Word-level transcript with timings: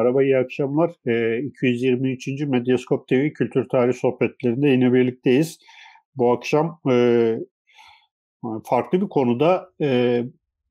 Merhaba, 0.00 0.22
iyi 0.22 0.38
akşamlar. 0.38 0.90
E, 1.06 1.42
223. 1.42 2.28
Medyaskop 2.46 3.08
TV 3.08 3.32
Kültür 3.32 3.68
Tarih 3.68 3.94
Sohbetlerinde 3.94 4.68
yine 4.68 4.92
birlikteyiz. 4.92 5.58
Bu 6.16 6.32
akşam 6.32 6.80
e, 6.90 6.94
farklı 8.64 9.00
bir 9.00 9.08
konuda 9.08 9.70
e, 9.80 9.86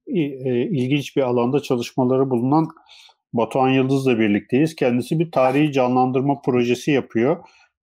e, 0.07 0.21
ilginç 0.63 1.15
bir 1.15 1.21
alanda 1.21 1.59
çalışmaları 1.59 2.29
bulunan 2.29 2.67
Batuhan 3.33 3.69
Yıldız'la 3.69 4.19
birlikteyiz. 4.19 4.75
Kendisi 4.75 5.19
bir 5.19 5.31
tarihi 5.31 5.71
canlandırma 5.71 6.41
projesi 6.41 6.91
yapıyor 6.91 7.37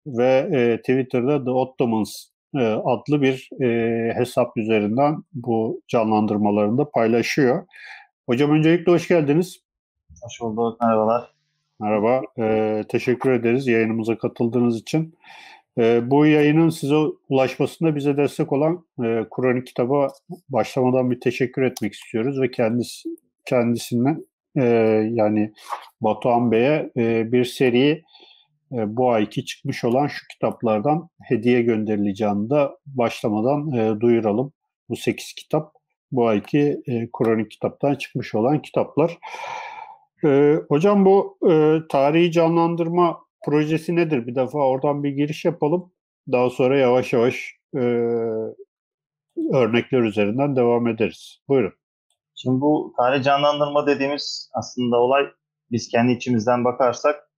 ve 0.06 0.48
e, 0.52 0.76
Twitter'da 0.78 1.44
The 1.44 1.50
Ottomans 1.50 2.24
e, 2.54 2.64
adlı 2.64 3.22
bir 3.22 3.48
e, 3.62 3.68
hesap 4.14 4.56
üzerinden 4.56 5.16
bu 5.32 5.82
canlandırmalarını 5.88 6.78
da 6.78 6.90
paylaşıyor. 6.90 7.66
Hocam 8.26 8.50
öncelikle 8.50 8.92
hoş 8.92 9.08
geldiniz. 9.08 9.62
Hoş 10.22 10.40
bulduk, 10.40 10.80
merhabalar. 10.80 11.31
Merhaba, 11.82 12.22
e, 12.38 12.84
teşekkür 12.88 13.30
ederiz 13.30 13.66
yayınımıza 13.66 14.18
katıldığınız 14.18 14.80
için. 14.80 15.14
E, 15.78 16.10
bu 16.10 16.26
yayının 16.26 16.68
size 16.68 16.94
ulaşmasında 17.28 17.96
bize 17.96 18.16
destek 18.16 18.52
olan 18.52 18.86
e, 19.04 19.24
Kur'an 19.30 19.64
kitaba 19.64 20.08
başlamadan 20.48 21.10
bir 21.10 21.20
teşekkür 21.20 21.62
etmek 21.62 21.92
istiyoruz 21.92 22.40
ve 22.40 22.50
kendisi 22.50 23.08
kendisinden 23.44 24.26
e, 24.56 24.64
yani 25.12 25.52
Batuhan 26.00 26.52
Bey'e 26.52 26.90
e, 26.96 27.32
bir 27.32 27.44
seri 27.44 28.02
e, 28.72 28.96
bu 28.96 29.10
ayki 29.10 29.44
çıkmış 29.44 29.84
olan 29.84 30.06
şu 30.06 30.26
kitaplardan 30.28 31.08
hediye 31.22 31.62
gönderileceğini 31.62 32.50
de 32.50 32.68
başlamadan 32.86 33.72
e, 33.72 34.00
duyuralım. 34.00 34.52
Bu 34.88 34.96
8 34.96 35.32
kitap 35.32 35.74
bu 36.12 36.26
ayki 36.26 36.82
e, 36.86 37.08
Kur'an 37.12 37.44
kitaptan 37.44 37.94
çıkmış 37.94 38.34
olan 38.34 38.62
kitaplar. 38.62 39.18
E, 40.24 40.60
hocam 40.68 41.04
bu 41.04 41.38
e, 41.50 41.78
tarihi 41.88 42.32
canlandırma 42.32 43.20
projesi 43.44 43.96
nedir? 43.96 44.26
Bir 44.26 44.34
defa 44.34 44.58
oradan 44.58 45.04
bir 45.04 45.10
giriş 45.10 45.44
yapalım. 45.44 45.92
Daha 46.32 46.50
sonra 46.50 46.78
yavaş 46.78 47.12
yavaş 47.12 47.56
e, 47.74 47.78
örnekler 49.52 50.02
üzerinden 50.02 50.56
devam 50.56 50.88
ederiz. 50.88 51.38
Buyurun. 51.48 51.72
Şimdi 52.34 52.60
bu 52.60 52.94
tarih 52.96 53.22
canlandırma 53.24 53.86
dediğimiz 53.86 54.50
aslında 54.52 54.96
olay 54.96 55.26
biz 55.70 55.88
kendi 55.88 56.12
içimizden 56.12 56.64
bakarsak 56.64 57.30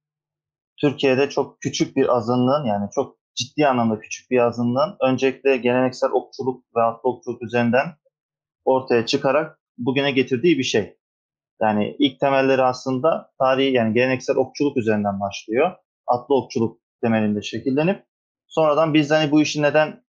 Türkiye'de 0.80 1.28
çok 1.28 1.60
küçük 1.60 1.96
bir 1.96 2.16
azınlığın 2.16 2.64
yani 2.64 2.88
çok 2.94 3.16
ciddi 3.34 3.66
anlamda 3.66 3.98
küçük 3.98 4.30
bir 4.30 4.38
azınlığın 4.38 4.96
öncelikle 5.00 5.56
geleneksel 5.56 6.10
okçuluk 6.10 6.64
ve 6.77 6.82
atlı 6.82 7.10
okçuluk 7.10 7.42
üzerinden 7.42 7.86
ortaya 8.64 9.06
çıkarak 9.06 9.58
bugüne 9.78 10.10
getirdiği 10.10 10.58
bir 10.58 10.62
şey. 10.62 10.96
Yani 11.60 11.97
ilk 11.98 12.20
temelleri 12.20 12.62
aslında 12.62 13.30
tarihi 13.38 13.72
yani 13.72 13.94
geleneksel 13.94 14.36
okçuluk 14.36 14.77
üzerinden 14.77 15.20
başlıyor. 15.20 15.72
Atlı 16.06 16.34
okçuluk 16.34 16.80
temelinde 17.02 17.42
şekillenip 17.42 18.05
sonradan 18.46 18.94
biz 18.94 19.11
hani 19.11 19.30
bu 19.30 19.42
işi 19.42 19.62
neden 19.62 20.05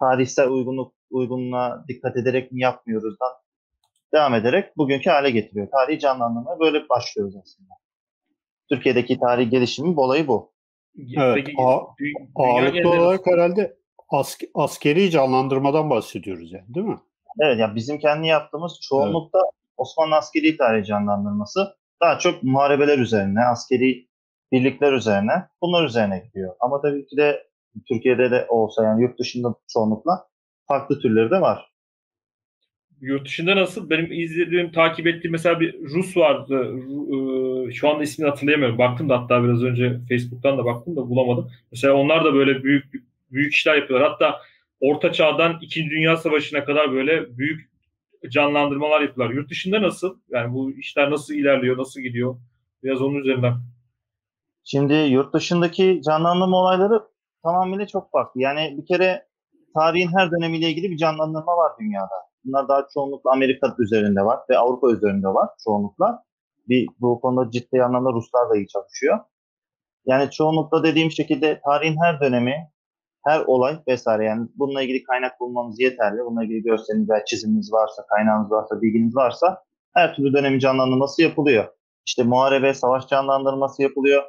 tarihsel 0.00 0.48
uygunluk 0.48 0.94
uygunluğa 1.10 1.84
dikkat 1.88 2.16
ederek 2.16 2.52
mi 2.52 2.60
yapmıyoruzdan 2.60 3.32
devam 4.14 4.34
ederek 4.34 4.76
bugünkü 4.76 5.10
hale 5.10 5.30
getiriyor. 5.30 5.68
Tarihi 5.70 5.98
canlandırmaya 5.98 6.60
böyle 6.60 6.88
başlıyoruz 6.88 7.34
aslında. 7.42 7.70
Türkiye'deki 8.68 9.18
tarih 9.18 9.50
gelişimin 9.50 9.96
olayı 9.96 10.28
bu. 10.28 10.52
Evet, 11.16 11.34
Peki, 11.34 11.52
ağırlıklı 12.34 12.90
olarak 12.90 13.26
herhalde 13.26 13.76
ask, 14.08 14.42
askeri 14.54 15.10
canlandırmadan 15.10 15.90
bahsediyoruz 15.90 16.52
yani 16.52 16.74
değil 16.74 16.86
mi? 16.86 16.98
Evet 17.40 17.58
yani 17.58 17.74
bizim 17.74 17.98
kendi 17.98 18.26
yaptığımız 18.26 18.78
çoğunlukta 18.82 19.38
evet. 19.38 19.59
Osmanlı 19.80 20.16
askeri 20.16 20.56
tarih 20.56 20.84
canlandırması 20.84 21.74
daha 22.00 22.18
çok 22.18 22.42
muharebeler 22.42 22.98
üzerine, 22.98 23.40
askeri 23.40 24.06
birlikler 24.52 24.92
üzerine, 24.92 25.32
bunlar 25.62 25.84
üzerine 25.84 26.18
gidiyor. 26.18 26.54
Ama 26.60 26.80
tabii 26.80 27.06
ki 27.06 27.16
de 27.16 27.46
Türkiye'de 27.88 28.30
de 28.30 28.46
olsa 28.48 28.84
yani 28.84 29.02
yurt 29.02 29.18
dışında 29.18 29.54
çoğunlukla 29.72 30.26
farklı 30.68 31.00
türleri 31.00 31.30
de 31.30 31.40
var. 31.40 31.70
Yurt 33.00 33.26
dışında 33.26 33.56
nasıl? 33.56 33.90
Benim 33.90 34.12
izlediğim, 34.12 34.72
takip 34.72 35.06
ettiğim 35.06 35.32
mesela 35.32 35.60
bir 35.60 35.80
Rus 35.80 36.16
vardı. 36.16 36.74
E, 37.68 37.72
şu 37.72 37.88
anda 37.88 38.02
ismini 38.02 38.28
hatırlayamıyorum. 38.28 38.78
Baktım 38.78 39.08
da 39.08 39.20
hatta 39.20 39.44
biraz 39.44 39.62
önce 39.62 40.00
Facebook'tan 40.08 40.58
da 40.58 40.64
baktım 40.64 40.96
da 40.96 41.08
bulamadım. 41.08 41.50
Mesela 41.72 41.94
onlar 41.94 42.24
da 42.24 42.34
böyle 42.34 42.62
büyük 42.62 42.84
büyük 43.30 43.54
işler 43.54 43.76
yapıyorlar. 43.76 44.10
Hatta 44.10 44.40
Orta 44.80 45.12
Çağ'dan 45.12 45.58
İkinci 45.60 45.90
Dünya 45.90 46.16
Savaşı'na 46.16 46.64
kadar 46.64 46.92
böyle 46.92 47.38
büyük 47.38 47.69
canlandırmalar 48.28 49.00
yapıyorlar. 49.00 49.34
Yurt 49.34 49.50
dışında 49.50 49.82
nasıl? 49.82 50.18
Yani 50.28 50.54
bu 50.54 50.70
işler 50.70 51.10
nasıl 51.10 51.34
ilerliyor, 51.34 51.78
nasıl 51.78 52.00
gidiyor? 52.00 52.36
Biraz 52.82 53.02
onun 53.02 53.14
üzerinden. 53.14 53.54
Şimdi 54.64 54.94
yurt 54.94 55.34
dışındaki 55.34 56.00
canlandırma 56.04 56.56
olayları 56.56 57.02
tamamıyla 57.42 57.86
çok 57.86 58.10
farklı. 58.10 58.40
Yani 58.40 58.74
bir 58.78 58.86
kere 58.86 59.26
tarihin 59.74 60.10
her 60.18 60.30
dönemiyle 60.30 60.70
ilgili 60.70 60.90
bir 60.90 60.96
canlandırma 60.96 61.56
var 61.56 61.72
dünyada. 61.80 62.14
Bunlar 62.44 62.68
daha 62.68 62.86
çoğunlukla 62.94 63.30
Amerika 63.32 63.74
üzerinde 63.78 64.20
var 64.20 64.40
ve 64.50 64.58
Avrupa 64.58 64.90
üzerinde 64.90 65.28
var 65.28 65.48
çoğunlukla. 65.64 66.24
Bir, 66.68 66.88
bu 67.00 67.20
konuda 67.20 67.50
ciddi 67.50 67.82
anlamda 67.82 68.12
Ruslar 68.12 68.50
da 68.50 68.56
iyi 68.56 68.68
çalışıyor. 68.68 69.18
Yani 70.06 70.30
çoğunlukla 70.30 70.82
dediğim 70.82 71.10
şekilde 71.10 71.60
tarihin 71.64 71.96
her 72.04 72.20
dönemi 72.20 72.70
her 73.26 73.40
olay 73.40 73.78
vesaire 73.88 74.24
yani 74.24 74.48
bununla 74.54 74.82
ilgili 74.82 75.02
kaynak 75.02 75.40
bulmamız 75.40 75.80
yeterli. 75.80 76.18
Bununla 76.18 76.44
ilgili 76.44 76.62
görseliniz 76.62 77.10
veya 77.10 77.24
çiziminiz 77.24 77.72
varsa, 77.72 78.06
kaynağınız 78.06 78.50
varsa, 78.50 78.82
bilginiz 78.82 79.16
varsa 79.16 79.62
her 79.94 80.14
türlü 80.14 80.32
dönemin 80.32 80.58
canlandırması 80.58 81.22
yapılıyor. 81.22 81.68
İşte 82.06 82.22
muharebe, 82.22 82.74
savaş 82.74 83.08
canlandırması 83.08 83.82
yapılıyor. 83.82 84.22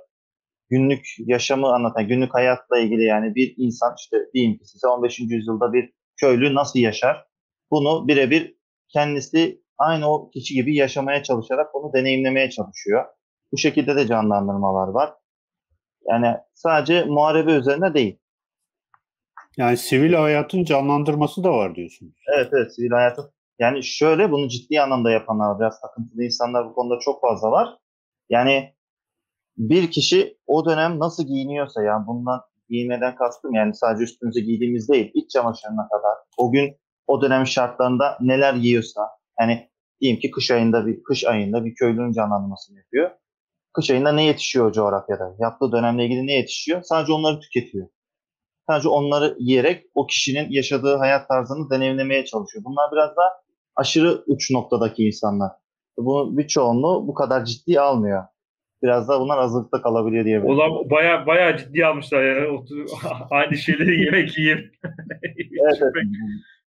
Günlük 0.70 1.06
yaşamı 1.18 1.68
anlatan, 1.68 2.08
günlük 2.08 2.34
hayatla 2.34 2.80
ilgili 2.80 3.04
yani 3.04 3.36
bir 3.36 3.54
insan 3.58 3.96
işte 4.00 4.18
diyeyim 4.34 4.58
ki 4.58 4.66
size 4.66 4.88
15. 4.88 5.20
yüzyılda 5.20 5.74
bir 5.74 5.94
köylü 6.16 6.56
nasıl 6.56 6.80
yaşar? 6.80 7.26
Bunu 7.72 8.08
birebir 8.08 8.56
kendisi 8.94 9.62
aynı 9.78 10.14
o 10.14 10.30
kişi 10.30 10.54
gibi 10.54 10.76
yaşamaya 10.76 11.24
çalışarak 11.24 11.76
onu 11.76 11.94
deneyimlemeye 11.94 12.50
çalışıyor. 12.50 13.06
Bu 13.52 13.58
şekilde 13.58 13.96
de 13.96 14.08
canlandırmalar 14.08 14.88
var. 14.88 15.14
Yani 16.10 16.38
sadece 16.54 17.06
muharebe 17.06 17.52
üzerine 17.52 17.94
değil. 17.94 18.21
Yani 19.58 19.78
sivil 19.78 20.14
hayatın 20.14 20.64
canlandırması 20.64 21.44
da 21.44 21.54
var 21.54 21.76
diyorsunuz. 21.76 22.14
Evet 22.36 22.50
evet 22.54 22.76
sivil 22.76 22.92
hayatın. 22.92 23.32
Yani 23.60 23.84
şöyle 23.84 24.32
bunu 24.32 24.48
ciddi 24.48 24.82
anlamda 24.82 25.12
yapanlar 25.12 25.60
biraz 25.60 25.82
takıntılı 25.82 26.24
insanlar 26.24 26.70
bu 26.70 26.74
konuda 26.74 27.00
çok 27.00 27.22
fazla 27.22 27.52
var. 27.52 27.78
Yani 28.30 28.74
bir 29.58 29.92
kişi 29.92 30.38
o 30.48 30.66
dönem 30.66 31.00
nasıl 31.00 31.28
giyiniyorsa 31.28 31.84
yani 31.84 32.08
bundan 32.08 32.42
giyinmeden 32.70 33.16
kastım 33.16 33.54
yani 33.54 33.74
sadece 33.74 34.04
üstümüze 34.04 34.42
giydiğimiz 34.42 34.90
değil 34.90 35.12
iç 35.14 35.32
çamaşırına 35.32 35.88
kadar 35.88 36.18
o 36.38 36.52
gün 36.52 36.78
o 37.08 37.22
dönem 37.22 37.48
şartlarında 37.48 38.18
neler 38.22 38.54
giyiyorsa 38.54 39.02
yani 39.40 39.70
diyeyim 40.02 40.20
ki 40.20 40.32
kış 40.32 40.52
ayında 40.52 40.88
bir 40.88 41.04
kış 41.04 41.26
ayında 41.26 41.66
bir 41.66 41.76
köylünün 41.76 42.12
canlandırmasını 42.12 42.78
yapıyor. 42.78 43.12
Kış 43.74 43.90
ayında 43.90 44.12
ne 44.12 44.24
yetişiyor 44.24 44.66
o 44.66 44.72
coğrafyada? 44.72 45.36
Yaptığı 45.40 45.72
dönemle 45.72 46.06
ilgili 46.06 46.28
ne 46.28 46.34
yetişiyor? 46.34 46.82
Sadece 46.84 47.14
onları 47.14 47.40
tüketiyor. 47.40 47.88
Sadece 48.72 48.90
onları 48.90 49.36
yiyerek 49.40 49.86
o 49.96 50.08
kişinin 50.08 50.48
yaşadığı 50.50 50.96
hayat 50.96 51.28
tarzını 51.28 51.70
deneyimlemeye 51.70 52.26
çalışıyor. 52.26 52.66
Bunlar 52.66 52.92
biraz 52.92 53.10
da 53.10 53.24
aşırı 53.76 54.24
uç 54.28 54.52
noktadaki 54.52 55.04
insanlar. 55.04 55.52
Bu 55.98 56.38
bir 56.38 56.48
çoğunluğu 56.48 57.08
bu 57.08 57.14
kadar 57.14 57.46
ciddi 57.46 57.80
almıyor. 57.80 58.24
Biraz 58.84 59.10
da 59.10 59.20
bunlar 59.20 59.38
azlıkta 59.38 59.82
kalabiliyor 59.82 60.26
diyebilirim. 60.26 60.56
Ulan 60.56 60.90
baya 60.90 61.28
baya 61.28 61.58
ciddi 61.58 61.86
almışlar 61.86 62.24
ya. 62.24 62.46
Aynı 63.32 63.58
şeyleri 63.58 64.06
yemek 64.06 64.38
yiyip. 64.38 64.60
evet, 65.66 65.78
evet. 65.82 65.94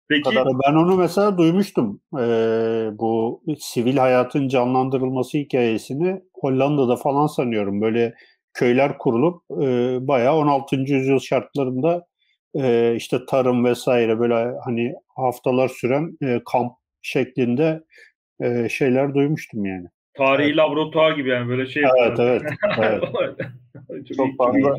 Peki 0.10 0.30
ben 0.36 0.74
onu 0.74 0.98
mesela 0.98 1.38
duymuştum. 1.38 2.02
Ee, 2.20 2.90
bu 3.00 3.42
sivil 3.60 3.98
hayatın 3.98 4.48
canlandırılması 4.48 5.38
hikayesini 5.38 6.22
Hollanda'da 6.34 6.96
falan 6.96 7.28
sanıyorum. 7.28 7.82
Böyle 7.82 8.14
köyler 8.54 8.98
kurulup 8.98 9.44
e, 9.52 9.98
bayağı 10.08 10.36
16. 10.36 10.76
yüzyıl 10.76 11.20
şartlarında 11.20 12.06
e, 12.56 12.96
işte 12.96 13.26
tarım 13.26 13.66
vesaire 13.66 14.20
böyle 14.20 14.54
hani 14.66 14.94
haftalar 15.16 15.68
süren 15.68 16.18
e, 16.24 16.42
kamp 16.52 16.72
şeklinde 17.02 17.84
e, 18.42 18.70
şeyler 18.70 19.14
duymuştum 19.14 19.66
yani. 19.66 19.88
Tarihi 20.18 20.48
evet. 20.48 20.58
laboratuvar 20.58 21.12
gibi 21.12 21.30
yani 21.30 21.50
böyle 21.50 21.66
şey. 21.66 21.84
Evet 21.84 22.20
evet. 22.20 22.42
evet. 22.80 23.04
çok, 24.08 24.18
çok 24.18 24.38
fazla 24.38 24.76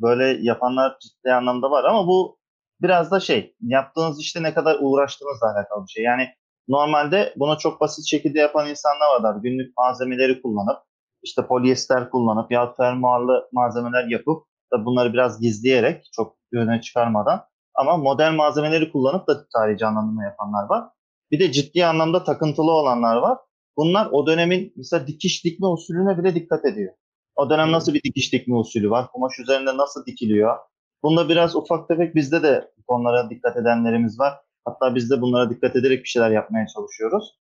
böyle 0.00 0.38
yapanlar 0.40 0.98
ciddi 1.00 1.32
anlamda 1.32 1.70
var 1.70 1.84
ama 1.84 2.06
bu 2.06 2.38
biraz 2.82 3.10
da 3.10 3.20
şey 3.20 3.54
yaptığınız 3.60 4.20
işte 4.20 4.42
ne 4.42 4.54
kadar 4.54 4.76
uğraştığınızla 4.80 5.54
alakalı 5.54 5.86
bir 5.86 5.90
şey. 5.90 6.04
Yani 6.04 6.28
normalde 6.68 7.34
bunu 7.36 7.58
çok 7.58 7.80
basit 7.80 8.06
şekilde 8.06 8.38
yapan 8.38 8.70
insanlar 8.70 9.22
var. 9.22 9.40
Günlük 9.42 9.76
malzemeleri 9.76 10.42
kullanıp 10.42 10.78
işte 11.24 11.46
polyester 11.46 12.10
kullanıp 12.10 12.52
ya 12.52 12.72
fermuarlı 12.72 13.48
malzemeler 13.52 14.06
yapıp 14.08 14.46
da 14.72 14.84
bunları 14.84 15.12
biraz 15.12 15.40
gizleyerek 15.40 16.08
çok 16.12 16.36
öne 16.54 16.80
çıkarmadan 16.80 17.44
ama 17.74 17.96
modern 17.96 18.34
malzemeleri 18.34 18.92
kullanıp 18.92 19.28
da 19.28 19.46
tarihi 19.52 19.78
canlandırma 19.78 20.24
yapanlar 20.24 20.68
var. 20.68 20.84
Bir 21.30 21.40
de 21.40 21.52
ciddi 21.52 21.86
anlamda 21.86 22.24
takıntılı 22.24 22.70
olanlar 22.70 23.16
var. 23.16 23.38
bunlar 23.76 24.08
o 24.12 24.26
dönemin 24.26 24.72
mesela 24.76 25.06
dikiş 25.06 25.44
dikme 25.44 25.66
usulüne 25.66 26.18
bile 26.18 26.34
dikkat 26.34 26.64
ediyor. 26.64 26.94
O 27.36 27.50
dönem 27.50 27.72
nasıl 27.72 27.94
bir 27.94 28.02
dikiş 28.02 28.32
dikme 28.32 28.56
usulü 28.56 28.90
var? 28.90 29.06
Kumaş 29.12 29.38
üzerinde 29.38 29.76
nasıl 29.76 30.06
dikiliyor? 30.06 30.58
Bunda 31.02 31.28
biraz 31.28 31.56
ufak 31.56 31.88
tefek 31.88 32.14
bizde 32.14 32.42
de 32.42 32.70
konulara 32.86 33.30
dikkat 33.30 33.56
edenlerimiz 33.56 34.18
var. 34.18 34.34
Hatta 34.64 34.94
biz 34.94 35.10
de 35.10 35.20
bunlara 35.20 35.50
dikkat 35.50 35.76
ederek 35.76 36.02
bir 36.02 36.08
şeyler 36.08 36.30
yapmaya 36.30 36.66
çalışıyoruz. 36.66 37.38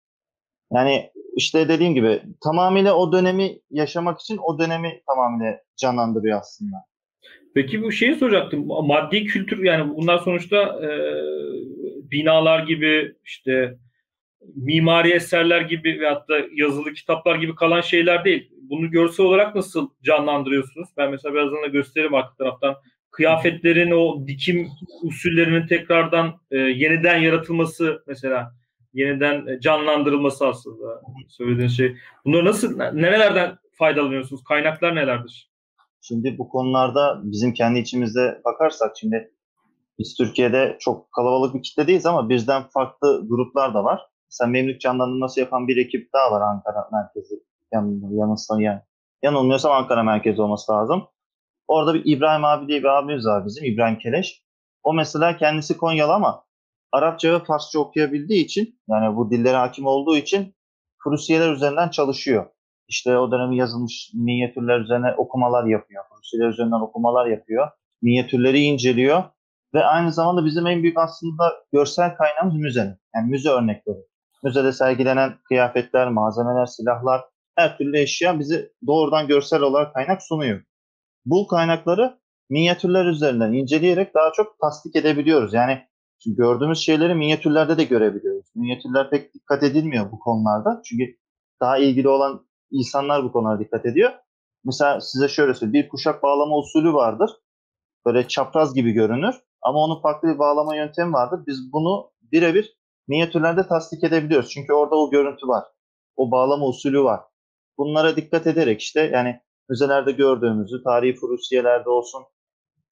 Yani 0.72 1.12
işte 1.40 1.70
dediğim 1.70 1.94
gibi 1.94 2.22
tamamıyla 2.44 2.94
o 2.94 3.12
dönemi 3.12 3.60
yaşamak 3.72 4.20
için 4.20 4.38
o 4.44 4.60
dönemi 4.60 5.02
tamamıyla 5.08 5.60
canlandırıyor 5.78 6.40
aslında. 6.40 6.76
Peki 7.56 7.84
bu 7.84 7.92
şeyi 7.92 8.16
soracaktım. 8.16 8.68
Maddi 8.68 9.26
kültür 9.26 9.64
yani 9.64 9.96
bunlar 9.96 10.18
sonuçta 10.18 10.58
e, 10.58 10.90
binalar 12.12 12.64
gibi 12.64 13.16
işte 13.26 13.78
mimari 14.56 15.12
eserler 15.12 15.62
gibi 15.62 16.00
veyahut 16.00 16.30
da 16.30 16.40
yazılı 16.56 16.94
kitaplar 16.94 17.36
gibi 17.36 17.56
kalan 17.56 17.82
şeyler 17.82 18.26
değil. 18.26 18.52
Bunu 18.62 18.92
görsel 18.92 19.26
olarak 19.26 19.56
nasıl 19.56 19.90
canlandırıyorsunuz? 20.04 20.90
Ben 20.98 21.12
mesela 21.12 21.34
birazdan 21.34 21.64
da 21.64 21.68
gösteririm 21.68 22.14
arka 22.16 22.36
taraftan. 22.36 22.76
Kıyafetlerin 23.12 23.92
o 23.92 24.28
dikim 24.28 24.68
usullerinin 25.04 25.68
tekrardan 25.68 26.42
e, 26.52 26.58
yeniden 26.58 27.18
yaratılması 27.18 28.04
mesela 28.08 28.59
yeniden 28.94 29.60
canlandırılması 29.60 30.48
aslında 30.48 31.02
söylediğin 31.28 31.68
şey. 31.68 31.98
Bunları 32.26 32.46
nasıl 32.46 32.78
nerelerden 32.78 33.58
faydalanıyorsunuz? 33.72 34.44
Kaynaklar 34.44 34.96
nelerdir? 34.96 35.50
Şimdi 36.02 36.38
bu 36.38 36.50
konularda 36.50 37.20
bizim 37.24 37.54
kendi 37.54 37.80
içimizde 37.80 38.42
bakarsak 38.46 38.92
şimdi 39.00 39.32
biz 40.00 40.16
Türkiye'de 40.18 40.78
çok 40.80 41.12
kalabalık 41.12 41.56
bir 41.56 41.64
kitle 41.64 41.88
değiliz 41.88 42.06
ama 42.06 42.30
bizden 42.30 42.64
farklı 42.64 43.26
gruplar 43.30 43.74
da 43.74 43.84
var. 43.84 44.02
Mesela 44.32 44.52
memlük 44.52 44.82
canlandırması 44.82 45.40
yapan 45.40 45.68
bir 45.68 45.78
ekip 45.78 46.14
daha 46.14 46.32
var 46.32 46.42
Ankara 46.42 46.90
merkezi 46.92 47.36
yan, 47.74 48.02
yanılsın 48.12 48.60
yani. 48.60 48.82
Yanılmıyorsam 49.24 49.72
Ankara 49.72 50.04
merkezi 50.04 50.42
olması 50.42 50.72
lazım. 50.72 51.08
Orada 51.68 51.94
bir 51.94 52.02
İbrahim 52.06 52.46
abi 52.46 52.68
diye 52.68 52.80
bir 52.80 52.88
abimiz 52.88 53.26
var 53.26 53.46
bizim 53.46 53.66
İbrahim 53.66 53.98
Keleş. 53.98 54.44
O 54.84 54.94
mesela 54.94 55.38
kendisi 55.38 55.78
Konyalı 55.78 56.14
ama 56.14 56.44
Arapça 56.92 57.34
ve 57.34 57.44
Farsça 57.44 57.80
okuyabildiği 57.80 58.46
için 58.46 58.80
yani 58.90 59.16
bu 59.16 59.32
dillere 59.32 59.58
hakim 59.58 59.86
olduğu 59.86 60.18
için 60.18 60.56
Prusiyeler 61.04 61.52
üzerinden 61.52 61.90
çalışıyor. 61.90 62.46
İşte 62.88 63.18
o 63.18 63.32
dönemin 63.32 63.56
yazılmış 63.56 64.12
minyatürler 64.14 64.80
üzerine 64.80 65.14
okumalar 65.18 65.66
yapıyor. 65.66 66.04
Prusiyeler 66.16 66.50
üzerinden 66.50 66.82
okumalar 66.82 67.28
yapıyor. 67.28 67.68
Minyatürleri 68.02 68.60
inceliyor. 68.60 69.24
Ve 69.74 69.86
aynı 69.86 70.14
zamanda 70.14 70.46
bizim 70.46 70.68
en 70.68 70.84
büyük 70.84 70.98
aslında 70.98 71.54
görsel 71.74 72.16
kaynağımız 72.16 72.56
müze. 72.56 72.98
Yani 73.16 73.30
müze 73.30 73.50
örnekleri. 73.50 73.98
Müzede 74.44 74.72
sergilenen 74.72 75.34
kıyafetler, 75.44 76.10
malzemeler, 76.10 76.66
silahlar, 76.66 77.22
her 77.56 77.78
türlü 77.78 78.00
eşya 78.00 78.40
bizi 78.40 78.72
doğrudan 78.88 79.28
görsel 79.28 79.62
olarak 79.62 79.94
kaynak 79.94 80.24
sunuyor. 80.24 80.62
Bu 81.26 81.48
kaynakları 81.48 82.20
minyatürler 82.50 83.06
üzerinden 83.06 83.54
inceleyerek 83.54 84.14
daha 84.16 84.32
çok 84.32 84.60
tasdik 84.60 84.96
edebiliyoruz. 84.96 85.54
Yani 85.54 85.89
Şimdi 86.24 86.38
gördüğümüz 86.38 86.80
şeyleri 86.80 87.16
minyatürlerde 87.16 87.78
de 87.78 87.84
görebiliyoruz. 87.84 88.46
Minyatürler 88.56 89.10
pek 89.10 89.34
dikkat 89.34 89.64
edilmiyor 89.64 90.12
bu 90.12 90.20
konularda. 90.20 90.82
Çünkü 90.86 91.04
daha 91.62 91.78
ilgili 91.78 92.10
olan 92.10 92.48
insanlar 92.72 93.24
bu 93.24 93.32
konulara 93.32 93.60
dikkat 93.60 93.86
ediyor. 93.86 94.12
Mesela 94.64 95.02
size 95.02 95.28
şöyle 95.28 95.54
söyleyeyim. 95.54 95.86
Bir 95.86 95.90
kuşak 95.90 96.24
bağlama 96.24 96.58
usulü 96.58 96.94
vardır. 96.94 97.32
Böyle 98.06 98.28
çapraz 98.28 98.74
gibi 98.74 98.92
görünür. 98.92 99.36
Ama 99.62 99.80
onun 99.80 100.02
farklı 100.02 100.28
bir 100.28 100.40
bağlama 100.40 100.76
yöntemi 100.76 101.14
vardır. 101.14 101.40
Biz 101.48 101.74
bunu 101.74 102.12
birebir 102.22 102.78
minyatürlerde 103.08 103.68
tasdik 103.68 104.04
edebiliyoruz. 104.04 104.50
Çünkü 104.50 104.74
orada 104.74 104.96
o 104.96 105.12
görüntü 105.12 105.48
var. 105.48 105.64
O 106.16 106.32
bağlama 106.32 106.66
usulü 106.66 107.04
var. 107.04 107.22
Bunlara 107.78 108.16
dikkat 108.16 108.48
ederek 108.48 108.82
işte 108.82 109.02
yani 109.14 109.42
müzelerde 109.70 110.12
gördüğümüzü, 110.12 110.84
tarihi 110.84 111.16
furusiyelerde 111.16 111.90
olsun, 111.90 112.24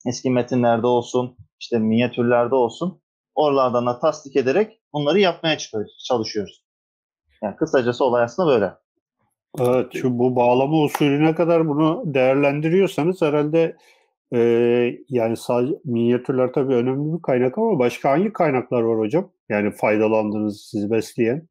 eski 0.08 0.30
metinlerde 0.30 0.88
olsun, 0.88 1.38
işte 1.60 1.80
minyatürlerde 1.80 2.56
olsun 2.56 3.02
oralardan 3.38 3.86
da 3.86 4.00
tasdik 4.00 4.36
ederek 4.36 4.80
bunları 4.94 5.20
yapmaya 5.20 5.58
çalışıyoruz. 6.08 6.64
Yani 7.44 7.56
kısacası 7.56 8.06
olay 8.06 8.24
aslında 8.24 8.50
böyle. 8.50 8.74
Evet, 9.60 9.94
şu 9.94 10.20
bu 10.20 10.36
bağlama 10.36 10.84
usulüne 10.84 11.36
kadar 11.36 11.68
bunu 11.68 12.04
değerlendiriyorsanız 12.06 13.22
herhalde 13.22 13.78
e, 14.34 14.40
yani 15.10 15.38
sadece 15.38 15.74
minyatürler 15.86 16.54
tabii 16.54 16.74
önemli 16.74 17.18
bir 17.18 17.22
kaynak 17.22 17.58
ama 17.58 17.80
başka 17.80 18.12
hangi 18.12 18.34
kaynaklar 18.34 18.82
var 18.82 19.00
hocam? 19.00 19.32
Yani 19.50 19.72
faydalandığınız, 19.72 20.68
sizi 20.72 20.92
besleyen. 20.92 21.48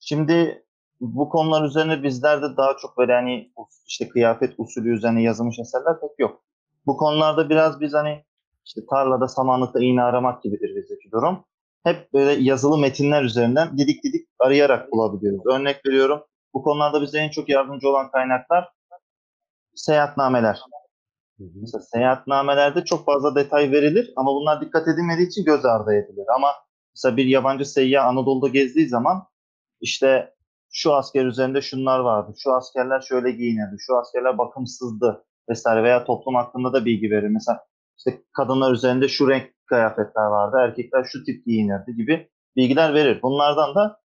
Şimdi 0.00 0.64
bu 1.00 1.28
konular 1.28 1.64
üzerine 1.64 2.02
bizlerde 2.02 2.56
daha 2.56 2.76
çok 2.76 2.98
böyle 2.98 3.12
hani 3.12 3.52
işte 3.86 4.08
kıyafet 4.08 4.54
usulü 4.58 4.94
üzerine 4.94 5.22
yazılmış 5.22 5.58
eserler 5.58 6.00
pek 6.00 6.10
yok. 6.18 6.42
Bu 6.86 6.96
konularda 6.96 7.50
biraz 7.50 7.80
biz 7.80 7.94
hani 7.94 8.24
işte 8.64 8.80
tarlada 8.90 9.28
samanlıkta 9.28 9.80
iğne 9.80 10.02
aramak 10.02 10.42
gibidir 10.42 10.76
bizdeki 10.76 11.10
durum. 11.12 11.44
Hep 11.84 12.12
böyle 12.12 12.42
yazılı 12.42 12.78
metinler 12.78 13.22
üzerinden 13.22 13.78
didik 13.78 14.04
didik 14.04 14.28
arayarak 14.38 14.92
bulabiliyoruz. 14.92 15.46
Örnek 15.46 15.86
veriyorum. 15.86 16.24
Bu 16.54 16.62
konularda 16.62 17.02
bize 17.02 17.18
en 17.18 17.30
çok 17.30 17.48
yardımcı 17.48 17.88
olan 17.88 18.10
kaynaklar 18.10 18.68
seyahatnameler. 19.74 20.60
Mesela 21.38 21.82
seyahatnamelerde 21.82 22.84
çok 22.84 23.06
fazla 23.06 23.34
detay 23.34 23.70
verilir 23.72 24.12
ama 24.16 24.34
bunlar 24.34 24.60
dikkat 24.60 24.88
edilmediği 24.88 25.28
için 25.28 25.44
göz 25.44 25.64
ardı 25.64 25.94
edilir. 25.94 26.26
Ama 26.36 26.48
mesela 26.94 27.16
bir 27.16 27.24
yabancı 27.24 27.64
seyyah 27.64 28.06
Anadolu'da 28.06 28.48
gezdiği 28.48 28.88
zaman 28.88 29.26
işte 29.80 30.34
şu 30.72 30.94
asker 30.94 31.26
üzerinde 31.26 31.62
şunlar 31.62 31.98
vardı, 31.98 32.32
şu 32.38 32.52
askerler 32.52 33.00
şöyle 33.00 33.30
giyinirdi, 33.30 33.76
şu 33.78 33.96
askerler 33.96 34.38
bakımsızdı 34.38 35.24
vesaire 35.48 35.82
veya 35.82 36.04
toplum 36.04 36.34
hakkında 36.34 36.72
da 36.72 36.84
bilgi 36.84 37.10
verir. 37.10 37.28
Mesela 37.28 37.64
işte 37.98 38.22
kadınlar 38.32 38.72
üzerinde 38.72 39.08
şu 39.08 39.28
renk 39.28 39.50
kıyafetler 39.66 40.26
vardı, 40.26 40.56
erkekler 40.60 41.04
şu 41.04 41.24
tip 41.24 41.46
giyinirdi 41.46 41.94
gibi 41.96 42.28
bilgiler 42.56 42.94
verir. 42.94 43.22
Bunlardan 43.22 43.74
da 43.74 44.00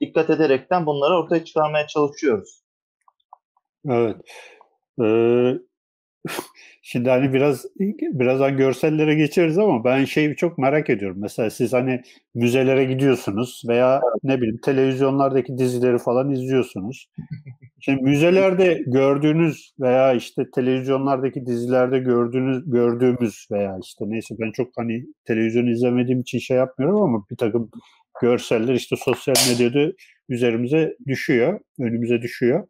dikkat 0.00 0.30
ederekten 0.30 0.86
bunları 0.86 1.18
ortaya 1.18 1.44
çıkarmaya 1.44 1.86
çalışıyoruz. 1.86 2.62
Evet. 3.88 4.16
Ee, 5.02 5.58
şimdi 6.82 7.10
hani 7.10 7.32
biraz 7.32 7.66
birazdan 8.00 8.56
görsellere 8.56 9.14
geçeriz 9.14 9.58
ama 9.58 9.84
ben 9.84 10.04
şeyi 10.04 10.36
çok 10.36 10.58
merak 10.58 10.90
ediyorum. 10.90 11.16
Mesela 11.20 11.50
siz 11.50 11.72
hani 11.72 12.02
müzelere 12.34 12.84
gidiyorsunuz 12.84 13.62
veya 13.68 14.00
ne 14.22 14.36
bileyim 14.38 14.58
televizyonlardaki 14.64 15.58
dizileri 15.58 15.98
falan 15.98 16.30
izliyorsunuz. 16.30 17.08
Şimdi 17.80 18.02
müzelerde 18.02 18.82
gördüğünüz 18.86 19.72
veya 19.80 20.12
işte 20.12 20.42
televizyonlardaki 20.54 21.46
dizilerde 21.46 21.98
gördüğünüz 21.98 22.70
gördüğümüz 22.70 23.46
veya 23.52 23.78
işte 23.82 24.04
neyse 24.08 24.34
ben 24.40 24.52
çok 24.52 24.68
hani 24.76 25.06
televizyon 25.24 25.66
izlemediğim 25.66 26.20
için 26.20 26.38
şey 26.38 26.56
yapmıyorum 26.56 27.02
ama 27.02 27.24
bir 27.30 27.36
takım 27.36 27.70
görseller 28.20 28.74
işte 28.74 28.96
sosyal 28.96 29.34
medyada 29.50 29.92
üzerimize 30.28 30.96
düşüyor, 31.06 31.60
önümüze 31.80 32.22
düşüyor. 32.22 32.66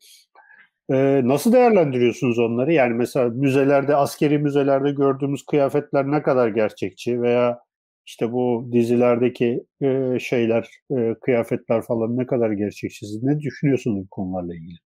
Ee, 0.91 1.21
nasıl 1.25 1.53
değerlendiriyorsunuz 1.53 2.39
onları? 2.39 2.73
Yani 2.73 2.95
mesela 2.95 3.29
müzelerde, 3.29 3.97
askeri 3.97 4.39
müzelerde 4.39 4.91
gördüğümüz 4.93 5.47
kıyafetler 5.47 6.11
ne 6.11 6.23
kadar 6.23 6.49
gerçekçi 6.49 7.23
veya 7.23 7.61
işte 8.07 8.33
bu 8.33 8.69
dizilerdeki 8.73 9.65
e, 9.81 10.19
şeyler, 10.21 10.71
e, 10.99 11.15
kıyafetler 11.23 11.83
falan 11.83 12.17
ne 12.17 12.27
kadar 12.27 12.51
gerçekçi? 12.51 13.07
Siz 13.07 13.23
ne 13.23 13.41
düşünüyorsunuz 13.41 14.05
bu 14.05 14.09
konularla 14.11 14.55
ilgili? 14.55 14.77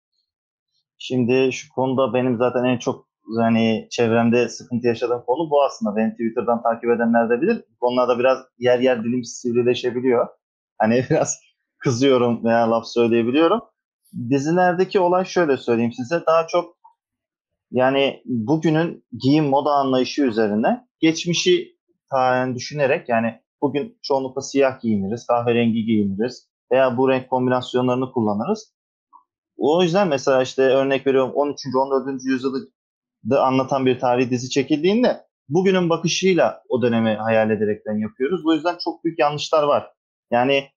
Şimdi 0.99 1.53
şu 1.53 1.73
konuda 1.75 2.15
benim 2.15 2.37
zaten 2.39 2.65
en 2.65 2.79
çok 2.79 3.09
yani 3.41 3.87
çevremde 3.91 4.49
sıkıntı 4.49 4.87
yaşadığım 4.87 5.23
konu 5.27 5.51
bu 5.51 5.65
aslında. 5.65 5.97
Beni 5.97 6.11
Twitter'dan 6.13 6.63
takip 6.63 6.91
edenler 6.91 7.31
de 7.31 7.41
bilir. 7.43 7.65
Bu 7.71 7.79
konularda 7.81 8.19
biraz 8.19 8.39
yer 8.59 8.79
yer 8.79 9.05
dilim 9.05 9.25
sivrileşebiliyor. 9.25 10.27
Hani 10.79 11.05
biraz 11.11 11.41
kızıyorum 11.79 12.45
veya 12.45 12.71
laf 12.71 12.87
söyleyebiliyorum. 12.87 13.61
Dizilerdeki 14.31 15.01
olay 15.01 15.25
şöyle 15.25 15.57
söyleyeyim 15.57 15.93
size. 15.93 16.23
Daha 16.27 16.47
çok 16.47 16.77
yani 17.71 18.23
bugünün 18.25 19.05
giyim 19.23 19.45
moda 19.45 19.71
anlayışı 19.71 20.23
üzerine 20.23 20.87
geçmişi 20.99 21.77
düşünerek 22.55 23.09
yani 23.09 23.41
bugün 23.63 23.99
çoğunlukla 24.03 24.43
siyah 24.43 24.81
giyiniriz, 24.81 25.27
kahverengi 25.27 25.85
giyiniriz 25.85 26.49
veya 26.73 26.97
bu 26.97 27.09
renk 27.09 27.31
kombinasyonlarını 27.31 28.13
kullanırız. 28.13 28.75
O 29.57 29.83
yüzden 29.83 30.09
mesela 30.09 30.43
işte 30.43 30.63
örnek 30.63 31.07
veriyorum 31.07 31.33
13. 31.35 31.59
14. 31.77 32.21
yüzyılı 32.25 32.69
da 33.31 33.45
anlatan 33.45 33.87
bir 33.87 33.99
tarih 33.99 34.31
dizi 34.31 34.51
çekildiğinde 34.51 35.27
bugünün 35.49 35.91
bakışıyla 35.91 36.63
o 36.69 36.83
dönemi 36.83 37.15
hayal 37.15 37.51
ederekten 37.51 37.99
yapıyoruz. 37.99 38.45
Bu 38.45 38.55
yüzden 38.55 38.77
çok 38.85 39.05
büyük 39.05 39.19
yanlışlar 39.19 39.63
var. 39.63 39.91
Yani 40.31 40.69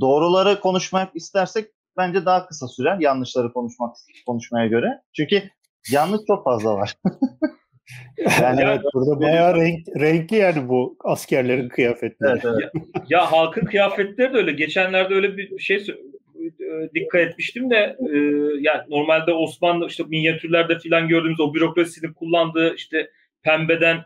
doğruları 0.00 0.60
konuşmak 0.60 1.16
istersek 1.16 1.70
bence 1.96 2.24
daha 2.24 2.46
kısa 2.46 2.68
sürer 2.68 2.98
yanlışları 3.00 3.52
konuşmak 3.52 3.96
konuşmaya 4.26 4.66
göre. 4.66 4.86
Çünkü 5.16 5.42
yanlış 5.90 6.20
çok 6.26 6.44
fazla 6.44 6.74
var. 6.74 6.94
yani 8.42 8.60
evet, 8.64 8.80
burada 8.94 9.20
bayağı 9.20 9.56
renk, 9.56 9.88
renkli 10.00 10.36
yani 10.36 10.68
bu 10.68 10.96
askerlerin 11.04 11.68
kıyafetleri. 11.68 12.30
Evet, 12.30 12.44
evet. 12.44 12.74
ya, 12.74 13.02
ya 13.08 13.32
halkın 13.32 13.66
kıyafetleri 13.66 14.34
de 14.34 14.36
öyle. 14.36 14.52
Geçenlerde 14.52 15.14
öyle 15.14 15.36
bir 15.36 15.58
şey 15.58 15.86
e, 16.40 16.90
dikkat 16.94 17.20
etmiştim 17.20 17.70
de 17.70 17.96
e, 18.12 18.16
yani 18.60 18.82
normalde 18.88 19.32
Osmanlı 19.32 19.86
işte 19.86 20.04
minyatürlerde 20.08 20.78
filan 20.78 21.08
gördüğümüz 21.08 21.40
o 21.40 21.54
bürokrasinin 21.54 22.12
kullandığı 22.12 22.74
işte 22.74 23.10
pembeden 23.42 23.96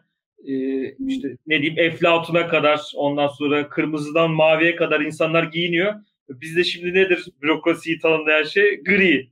e, 0.46 0.84
işte 0.88 1.36
ne 1.46 1.62
diyeyim 1.62 1.78
eflatuna 1.78 2.48
kadar 2.48 2.80
ondan 2.96 3.28
sonra 3.28 3.68
kırmızıdan 3.68 4.30
maviye 4.30 4.76
kadar 4.76 5.00
insanlar 5.00 5.42
giyiniyor. 5.42 5.94
Bizde 6.28 6.64
şimdi 6.64 6.94
nedir 6.94 7.24
bürokrasiyi 7.42 7.98
tanımlayan 7.98 8.42
şey? 8.42 8.82
Gri. 8.82 9.30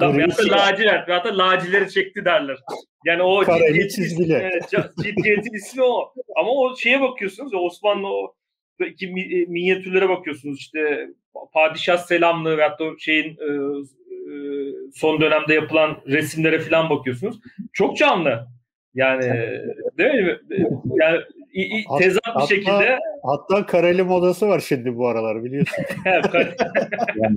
Ya 0.00 0.08
da 0.10 0.56
lacivert. 0.56 1.08
Ya 1.08 1.24
da 1.24 1.38
lacileri 1.38 1.90
çekti 1.90 2.24
derler. 2.24 2.58
Yani 3.04 3.22
o 3.22 3.40
Kareli 3.40 3.88
çizgili. 3.88 4.32
Evet, 4.32 4.70
ciddiyetin 5.04 5.54
ismi 5.54 5.82
o. 5.82 6.14
Ama 6.36 6.50
o 6.50 6.76
şeye 6.76 7.00
bakıyorsunuz 7.00 7.54
Osmanlı 7.54 8.08
o 8.08 8.34
iki 8.86 9.06
minyatürlere 9.48 10.08
bakıyorsunuz 10.08 10.58
işte 10.58 11.08
padişah 11.52 11.96
selamlı 11.96 12.58
veyahut 12.58 12.80
da 12.80 12.84
şeyin 12.98 13.26
e, 13.26 13.46
e, 14.04 14.34
son 14.94 15.20
dönemde 15.20 15.54
yapılan 15.54 16.00
resimlere 16.06 16.58
falan 16.58 16.90
bakıyorsunuz. 16.90 17.40
Çok 17.72 17.96
canlı. 17.96 18.46
Yani 18.94 19.22
değil 19.98 20.14
mi? 20.14 20.38
Yani 20.94 21.20
tezat 21.98 22.26
bir 22.26 22.32
hatta, 22.32 22.46
şekilde. 22.46 22.98
Hatta 23.22 23.66
kareli 23.66 24.02
modası 24.02 24.48
var 24.48 24.60
şimdi 24.60 24.96
bu 24.96 25.08
aralar 25.08 25.44
biliyorsun. 25.44 25.84
yani, 27.16 27.36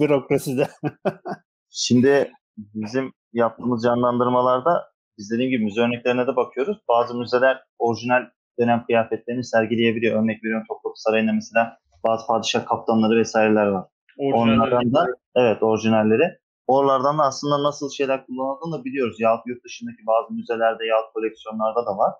bürokraside. 0.00 0.68
Şimdi 1.70 2.32
bizim 2.56 3.12
yaptığımız 3.32 3.82
canlandırmalarda 3.82 4.84
biz 5.18 5.30
dediğim 5.30 5.50
gibi 5.50 5.64
müze 5.64 5.80
örneklerine 5.80 6.26
de 6.26 6.36
bakıyoruz. 6.36 6.78
Bazı 6.88 7.14
müzeler 7.14 7.62
orijinal 7.78 8.22
dönem 8.60 8.84
kıyafetlerini 8.86 9.44
sergileyebiliyor. 9.44 10.22
Örnek 10.22 10.44
veriyorum 10.44 10.66
Topkapı 10.68 10.94
Sarayı'nda 10.96 11.32
mesela 11.32 11.78
bazı 12.06 12.26
padişah 12.26 12.66
kaptanları 12.66 13.18
vesaireler 13.18 13.66
var. 13.66 13.84
Onlardan 14.18 14.94
da 14.94 15.06
evet 15.36 15.62
orijinalleri. 15.62 16.38
Oralardan 16.66 17.18
da 17.18 17.22
aslında 17.22 17.62
nasıl 17.62 17.90
şeyler 17.90 18.26
kullanıldığını 18.26 18.80
da 18.80 18.84
biliyoruz. 18.84 19.16
Yahut 19.20 19.46
yurt 19.46 19.64
dışındaki 19.64 20.06
bazı 20.06 20.34
müzelerde 20.34 20.86
yahut 20.86 21.12
koleksiyonlarda 21.14 21.86
da 21.86 21.98
var. 21.98 22.14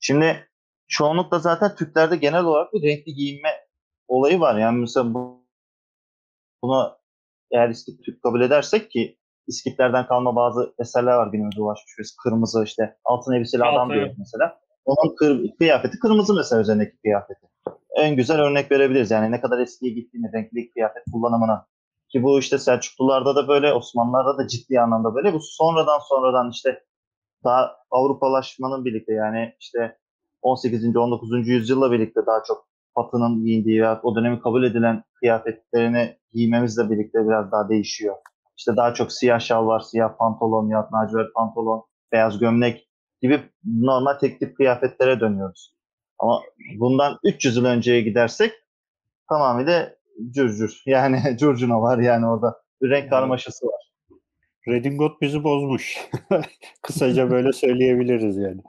Şimdi 0.00 0.47
çoğunlukla 0.88 1.38
zaten 1.38 1.74
Türklerde 1.74 2.16
genel 2.16 2.44
olarak 2.44 2.72
bir 2.72 2.82
renkli 2.82 3.14
giyinme 3.14 3.50
olayı 4.08 4.40
var. 4.40 4.58
Yani 4.58 4.78
mesela 4.78 5.14
bu, 5.14 5.46
bunu 6.62 6.98
eğer 7.50 7.68
İskit 7.68 8.04
Türk 8.04 8.22
kabul 8.22 8.40
edersek 8.40 8.90
ki 8.90 9.18
İskitlerden 9.46 10.06
kalma 10.06 10.36
bazı 10.36 10.74
eserler 10.78 11.14
var 11.14 11.26
günümüzde 11.26 11.62
ulaşmış. 11.62 11.98
Biz 11.98 12.16
kırmızı 12.16 12.64
işte 12.64 12.96
altın 13.04 13.32
elbiseli 13.32 13.64
adam 13.64 13.90
diyoruz 13.90 14.14
mesela. 14.18 14.60
Onun 14.84 15.16
kır, 15.16 15.56
kıyafeti 15.58 15.98
kırmızı 15.98 16.34
mesela 16.34 16.62
üzerindeki 16.62 16.96
kıyafeti. 17.02 17.46
En 17.96 18.16
güzel 18.16 18.40
örnek 18.40 18.72
verebiliriz. 18.72 19.10
Yani 19.10 19.30
ne 19.30 19.40
kadar 19.40 19.58
eskiye 19.58 19.92
gittiğini, 19.92 20.32
renkli 20.32 20.70
kıyafet 20.70 21.02
kullanımına. 21.12 21.66
Ki 22.08 22.22
bu 22.22 22.38
işte 22.38 22.58
Selçuklularda 22.58 23.36
da 23.36 23.48
böyle, 23.48 23.72
Osmanlılarda 23.72 24.38
da 24.38 24.48
ciddi 24.48 24.80
anlamda 24.80 25.14
böyle. 25.14 25.32
Bu 25.32 25.40
sonradan 25.40 25.98
sonradan 26.08 26.50
işte 26.50 26.84
daha 27.44 27.76
Avrupalaşmanın 27.90 28.84
birlikte 28.84 29.12
yani 29.12 29.56
işte 29.60 29.98
18. 30.42 30.96
19. 30.96 31.48
yüzyılla 31.48 31.92
birlikte 31.92 32.20
daha 32.26 32.42
çok 32.46 32.68
Batı'nın 32.96 33.44
giyindiği 33.44 33.82
veya 33.82 34.00
o 34.02 34.16
dönemi 34.16 34.40
kabul 34.40 34.64
edilen 34.64 35.02
kıyafetlerini 35.14 36.16
giymemizle 36.32 36.90
birlikte 36.90 37.28
biraz 37.28 37.52
daha 37.52 37.68
değişiyor. 37.68 38.16
İşte 38.56 38.76
daha 38.76 38.94
çok 38.94 39.12
siyah 39.12 39.40
şal 39.40 39.66
var, 39.66 39.80
siyah 39.80 40.18
pantolon 40.18 40.68
ya 40.68 40.88
lacivert 40.92 41.34
pantolon, 41.34 41.84
beyaz 42.12 42.38
gömlek 42.38 42.88
gibi 43.22 43.40
normal 43.64 44.14
tek 44.18 44.40
tip 44.40 44.56
kıyafetlere 44.56 45.20
dönüyoruz. 45.20 45.74
Ama 46.18 46.42
bundan 46.78 47.18
300 47.24 47.56
yıl 47.56 47.64
önceye 47.64 48.00
gidersek 48.00 48.52
tamamıyla 49.28 49.94
cürcür. 50.30 50.82
Yani 50.86 51.36
curcuna 51.38 51.82
var 51.82 51.98
yani 51.98 52.26
orada. 52.26 52.62
Bir 52.82 52.90
renk 52.90 53.10
karmaşası 53.10 53.66
var. 53.66 53.90
Redingot 54.68 55.20
bizi 55.20 55.44
bozmuş. 55.44 55.98
Kısaca 56.82 57.30
böyle 57.30 57.52
söyleyebiliriz 57.52 58.36
yani. 58.36 58.60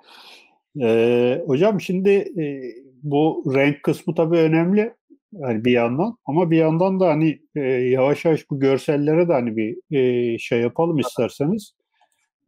Ee, 0.82 1.44
hocam 1.48 1.82
şimdi 1.82 2.10
e, 2.10 2.62
bu 3.04 3.44
renk 3.56 3.84
kısmı 3.84 4.16
tabii 4.16 4.38
önemli 4.38 4.94
yani 5.32 5.66
bir 5.66 5.72
yandan 5.72 6.18
ama 6.26 6.52
bir 6.52 6.58
yandan 6.58 7.00
da 7.00 7.08
hani 7.08 7.40
e, 7.56 7.60
yavaş 7.70 8.26
yavaş 8.26 8.50
bu 8.50 8.60
görsellere 8.60 9.28
de 9.30 9.34
hani 9.34 9.58
bir 9.58 9.98
e, 9.98 10.38
şey 10.38 10.62
yapalım 10.62 11.00
isterseniz. 11.00 11.74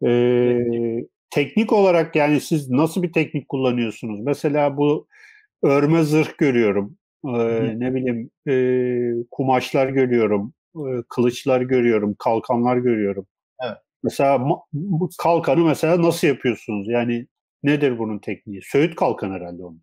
E, 0.05 0.59
teknik 1.29 1.73
olarak 1.73 2.15
yani 2.15 2.41
siz 2.41 2.69
nasıl 2.69 3.03
bir 3.03 3.13
teknik 3.13 3.49
kullanıyorsunuz? 3.49 4.19
Mesela 4.19 4.77
bu 4.77 5.07
örme 5.63 6.03
zırh 6.03 6.37
görüyorum. 6.37 6.97
Ee, 7.25 7.79
ne 7.79 7.95
bileyim 7.95 8.29
e, 8.47 8.55
kumaşlar 9.31 9.89
görüyorum. 9.89 10.53
E, 10.75 11.03
kılıçlar 11.09 11.61
görüyorum. 11.61 12.15
Kalkanlar 12.19 12.77
görüyorum. 12.77 13.25
Evet. 13.65 13.77
Mesela 14.03 14.49
bu 14.73 15.09
kalkanı 15.17 15.65
mesela 15.65 16.01
nasıl 16.01 16.27
yapıyorsunuz? 16.27 16.87
Yani 16.89 17.27
nedir 17.63 17.99
bunun 17.99 18.19
tekniği? 18.19 18.61
Söğüt 18.63 18.95
kalkan 18.95 19.31
herhalde 19.31 19.63
onun. 19.63 19.81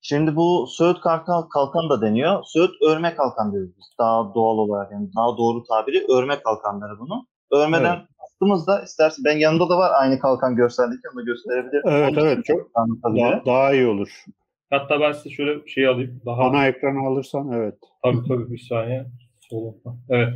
Şimdi 0.00 0.36
bu 0.36 0.66
Söğüt 0.66 1.00
kalkan, 1.00 1.48
kalkan 1.48 1.90
da 1.90 2.02
deniyor. 2.02 2.42
Söğüt 2.44 2.70
örme 2.88 3.14
kalkan 3.14 3.52
diyoruz 3.52 3.70
biz. 3.78 3.86
Daha 3.98 4.34
doğal 4.34 4.58
olarak 4.58 4.92
yani 4.92 5.08
daha 5.16 5.36
doğru 5.38 5.64
tabiri 5.64 6.04
örme 6.08 6.40
kalkanları 6.40 6.98
bunu. 6.98 7.26
Örmeden 7.52 7.96
evet. 7.96 8.06
kastımız 8.20 8.66
istersen 8.84 9.24
ben 9.24 9.38
yanında 9.38 9.68
da 9.68 9.78
var 9.78 9.92
aynı 10.00 10.18
kalkan 10.18 10.56
görseldeki 10.56 11.00
onu 11.12 11.20
da 11.20 11.22
gösterebilirim. 11.22 11.82
Evet 11.86 12.18
onu 12.18 12.26
evet 12.26 12.44
çok 12.44 12.70
daha, 13.04 13.44
daha 13.46 13.72
iyi 13.72 13.86
olur. 13.86 14.24
Hatta 14.70 15.00
ben 15.00 15.12
size 15.12 15.30
şöyle 15.30 15.68
şey 15.68 15.86
alayım. 15.88 16.20
Daha... 16.26 16.42
Ana 16.42 16.66
ekranı 16.66 17.08
alırsan 17.08 17.52
evet. 17.52 17.74
Tabii 18.02 18.28
tabii 18.28 18.50
bir 18.50 18.58
saniye. 18.58 19.06
Evet. 20.08 20.34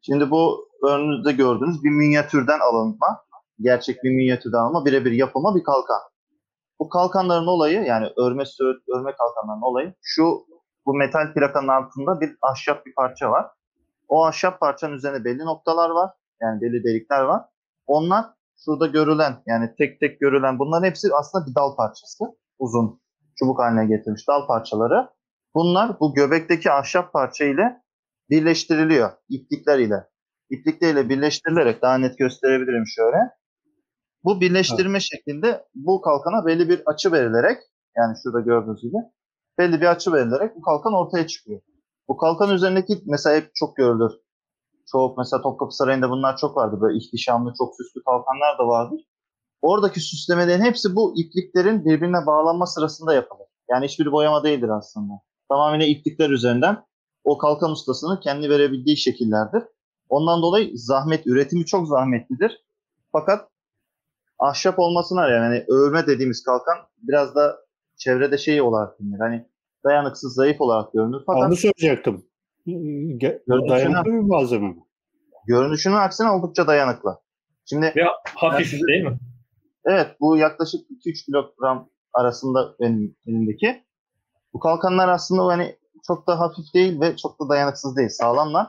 Şimdi 0.00 0.30
bu 0.30 0.68
önünüzde 0.88 1.32
gördüğünüz 1.32 1.84
bir 1.84 1.90
minyatürden 1.90 2.58
alınma. 2.60 3.23
Gerçek 3.60 4.04
bir 4.04 4.10
minyatürden 4.10 4.58
alınma. 4.58 4.84
Birebir 4.84 5.12
yapılma 5.12 5.54
bir 5.56 5.62
kalkan. 5.62 6.00
Bu 6.80 6.88
kalkanların 6.88 7.46
olayı 7.46 7.82
yani 7.82 8.06
örme 8.16 8.44
söğüt, 8.46 8.82
örme 8.96 9.12
kalkanların 9.16 9.62
olayı 9.62 9.94
şu 10.02 10.46
bu 10.86 10.94
metal 10.94 11.34
plakanın 11.34 11.68
altında 11.68 12.20
bir 12.20 12.36
ahşap 12.42 12.86
bir 12.86 12.94
parça 12.94 13.30
var. 13.30 13.46
O 14.08 14.24
ahşap 14.24 14.60
parçanın 14.60 14.94
üzerinde 14.94 15.24
belli 15.24 15.44
noktalar 15.44 15.90
var. 15.90 16.10
Yani 16.40 16.60
belli 16.60 16.84
delikler 16.84 17.20
var. 17.20 17.42
Onlar 17.86 18.24
şurada 18.64 18.86
görülen 18.86 19.42
yani 19.46 19.74
tek 19.78 20.00
tek 20.00 20.20
görülen 20.20 20.58
bunların 20.58 20.86
hepsi 20.86 21.08
aslında 21.14 21.46
bir 21.46 21.54
dal 21.54 21.76
parçası. 21.76 22.24
Uzun 22.58 23.00
çubuk 23.38 23.58
haline 23.58 23.86
getirmiş 23.86 24.28
dal 24.28 24.46
parçaları. 24.46 25.08
Bunlar 25.54 26.00
bu 26.00 26.14
göbekteki 26.14 26.72
ahşap 26.72 27.12
parça 27.12 27.44
ile 27.44 27.82
birleştiriliyor 28.30 29.10
iplikler 29.28 29.78
ile. 29.78 30.08
İplikler 30.50 30.92
ile 30.92 31.08
birleştirilerek 31.08 31.82
daha 31.82 31.98
net 31.98 32.18
gösterebilirim 32.18 32.84
şöyle. 32.86 33.16
Bu 34.24 34.40
birleştirme 34.40 34.98
evet. 34.98 35.06
şeklinde 35.12 35.64
bu 35.74 36.00
kalkana 36.00 36.46
belli 36.46 36.68
bir 36.68 36.82
açı 36.86 37.12
verilerek 37.12 37.58
yani 37.96 38.16
şurada 38.22 38.40
gördüğünüz 38.40 38.82
gibi 38.82 38.96
belli 39.58 39.80
bir 39.80 39.86
açı 39.86 40.12
verilerek 40.12 40.56
bu 40.56 40.62
kalkan 40.62 40.94
ortaya 40.94 41.26
çıkıyor. 41.26 41.60
Bu 42.08 42.16
kalkan 42.16 42.50
üzerindeki 42.50 43.02
mesela 43.06 43.36
hep 43.36 43.54
çok 43.54 43.76
görülür. 43.76 44.12
Çok 44.92 45.18
mesela 45.18 45.42
Topkapı 45.42 45.76
Sarayı'nda 45.76 46.10
bunlar 46.10 46.36
çok 46.36 46.56
vardı. 46.56 46.78
Böyle 46.80 46.98
ihtişamlı, 46.98 47.52
çok 47.58 47.74
süslü 47.76 48.02
kalkanlar 48.02 48.58
da 48.58 48.68
vardır. 48.68 49.00
Oradaki 49.62 50.00
süslemelerin 50.00 50.62
hepsi 50.62 50.96
bu 50.96 51.14
ipliklerin 51.16 51.84
birbirine 51.84 52.26
bağlanma 52.26 52.66
sırasında 52.66 53.14
yapılır. 53.14 53.46
Yani 53.70 53.84
hiçbir 53.84 54.12
boyama 54.12 54.44
değildir 54.44 54.68
aslında. 54.68 55.12
Tamamıyla 55.48 55.86
iplikler 55.86 56.30
üzerinden 56.30 56.84
o 57.24 57.38
kalkan 57.38 57.70
ustasının 57.70 58.20
kendi 58.20 58.50
verebildiği 58.50 58.96
şekillerdir. 58.96 59.62
Ondan 60.08 60.42
dolayı 60.42 60.78
zahmet, 60.78 61.26
üretimi 61.26 61.66
çok 61.66 61.88
zahmetlidir. 61.88 62.64
Fakat 63.12 63.48
ahşap 64.44 64.78
olmasına 64.78 65.28
yani 65.28 65.64
örme 65.68 66.06
dediğimiz 66.06 66.42
kalkan 66.42 66.76
biraz 66.98 67.34
da 67.34 67.56
çevrede 67.96 68.38
şey 68.38 68.62
olarak 68.62 69.00
bilinir. 69.00 69.18
Hani 69.18 69.48
dayanıksız, 69.84 70.34
zayıf 70.34 70.60
olarak 70.60 70.92
görünür. 70.92 71.22
Fakat 71.26 71.42
Onu 71.42 71.56
söyleyecektim. 71.56 72.26
Dayanıklı 73.48 74.12
bir 74.12 74.18
malzeme 74.18 74.68
mi? 74.68 74.84
Görünüşünün 75.46 75.94
aksine 75.94 76.30
oldukça 76.30 76.66
dayanıklı. 76.66 77.18
Şimdi 77.64 77.92
Ve 77.96 78.02
hafif 78.34 78.72
yani, 78.72 78.82
değil 78.82 79.04
mi? 79.04 79.18
Evet 79.84 80.06
bu 80.20 80.36
yaklaşık 80.36 80.90
2-3 80.90 81.24
kilogram 81.26 81.88
arasında 82.12 82.74
benim 82.80 83.16
elimdeki. 83.26 83.84
Bu 84.52 84.58
kalkanlar 84.58 85.08
aslında 85.08 85.46
hani 85.46 85.76
çok 86.06 86.26
da 86.26 86.40
hafif 86.40 86.74
değil 86.74 87.00
ve 87.00 87.16
çok 87.16 87.40
da 87.40 87.48
dayanıksız 87.48 87.96
değil. 87.96 88.08
Sağlamlar. 88.08 88.66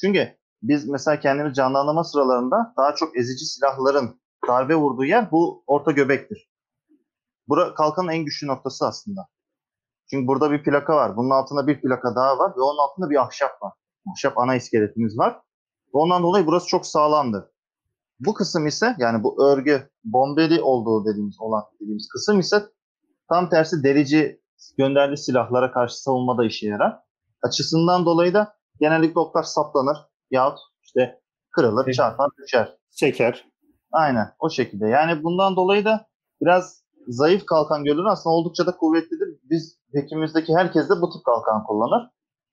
Çünkü 0.00 0.28
biz 0.62 0.88
mesela 0.88 1.20
kendimiz 1.20 1.54
canlandırma 1.54 2.04
sıralarında 2.04 2.74
daha 2.76 2.94
çok 2.94 3.16
ezici 3.16 3.44
silahların 3.44 4.20
darbe 4.48 4.74
vurduğu 4.74 5.04
yer 5.04 5.30
bu 5.30 5.64
orta 5.66 5.90
göbektir. 5.90 6.50
Bura 7.48 7.74
kalkanın 7.74 8.08
en 8.08 8.24
güçlü 8.24 8.46
noktası 8.46 8.86
aslında. 8.86 9.28
Çünkü 10.10 10.26
burada 10.26 10.50
bir 10.50 10.62
plaka 10.62 10.96
var. 10.96 11.16
Bunun 11.16 11.30
altında 11.30 11.66
bir 11.66 11.80
plaka 11.80 12.16
daha 12.16 12.38
var 12.38 12.52
ve 12.56 12.60
onun 12.60 12.78
altında 12.78 13.10
bir 13.10 13.22
ahşap 13.22 13.62
var. 13.62 13.72
Ahşap 14.12 14.38
ana 14.38 14.54
iskeletimiz 14.54 15.18
var. 15.18 15.40
Ondan 15.92 16.22
dolayı 16.22 16.46
burası 16.46 16.66
çok 16.66 16.86
sağlamdır. 16.86 17.44
Bu 18.20 18.34
kısım 18.34 18.66
ise 18.66 18.96
yani 18.98 19.22
bu 19.22 19.44
örgü 19.44 19.90
bombeli 20.04 20.62
olduğu 20.62 21.04
dediğimiz 21.04 21.40
olan 21.40 21.64
dediğimiz 21.80 22.08
kısım 22.08 22.40
ise 22.40 22.62
tam 23.28 23.50
tersi 23.50 23.82
delici 23.82 24.40
gönderdiği 24.78 25.16
silahlara 25.16 25.72
karşı 25.72 26.02
savunmada 26.02 26.44
işe 26.44 26.66
yarar. 26.68 26.98
Açısından 27.42 28.06
dolayı 28.06 28.34
da 28.34 28.56
genellikle 28.80 29.20
oklar 29.20 29.42
saplanır 29.42 29.98
yahut 30.30 30.58
işte 30.82 31.20
kırılır, 31.50 31.92
çarpar, 31.92 32.30
düşer. 32.42 32.76
Seker. 32.90 33.48
Aynen 33.92 34.34
o 34.38 34.50
şekilde. 34.50 34.88
Yani 34.88 35.22
bundan 35.22 35.56
dolayı 35.56 35.84
da 35.84 36.06
biraz 36.40 36.82
zayıf 37.08 37.46
kalkan 37.46 37.84
gölleri 37.84 38.08
aslında 38.08 38.34
oldukça 38.34 38.66
da 38.66 38.76
kuvvetlidir. 38.76 39.28
Biz 39.50 39.78
hekimimizdeki 39.94 40.56
herkes 40.56 40.88
de 40.88 41.00
bu 41.00 41.10
tip 41.10 41.24
kalkan 41.24 41.64
kullanır. 41.64 42.10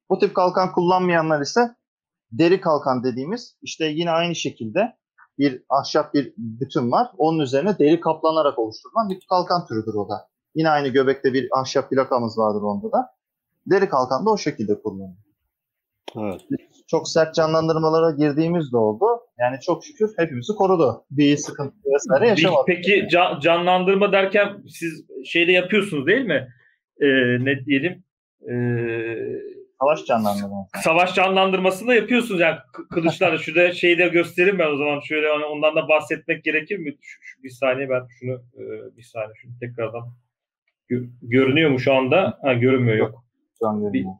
Bu 0.10 0.20
tip 0.20 0.36
kalkan 0.36 0.72
kullanmayanlar 0.72 1.42
ise 1.42 1.76
deri 2.32 2.62
kalkan 2.62 3.04
dediğimiz 3.04 3.58
işte 3.62 3.86
yine 3.86 4.12
aynı 4.12 4.36
şekilde 4.36 4.98
bir 5.40 5.64
ahşap 5.70 6.14
bir 6.14 6.34
bütün 6.38 6.92
var. 6.92 7.12
Onun 7.18 7.40
üzerine 7.40 7.80
deri 7.80 8.00
kaplanarak 8.00 8.60
oluşturulan 8.60 9.10
bir 9.10 9.26
kalkan 9.30 9.66
türüdür 9.66 9.94
o 9.94 10.10
da. 10.10 10.28
Yine 10.56 10.70
aynı 10.70 10.88
göbekte 10.88 11.34
bir 11.34 11.50
ahşap 11.60 11.90
plakamız 11.90 12.38
vardır 12.38 12.62
onda 12.62 12.92
da. 12.92 13.10
Deri 13.66 13.90
kalkan 13.90 14.26
da 14.26 14.30
o 14.30 14.38
şekilde 14.38 14.82
kullanılır. 14.82 15.26
Evet. 16.16 16.42
Çok 16.88 17.10
sert 17.10 17.36
canlandırmalara 17.36 18.12
girdiğimiz 18.12 18.72
de 18.72 18.78
oldu. 18.78 19.06
Yani 19.40 19.60
çok 19.66 19.86
şükür 19.86 20.10
hepimizi 20.18 20.54
korudu. 20.54 21.06
Bir 21.12 21.38
sıkıntı 21.38 21.76
vesaire 21.96 22.28
yaşamadık. 22.28 22.68
Peki 22.68 23.08
can- 23.10 23.40
canlandırma 23.40 24.12
derken 24.12 24.58
siz 24.68 25.06
şeyde 25.26 25.52
yapıyorsunuz 25.52 26.08
değil 26.08 26.26
mi? 26.26 26.48
Ee, 27.02 27.06
ne 27.46 27.66
diyelim? 27.66 28.04
Ee, 28.52 29.16
Savaş 29.82 30.06
canlandırması. 30.06 30.70
savaş 30.84 31.16
canlandırmasını 31.16 31.88
da 31.88 31.96
yapıyorsunuz 31.96 32.40
yani 32.42 32.58
K- 32.74 32.88
kılıçlarla. 32.96 33.38
Şurada 33.38 33.72
şeyi 33.74 33.98
de 33.98 34.08
göstereyim 34.08 34.60
ben 34.60 34.72
o 34.74 34.78
zaman. 34.78 35.00
Şöyle 35.00 35.28
hani 35.28 35.46
ondan 35.46 35.76
da 35.76 35.88
bahsetmek 35.90 36.44
gerekir 36.44 36.78
mi? 36.78 36.96
Şu, 37.02 37.20
şu 37.22 37.44
bir 37.44 37.50
saniye 37.50 37.90
ben 37.90 38.02
şunu 38.20 38.32
e, 38.34 38.64
bir 38.98 39.04
saniye 39.04 39.34
şunu 39.36 39.52
tekrardan 39.60 40.04
Gö- 40.90 41.10
görünüyor 41.22 41.70
mu 41.70 41.80
şu 41.80 41.94
anda? 41.94 42.38
Ha 42.42 42.54
görünmüyor 42.54 42.98
yok. 42.98 43.24
Şu 43.60 43.68
an 43.68 43.80
görünüyor. 43.82 44.14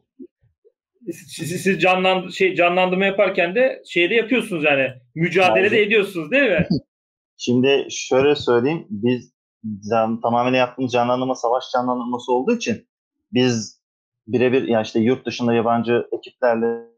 Siz, 1.06 1.62
siz 1.64 1.82
canland 1.82 2.32
şey 2.32 2.56
canlandırma 2.56 3.06
yaparken 3.06 3.56
de 3.56 3.82
şeyde 3.86 4.14
yapıyorsunuz 4.14 4.64
yani 4.64 4.94
mücadele 5.16 5.72
de 5.72 5.82
ediyorsunuz 5.82 6.32
değil 6.32 6.52
mi? 6.52 6.68
Şimdi 7.38 7.88
şöyle 7.90 8.36
söyleyeyim. 8.36 8.88
Biz 8.90 9.34
can, 9.90 10.22
tamamen 10.22 10.54
yaptığımız 10.54 10.92
canlandırma 10.92 11.36
savaş 11.36 11.64
canlandırması 11.74 12.34
olduğu 12.34 12.56
için 12.56 12.88
biz 13.34 13.82
birebir 14.28 14.68
ya 14.68 14.82
işte 14.82 15.00
yurt 15.00 15.26
dışında 15.26 15.54
yabancı 15.54 16.08
ekiplerle 16.12 16.96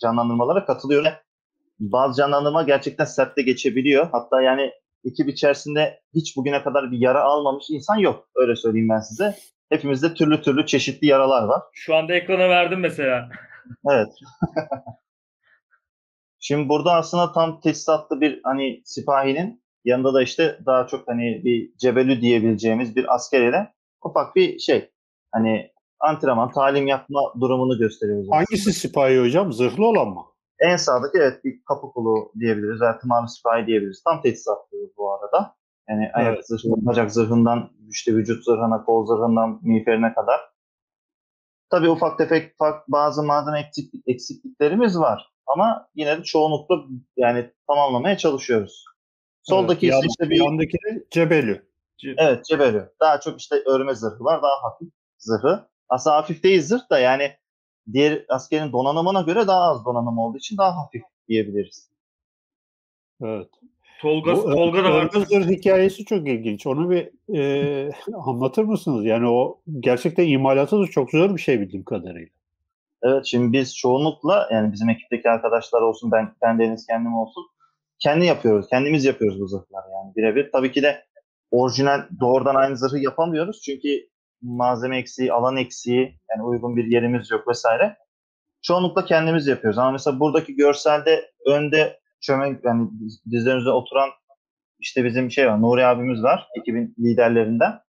canlandırmalara 0.00 0.64
katılıyoruz. 0.64 1.08
Bazı 1.80 2.16
canlandırma 2.16 2.62
gerçekten 2.62 3.04
sertte 3.04 3.42
geçebiliyor. 3.42 4.08
Hatta 4.12 4.42
yani 4.42 4.70
ekip 5.04 5.28
içerisinde 5.28 6.00
hiç 6.14 6.36
bugüne 6.36 6.62
kadar 6.62 6.92
bir 6.92 6.98
yara 6.98 7.22
almamış 7.22 7.64
insan 7.70 7.96
yok. 7.96 8.28
Öyle 8.34 8.56
söyleyeyim 8.56 8.88
ben 8.88 9.00
size. 9.00 9.36
Hepimizde 9.70 10.14
türlü 10.14 10.42
türlü 10.42 10.66
çeşitli 10.66 11.06
yaralar 11.06 11.42
var. 11.42 11.62
Şu 11.72 11.96
anda 11.96 12.14
ekrana 12.14 12.48
verdim 12.48 12.80
mesela. 12.80 13.28
Evet. 13.90 14.08
Şimdi 16.40 16.68
burada 16.68 16.92
aslında 16.92 17.32
tam 17.32 17.60
tesisatlı 17.60 18.20
bir 18.20 18.40
hani 18.44 18.82
sipahinin 18.84 19.62
yanında 19.84 20.14
da 20.14 20.22
işte 20.22 20.58
daha 20.66 20.86
çok 20.86 21.08
hani 21.08 21.44
bir 21.44 21.76
cebelü 21.76 22.20
diyebileceğimiz 22.20 22.96
bir 22.96 23.14
asker 23.14 23.48
ile 23.48 23.72
ufak 24.04 24.36
bir 24.36 24.58
şey 24.58 24.90
hani 25.32 25.70
antrenman, 26.00 26.52
talim 26.52 26.86
yapma 26.86 27.20
durumunu 27.40 27.78
gösteriyoruz. 27.78 28.28
Hangisi 28.30 28.72
sipahi 28.72 29.20
hocam? 29.20 29.52
Zırhlı 29.52 29.86
olan 29.86 30.08
mı? 30.08 30.22
En 30.60 30.76
sağdaki 30.76 31.18
evet 31.18 31.44
bir 31.44 31.64
kapı 31.68 31.92
kulu 31.92 32.32
diyebiliriz 32.40 32.80
veya 32.80 32.98
tımarlı 32.98 33.28
sipahi 33.28 33.66
diyebiliriz. 33.66 34.02
Tam 34.02 34.22
tesisatlı 34.22 34.78
bu 34.96 35.14
arada. 35.14 35.54
Yani 35.90 36.10
ayak 36.12 36.34
Evet. 36.34 36.46
zırhı, 36.46 36.68
bacak 36.76 37.12
zırhından, 37.12 37.70
işte 37.90 38.14
vücut 38.14 38.44
zırhına, 38.44 38.84
kol 38.84 39.06
zırhından, 39.06 39.60
miğferine 39.62 40.14
kadar. 40.14 40.40
Tabii 41.70 41.88
ufak 41.88 42.18
tefek 42.18 42.54
ufak 42.54 42.88
bazı 42.88 43.22
malzeme 43.22 43.60
eksiklik, 43.60 44.02
eksikliklerimiz 44.06 44.98
var. 44.98 45.32
Ama 45.46 45.88
yine 45.94 46.18
de 46.18 46.22
çoğunlukla 46.22 46.74
yani 47.16 47.50
tamamlamaya 47.66 48.16
çalışıyoruz. 48.16 48.84
Soldaki 49.42 49.86
evet, 49.86 49.98
ise 49.98 50.06
işte 50.08 50.30
bir 50.30 50.44
yandaki 50.44 50.72
de 50.72 51.04
cebelü. 51.10 51.70
evet 52.16 52.44
cebelü. 52.44 52.92
Daha 53.00 53.20
çok 53.20 53.40
işte 53.40 53.62
örme 53.66 53.94
zırhı 53.94 54.24
var. 54.24 54.42
Daha 54.42 54.62
hafif 54.62 54.88
zırhı. 55.18 55.68
Aslında 55.88 56.16
hafif 56.16 56.42
değil 56.42 56.62
zırh 56.62 56.90
da 56.90 56.98
yani 56.98 57.32
diğer 57.92 58.24
askerin 58.28 58.72
donanımına 58.72 59.20
göre 59.20 59.46
daha 59.46 59.62
az 59.62 59.84
donanım 59.84 60.18
olduğu 60.18 60.38
için 60.38 60.56
daha 60.56 60.76
hafif 60.76 61.02
diyebiliriz. 61.28 61.90
Evet. 63.22 63.48
Tolga 64.00 64.36
Bu 64.36 64.42
Tolga 64.42 64.84
da 64.84 64.90
var. 64.90 65.10
zırh 65.12 65.48
hikayesi 65.48 66.04
çok 66.04 66.28
ilginç. 66.28 66.66
Onu 66.66 66.90
bir 66.90 67.36
e, 67.38 67.92
anlatır 68.26 68.64
mısınız? 68.64 69.04
Yani 69.04 69.28
o 69.28 69.60
gerçekten 69.80 70.26
imalatı 70.26 70.80
da 70.80 70.86
çok 70.86 71.10
zor 71.10 71.36
bir 71.36 71.40
şey 71.40 71.60
bildiğim 71.60 71.84
kadarıyla. 71.84 72.28
Evet 73.02 73.26
şimdi 73.26 73.52
biz 73.52 73.76
çoğunlukla 73.76 74.48
yani 74.52 74.72
bizim 74.72 74.90
ekipteki 74.90 75.30
arkadaşlar 75.30 75.80
olsun 75.82 76.12
ben, 76.12 76.32
ben 76.42 76.58
Deniz 76.58 76.86
kendim 76.86 77.14
olsun 77.14 77.44
kendi 77.98 78.26
yapıyoruz. 78.26 78.66
Kendimiz 78.70 79.04
yapıyoruz 79.04 79.40
bu 79.40 79.46
zırhları 79.46 79.90
yani 79.92 80.16
birebir. 80.16 80.52
Tabii 80.52 80.72
ki 80.72 80.82
de 80.82 81.04
orijinal 81.50 82.02
doğrudan 82.20 82.54
aynı 82.54 82.76
zırhı 82.76 82.98
yapamıyoruz. 82.98 83.62
Çünkü 83.62 83.88
malzeme 84.42 84.98
eksiği, 84.98 85.32
alan 85.32 85.56
eksiği 85.56 86.18
yani 86.30 86.42
uygun 86.42 86.76
bir 86.76 86.84
yerimiz 86.84 87.30
yok 87.30 87.48
vesaire. 87.48 87.96
Çoğunlukla 88.62 89.04
kendimiz 89.04 89.46
yapıyoruz. 89.46 89.78
Ama 89.78 89.90
mesela 89.90 90.20
buradaki 90.20 90.56
görselde 90.56 91.30
önde 91.46 91.99
çömen 92.20 92.60
yani 92.64 92.90
diz- 93.00 93.24
dizlerimize 93.30 93.70
oturan 93.70 94.10
işte 94.78 95.04
bizim 95.04 95.30
şey 95.30 95.46
var 95.48 95.62
Nuri 95.62 95.86
abimiz 95.86 96.22
var 96.22 96.48
ekibin 96.60 96.94
liderlerinden. 96.98 97.80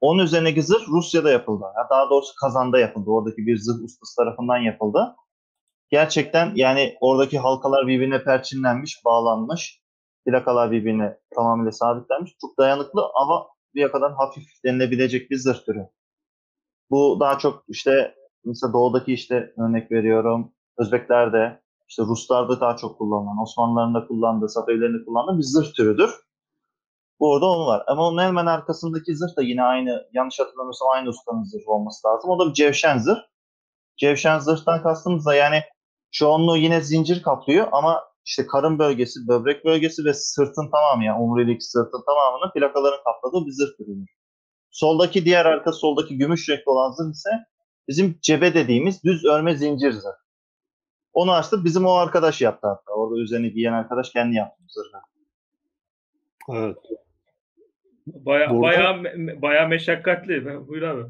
Onun 0.00 0.24
üzerindeki 0.24 0.62
zırh 0.62 0.88
Rusya'da 0.88 1.30
yapıldı. 1.30 1.64
Ya 1.76 1.86
daha 1.90 2.10
doğrusu 2.10 2.34
Kazan'da 2.40 2.78
yapıldı. 2.78 3.10
Oradaki 3.10 3.46
bir 3.46 3.58
zırh 3.58 3.84
ustası 3.84 4.16
tarafından 4.16 4.58
yapıldı. 4.58 5.16
Gerçekten 5.90 6.52
yani 6.54 6.96
oradaki 7.00 7.38
halkalar 7.38 7.86
birbirine 7.86 8.24
perçinlenmiş, 8.24 9.04
bağlanmış. 9.04 9.82
Plakalar 10.26 10.70
birbirine 10.70 11.18
tamamıyla 11.36 11.72
sabitlenmiş. 11.72 12.32
Çok 12.40 12.58
dayanıklı 12.58 13.02
ama 13.14 13.46
bir 13.74 13.92
kadar 13.92 14.12
hafif 14.12 14.44
denilebilecek 14.64 15.30
bir 15.30 15.36
zırh 15.36 15.64
türü. 15.66 15.86
Bu 16.90 17.16
daha 17.20 17.38
çok 17.38 17.64
işte 17.68 18.14
mesela 18.44 18.72
doğudaki 18.72 19.12
işte 19.12 19.52
örnek 19.58 19.92
veriyorum. 19.92 20.52
Özbeklerde, 20.78 21.61
işte 21.92 22.02
Ruslarda 22.02 22.60
daha 22.60 22.76
çok 22.76 22.98
kullanılan, 22.98 23.42
Osmanlıların 23.42 23.94
da 23.94 24.06
kullandığı, 24.06 24.48
Safevilerin 24.48 25.00
de 25.00 25.04
kullandığı 25.04 25.38
bir 25.38 25.42
zırh 25.42 25.74
türüdür. 25.76 26.10
Bu 27.20 27.30
orada 27.30 27.46
onu 27.46 27.66
var. 27.66 27.82
Ama 27.86 28.02
onun 28.08 28.22
hemen 28.22 28.46
arkasındaki 28.46 29.16
zırh 29.16 29.36
da 29.36 29.42
yine 29.42 29.62
aynı, 29.62 30.08
yanlış 30.12 30.40
hatırlamıyorsam 30.40 30.88
aynı 30.88 31.08
ustanın 31.08 31.42
zırhı 31.42 31.70
olması 31.70 32.08
lazım. 32.08 32.30
O 32.30 32.38
da 32.38 32.48
bir 32.48 32.54
cevşen 32.54 32.98
zırh. 32.98 33.18
Cevşen 33.96 34.38
zırhtan 34.38 34.82
kastımız 34.82 35.26
da 35.26 35.34
yani 35.34 35.62
çoğunluğu 36.10 36.56
yine 36.56 36.80
zincir 36.80 37.22
kaplıyor 37.22 37.68
ama 37.72 38.04
işte 38.24 38.46
karın 38.46 38.78
bölgesi, 38.78 39.28
böbrek 39.28 39.64
bölgesi 39.64 40.04
ve 40.04 40.14
sırtın 40.14 40.70
tamamı 40.70 41.04
yani 41.04 41.22
omurilik 41.22 41.62
sırtın 41.62 42.04
tamamını 42.06 42.52
plakaların 42.52 43.04
kapladığı 43.04 43.46
bir 43.46 43.52
zırh 43.52 43.76
türüdür. 43.76 44.08
Soldaki 44.70 45.24
diğer 45.24 45.46
arka 45.46 45.72
soldaki 45.72 46.18
gümüş 46.18 46.48
renkli 46.48 46.70
olan 46.70 46.90
zırh 46.90 47.12
ise 47.12 47.30
bizim 47.88 48.18
cebe 48.22 48.54
dediğimiz 48.54 49.04
düz 49.04 49.24
örme 49.24 49.56
zincir 49.56 49.92
zırh. 49.92 50.22
Onu 51.12 51.32
açtı 51.32 51.64
bizim 51.64 51.86
o 51.86 51.92
arkadaş 51.92 52.40
yaptı 52.40 52.66
hatta. 52.68 52.92
Orada 52.92 53.20
üzerine 53.20 53.48
giyen 53.48 53.72
arkadaş 53.72 54.10
kendi 54.10 54.36
yaptı 54.36 54.62
zırhı. 54.68 55.00
Evet. 56.58 56.76
Baya 58.06 58.50
Burada- 58.50 58.62
baya 58.62 59.02
baya 59.42 59.66
meşakkatli. 59.68 60.66
Buyur 60.68 60.82
abi. 60.82 61.02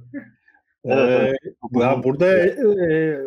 Evet, 0.85 1.37
Ee, 1.75 1.79
ya 1.81 2.03
burada 2.05 2.39
e, 2.39 3.19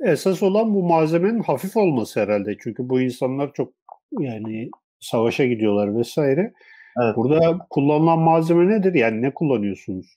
esas 0.00 0.42
olan 0.42 0.74
bu 0.74 0.82
malzemenin 0.82 1.42
hafif 1.42 1.76
olması 1.76 2.20
herhalde. 2.20 2.56
Çünkü 2.62 2.88
bu 2.88 3.00
insanlar 3.00 3.52
çok 3.52 3.72
yani 4.12 4.70
savaşa 5.00 5.44
gidiyorlar 5.44 5.96
vesaire. 5.96 6.52
Evet. 7.02 7.16
Burada 7.16 7.58
kullanılan 7.70 8.18
malzeme 8.18 8.68
nedir? 8.68 8.94
Yani 8.94 9.22
ne 9.22 9.34
kullanıyorsunuz? 9.34 10.16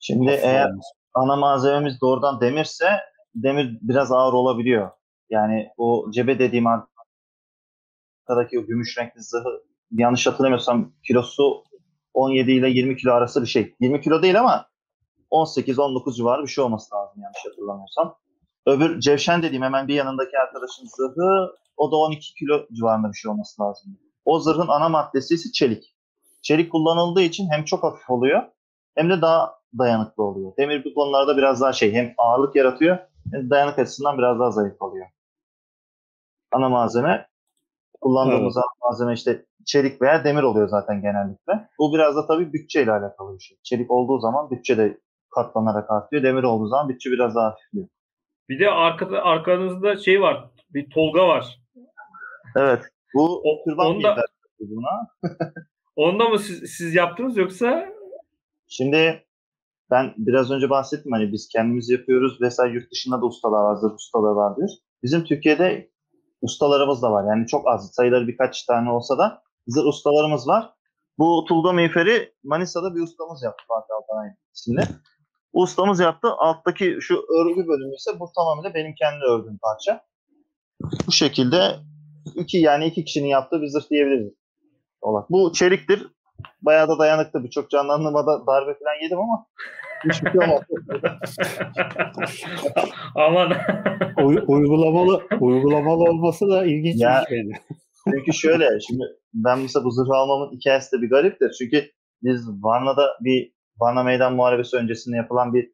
Şimdi 0.00 0.26
Hafif 0.30 0.44
eğer 0.44 0.66
olması. 0.70 0.88
ana 1.14 1.36
malzememiz 1.36 2.00
doğrudan 2.00 2.40
demirse 2.40 2.86
demir 3.34 3.78
biraz 3.82 4.12
ağır 4.12 4.32
olabiliyor. 4.32 4.90
Yani 5.30 5.68
o 5.76 6.10
cebe 6.10 6.38
dediğim 6.38 6.66
arkadaki 6.66 8.60
o 8.60 8.66
gümüş 8.66 8.98
renkli 8.98 9.22
zırhı 9.22 9.62
yanlış 9.92 10.26
hatırlamıyorsam 10.26 10.92
kilosu 11.06 11.64
17 12.14 12.52
ile 12.52 12.68
20 12.68 12.96
kilo 12.96 13.12
arası 13.12 13.42
bir 13.42 13.46
şey. 13.46 13.74
20 13.80 14.00
kilo 14.00 14.22
değil 14.22 14.40
ama 14.40 14.66
18-19 15.30 16.16
civarı 16.16 16.42
bir 16.42 16.48
şey 16.48 16.64
olması 16.64 16.94
lazım 16.94 17.22
yanlış 17.22 17.44
hatırlamıyorsam. 17.44 18.16
Öbür 18.66 19.00
cevşen 19.00 19.42
dediğim 19.42 19.62
hemen 19.62 19.88
bir 19.88 19.94
yanındaki 19.94 20.38
arkadaşın 20.38 20.86
zırhı 20.96 21.56
o 21.76 21.92
da 21.92 21.96
12 21.96 22.34
kilo 22.34 22.66
civarında 22.72 23.08
bir 23.08 23.16
şey 23.16 23.30
olması 23.30 23.62
lazım. 23.62 23.98
O 24.24 24.40
zırhın 24.40 24.68
ana 24.68 24.88
maddesi 24.88 25.34
ise 25.34 25.52
çelik. 25.52 25.94
Çelik 26.42 26.72
kullanıldığı 26.72 27.22
için 27.22 27.50
hem 27.50 27.64
çok 27.64 27.82
hafif 27.82 28.10
oluyor 28.10 28.42
hem 28.94 29.10
de 29.10 29.22
daha 29.22 29.54
dayanıklı 29.78 30.22
oluyor. 30.22 30.52
Demir 30.58 30.84
bu 30.84 30.94
konularda 30.94 31.36
biraz 31.36 31.60
daha 31.60 31.72
şey 31.72 31.92
hem 31.92 32.14
ağırlık 32.18 32.56
yaratıyor 32.56 32.98
hem 33.32 33.46
de 33.46 33.50
dayanık 33.50 33.78
açısından 33.78 34.18
biraz 34.18 34.38
daha 34.38 34.50
zayıf 34.50 34.82
oluyor. 34.82 34.95
Ana 36.52 36.68
malzeme 36.68 37.26
kullandığımız 38.00 38.56
ana 38.56 38.64
malzeme 38.82 39.12
işte 39.14 39.46
çelik 39.66 40.02
veya 40.02 40.24
demir 40.24 40.42
oluyor 40.42 40.68
zaten 40.68 41.02
genellikle. 41.02 41.68
Bu 41.78 41.94
biraz 41.94 42.16
da 42.16 42.26
tabii 42.26 42.52
bütçeyle 42.52 42.92
alakalı 42.92 43.34
bir 43.34 43.42
şey. 43.42 43.58
Çelik 43.62 43.90
olduğu 43.90 44.18
zaman 44.18 44.50
bütçe 44.50 44.76
de 44.78 45.00
katlanarak 45.34 45.90
artıyor. 45.90 46.22
Demir 46.22 46.42
olduğu 46.42 46.66
zaman 46.68 46.88
bütçe 46.88 47.10
biraz 47.10 47.34
daha 47.34 47.46
hafifliyor. 47.46 47.88
Bir 48.48 48.60
de 48.60 48.70
arkada 48.70 49.22
arkanızda 49.22 49.96
şey 49.96 50.20
var. 50.20 50.50
Bir 50.70 50.90
Tolga 50.90 51.28
var. 51.28 51.60
Evet. 52.56 52.82
Bu 53.14 53.40
O- 53.44 53.64
türban 53.64 53.86
onda- 53.86 54.16
buna. 54.60 55.08
Onda 55.96 56.28
mı 56.28 56.38
siz, 56.38 56.70
siz 56.76 56.94
yaptınız 56.94 57.36
yoksa 57.36 57.86
Şimdi 58.66 59.24
ben 59.90 60.14
biraz 60.16 60.50
önce 60.50 60.70
bahsettim 60.70 61.12
hani 61.12 61.32
biz 61.32 61.48
kendimiz 61.52 61.90
yapıyoruz 61.90 62.40
vesaire 62.40 62.74
yurt 62.74 62.90
dışında 62.92 63.20
da 63.20 63.26
ustalar 63.26 63.62
var, 63.64 63.74
zırh 63.74 63.94
ustaları 63.94 64.36
var 64.36 64.56
diyoruz. 64.56 64.82
Bizim 65.02 65.24
Türkiye'de 65.24 65.90
ustalarımız 66.42 67.02
da 67.02 67.12
var. 67.12 67.24
Yani 67.28 67.46
çok 67.46 67.68
az 67.68 67.90
sayıları 67.94 68.28
birkaç 68.28 68.64
tane 68.64 68.90
olsa 68.90 69.18
da 69.18 69.42
zırh 69.66 69.86
ustalarımız 69.86 70.48
var. 70.48 70.72
Bu 71.18 71.44
tulga 71.48 71.72
miğferi 71.72 72.32
Manisa'da 72.44 72.94
bir 72.94 73.00
ustamız 73.00 73.42
yaptı 73.42 73.64
Fatih 73.68 73.94
Altanay 73.94 74.28
isimli. 74.54 74.82
Ustamız 75.52 76.00
yaptı. 76.00 76.28
Alttaki 76.38 76.98
şu 77.00 77.14
örgü 77.14 77.68
bölümü 77.68 77.94
ise 77.94 78.20
bu 78.20 78.32
tamamıyla 78.36 78.74
benim 78.74 78.94
kendi 78.94 79.24
ördüğüm 79.24 79.58
parça. 79.58 80.04
Bu 81.06 81.12
şekilde 81.12 81.76
iki 82.34 82.58
yani 82.58 82.86
iki 82.86 83.04
kişinin 83.04 83.28
yaptığı 83.28 83.62
bir 83.62 83.68
zırh 83.68 83.90
diyebiliriz. 83.90 84.32
Olarak. 85.00 85.30
Bu 85.30 85.52
çeliktir. 85.52 86.06
Bayağı 86.62 86.88
da 86.88 86.98
dayanıklı. 86.98 87.44
Birçok 87.44 87.70
canlandırmada 87.70 88.46
darbe 88.46 88.78
falan 88.78 89.02
yedim 89.02 89.18
ama 89.18 89.46
hiçbir 90.10 90.30
şey 90.32 90.40
aman 93.14 93.52
Uy- 94.24 94.44
uygulamalı 94.46 95.22
uygulamalı 95.40 96.02
olması 96.02 96.48
da 96.48 96.64
ilginç 96.64 97.00
Ya- 97.00 97.24
bir. 97.30 97.56
Çünkü 98.10 98.32
şöyle 98.32 98.80
şimdi 98.80 99.04
ben 99.34 99.58
mesela 99.58 99.84
bu 99.84 99.90
zırhı 99.90 100.14
almamın 100.14 100.52
hikayesi 100.56 100.96
de 100.96 101.02
bir 101.02 101.10
gariptir. 101.10 101.50
Çünkü 101.58 101.90
biz 102.22 102.48
Varna'da 102.62 103.06
bir 103.20 103.52
Varna 103.80 104.02
Meydan 104.02 104.34
Muharebesi 104.34 104.76
öncesinde 104.76 105.16
yapılan 105.16 105.54
bir 105.54 105.72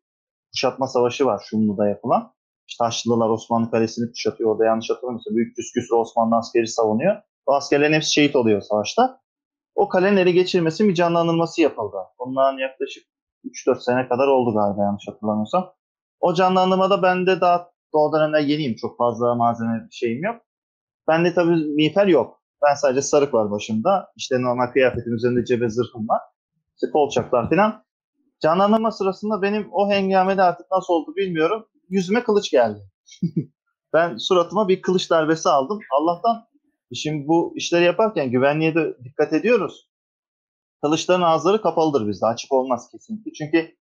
kuşatma 0.52 0.86
savaşı 0.86 1.24
var 1.26 1.42
Şumlu'da 1.50 1.88
yapılan. 1.88 2.32
İşte 2.68 2.84
Haçlılar 2.84 3.28
Osmanlı 3.28 3.70
Kalesi'ni 3.70 4.10
kuşatıyor. 4.10 4.50
Orada 4.50 4.64
yanlış 4.64 4.90
hatırlamıyorsam 4.90 5.36
büyük 5.36 5.56
küsür 5.56 5.90
Osmanlı 5.96 6.36
askeri 6.36 6.66
savunuyor. 6.66 7.16
O 7.46 7.54
askerlerin 7.54 7.92
hepsi 7.92 8.12
şehit 8.12 8.36
oluyor 8.36 8.60
savaşta. 8.60 9.20
O 9.74 9.88
kalenin 9.88 10.16
ele 10.16 10.30
geçirmesi 10.30 10.88
bir 10.88 10.94
canlandırması 10.94 11.60
yapıldı. 11.62 11.96
Bundan 12.18 12.58
yaklaşık 12.58 13.04
3-4 13.44 13.80
sene 13.80 14.08
kadar 14.08 14.26
oldu 14.26 14.54
galiba 14.54 14.82
yanlış 14.82 15.08
hatırlamıyorsam. 15.08 15.72
O 16.20 16.34
canlandırmada 16.34 17.02
ben 17.02 17.26
de 17.26 17.40
daha 17.40 17.70
o 17.92 18.12
dönemler 18.12 18.40
yeniyim. 18.40 18.76
Çok 18.76 18.98
fazla 18.98 19.34
malzeme 19.34 19.88
şeyim 19.90 20.24
yok. 20.24 20.42
Bende 21.08 21.34
tabii 21.34 21.56
miğfer 21.56 22.06
yok. 22.06 22.42
Ben 22.62 22.74
sadece 22.74 23.02
sarık 23.02 23.34
var 23.34 23.50
başımda. 23.50 24.12
İşte 24.16 24.42
normal 24.42 24.66
kıyafetim 24.66 25.14
üzerinde 25.14 25.44
cebe 25.44 25.68
zırhım 25.68 26.08
var. 26.08 26.20
İşte 26.74 26.90
kolçaklar 26.92 27.50
falan. 27.50 27.84
Canlandırma 28.40 28.90
sırasında 28.90 29.42
benim 29.42 29.68
o 29.72 29.90
hengamede 29.90 30.42
artık 30.42 30.66
nasıl 30.70 30.94
oldu 30.94 31.16
bilmiyorum. 31.16 31.66
Yüzüme 31.88 32.24
kılıç 32.24 32.50
geldi. 32.50 32.80
ben 33.92 34.16
suratıma 34.16 34.68
bir 34.68 34.82
kılıç 34.82 35.10
darbesi 35.10 35.48
aldım. 35.48 35.80
Allah'tan 36.00 36.44
şimdi 36.94 37.28
bu 37.28 37.52
işleri 37.56 37.84
yaparken 37.84 38.30
güvenliğe 38.30 38.74
de 38.74 38.96
dikkat 39.04 39.32
ediyoruz. 39.32 39.88
Kılıçların 40.82 41.22
ağızları 41.22 41.62
kapalıdır 41.62 42.08
bizde. 42.08 42.26
Açık 42.26 42.52
olmaz 42.52 42.90
kesinlikle. 42.92 43.32
Çünkü 43.32 43.76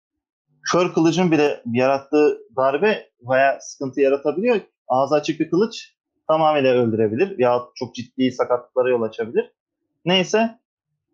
kör 0.71 0.93
kılıcın 0.93 1.31
bile 1.31 1.63
yarattığı 1.65 2.38
darbe 2.57 3.09
baya 3.21 3.57
sıkıntı 3.62 4.01
yaratabiliyor. 4.01 4.62
Ağzı 4.88 5.15
açık 5.15 5.39
bir 5.39 5.49
kılıç 5.49 5.95
tamamıyla 6.27 6.73
öldürebilir. 6.73 7.39
Ya 7.39 7.62
çok 7.75 7.95
ciddi 7.95 8.31
sakatlıklara 8.31 8.89
yol 8.89 9.01
açabilir. 9.01 9.51
Neyse 10.05 10.59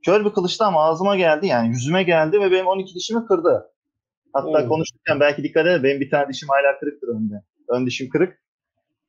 kör 0.06 0.26
bir 0.26 0.30
kılıçtı 0.30 0.66
ama 0.66 0.84
ağzıma 0.84 1.16
geldi 1.16 1.48
yani 1.48 1.68
yüzüme 1.70 2.04
geldi 2.04 2.40
ve 2.40 2.52
benim 2.52 2.68
12 2.68 2.96
dişimi 2.96 3.26
kırdı. 3.26 3.72
Hatta 4.34 4.66
Oo. 4.66 4.68
konuşurken 4.68 5.20
belki 5.20 5.44
dikkat 5.44 5.68
edin 5.68 5.84
benim 5.84 6.02
bir 6.02 6.10
tane 6.10 6.30
dişim 6.30 6.50
hala 6.50 6.80
kırıktır 6.80 7.08
önde. 7.08 7.34
Ön 7.70 7.86
dişim 7.86 8.10
kırık. 8.10 8.42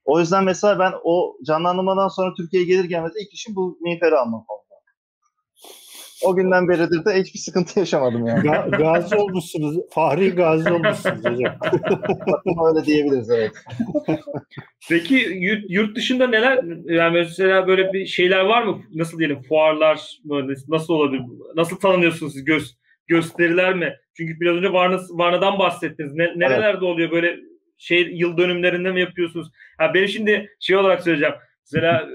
O 0.04 0.20
yüzden 0.20 0.44
mesela 0.44 0.78
ben 0.78 0.92
o 1.04 1.36
canlandırmadan 1.46 2.08
sonra 2.08 2.34
Türkiye'ye 2.34 2.68
gelir 2.68 2.84
gelmez 2.84 3.12
ilk 3.22 3.32
işim 3.32 3.56
bu 3.56 3.78
miğferi 3.80 4.16
almak 4.16 4.50
oldu. 4.50 4.65
O 6.24 6.36
günden 6.36 6.68
beridir 6.68 7.04
de 7.04 7.20
hiçbir 7.20 7.38
sıkıntı 7.38 7.78
yaşamadım 7.78 8.26
yani. 8.26 8.48
Ga- 8.48 8.78
gazi 8.78 9.16
olmuşsunuz. 9.16 9.76
Fahri 9.90 10.30
gazi 10.30 10.72
olmuşsunuz 10.72 11.24
hocam. 11.24 11.58
Öyle 12.66 12.86
diyebiliriz 12.86 13.30
evet. 13.30 13.52
Peki 14.88 15.14
yurt, 15.14 15.64
yurt 15.68 15.96
dışında 15.96 16.26
neler 16.26 16.64
yani 16.94 17.12
mesela 17.12 17.66
böyle 17.66 17.92
bir 17.92 18.06
şeyler 18.06 18.40
var 18.40 18.62
mı? 18.62 18.82
Nasıl 18.94 19.18
diyelim 19.18 19.42
fuarlar 19.42 20.18
mı? 20.24 20.54
Nasıl 20.68 20.94
olabilir? 20.94 21.22
Nasıl 21.54 21.76
tanınıyorsunuz 21.76 22.32
siz? 22.32 22.44
Göz, 22.44 22.76
gösteriler 23.06 23.74
mi? 23.74 23.96
Çünkü 24.16 24.40
biraz 24.40 24.56
önce 24.56 24.72
Varna, 24.72 25.00
Varna'dan 25.10 25.58
bahsettiniz. 25.58 26.12
Ne, 26.14 26.32
nerelerde 26.36 26.84
oluyor 26.84 27.10
böyle 27.10 27.36
şey 27.78 28.00
yıl 28.12 28.36
dönümlerinde 28.36 28.92
mi 28.92 29.00
yapıyorsunuz? 29.00 29.48
Ha 29.78 29.94
benim 29.94 30.08
şimdi 30.08 30.48
şey 30.60 30.76
olarak 30.76 31.02
söyleyeceğim. 31.02 31.34
Mesela 31.72 32.08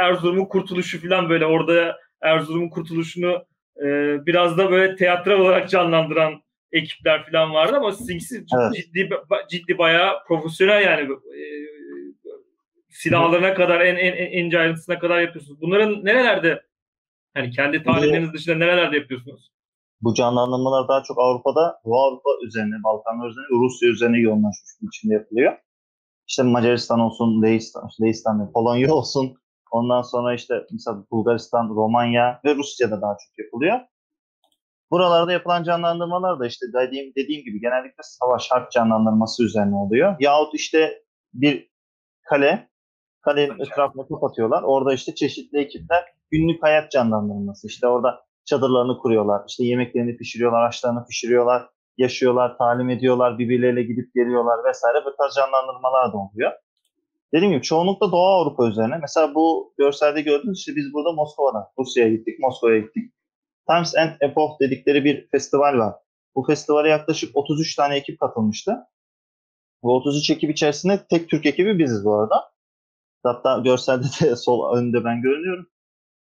Erzurum'un 0.00 0.44
kurtuluşu 0.44 1.02
falan 1.08 1.28
böyle 1.30 1.46
orada 1.46 1.96
Erzurum'un 2.22 2.68
kurtuluşunu 2.68 3.44
e, 3.76 3.86
biraz 4.26 4.58
da 4.58 4.70
böyle 4.70 4.96
tiyatro 4.96 5.42
olarak 5.42 5.70
canlandıran 5.70 6.42
ekipler 6.72 7.30
falan 7.30 7.54
vardı 7.54 7.76
ama 7.76 7.92
sizinkisi 7.92 8.44
Evet. 8.58 8.74
ciddi 8.74 9.10
ciddi 9.50 9.78
bayağı 9.78 10.24
profesyonel 10.28 10.82
yani 10.82 11.12
e, 11.12 11.42
silahlarına 12.88 13.54
kadar 13.54 13.80
en 13.80 13.96
en 13.96 14.12
en 14.12 14.44
ince 14.44 14.58
ayrıntısına 14.58 14.98
kadar 14.98 15.20
yapıyorsunuz. 15.20 15.60
Bunların 15.60 16.04
nerelerde 16.04 16.62
hani 17.34 17.50
kendi 17.50 17.82
tarihleriniz 17.82 18.32
dışında 18.32 18.56
nerelerde 18.56 18.96
yapıyorsunuz? 18.96 19.50
Bu 20.02 20.14
canlandırmalar 20.14 20.88
daha 20.88 21.02
çok 21.02 21.18
Avrupa'da, 21.18 21.80
Doğu 21.84 22.00
Avrupa 22.00 22.30
üzerine, 22.46 22.74
Balkanlar 22.84 23.28
üzerine, 23.28 23.64
Rusya 23.64 23.88
üzerine 23.88 24.18
yoğunlaşmış 24.18 24.70
bir 24.82 24.86
biçimde 24.86 25.14
yapılıyor. 25.14 25.56
İşte 26.28 26.42
Macaristan 26.42 27.00
olsun, 27.00 27.42
Leistan, 27.42 27.90
Leistan 28.00 28.52
Polonya 28.52 28.92
olsun. 28.94 29.39
Ondan 29.70 30.02
sonra 30.02 30.34
işte 30.34 30.66
mesela 30.72 31.04
Bulgaristan, 31.10 31.68
Romanya 31.68 32.40
ve 32.44 32.54
Rusya'da 32.54 33.00
daha 33.00 33.12
çok 33.12 33.44
yapılıyor. 33.44 33.80
Buralarda 34.90 35.32
yapılan 35.32 35.62
canlandırmalar 35.62 36.40
da 36.40 36.46
işte 36.46 36.66
dediğim, 36.74 37.12
dediğim 37.16 37.44
gibi 37.44 37.60
genellikle 37.60 38.02
savaş 38.02 38.50
harp 38.50 38.70
canlandırması 38.70 39.44
üzerine 39.44 39.74
oluyor. 39.74 40.16
Yahut 40.20 40.54
işte 40.54 41.02
bir 41.34 41.70
kale, 42.22 42.68
kalenin 43.20 43.60
etrafını 43.60 44.08
kapatıyorlar. 44.08 44.62
Orada 44.62 44.94
işte 44.94 45.14
çeşitli 45.14 45.58
ekipler 45.58 46.04
günlük 46.30 46.62
hayat 46.62 46.90
canlandırması. 46.90 47.66
İşte 47.66 47.86
orada 47.86 48.24
çadırlarını 48.44 48.98
kuruyorlar. 48.98 49.42
İşte 49.48 49.64
yemeklerini 49.64 50.16
pişiriyorlar, 50.16 50.68
aşlarını 50.68 51.06
pişiriyorlar, 51.06 51.68
yaşıyorlar, 51.96 52.58
talim 52.58 52.90
ediyorlar, 52.90 53.38
birbirleriyle 53.38 53.82
gidip 53.82 54.14
geliyorlar 54.14 54.64
vesaire. 54.68 55.04
Bu 55.04 55.16
tarz 55.16 55.34
canlandırmalar 55.34 56.12
da 56.12 56.16
oluyor. 56.16 56.52
Dediğim 57.34 57.52
gibi 57.52 57.62
çoğunlukla 57.62 58.12
Doğu 58.12 58.26
Avrupa 58.26 58.68
üzerine. 58.68 58.98
Mesela 59.00 59.34
bu 59.34 59.74
görselde 59.78 60.22
gördüğünüz 60.22 60.58
işte 60.58 60.76
biz 60.76 60.92
burada 60.92 61.12
Moskova'da, 61.12 61.72
Rusya'ya 61.78 62.10
gittik, 62.10 62.38
Moskova'ya 62.40 62.78
gittik. 62.78 63.14
Times 63.68 63.96
and 63.96 64.10
Epoch 64.20 64.60
dedikleri 64.60 65.04
bir 65.04 65.28
festival 65.28 65.78
var. 65.78 65.94
Bu 66.34 66.46
festivale 66.46 66.88
yaklaşık 66.88 67.36
33 67.36 67.76
tane 67.76 67.96
ekip 67.96 68.20
katılmıştı. 68.20 68.76
Bu 69.82 69.96
33 69.96 70.30
ekip 70.30 70.50
içerisinde 70.50 71.06
tek 71.10 71.28
Türk 71.28 71.46
ekibi 71.46 71.78
biziz 71.78 72.04
bu 72.04 72.14
arada. 72.14 72.50
Hatta 73.22 73.58
görselde 73.58 74.06
de 74.20 74.36
sol 74.36 74.76
önde 74.76 75.04
ben 75.04 75.22
görünüyorum. 75.22 75.66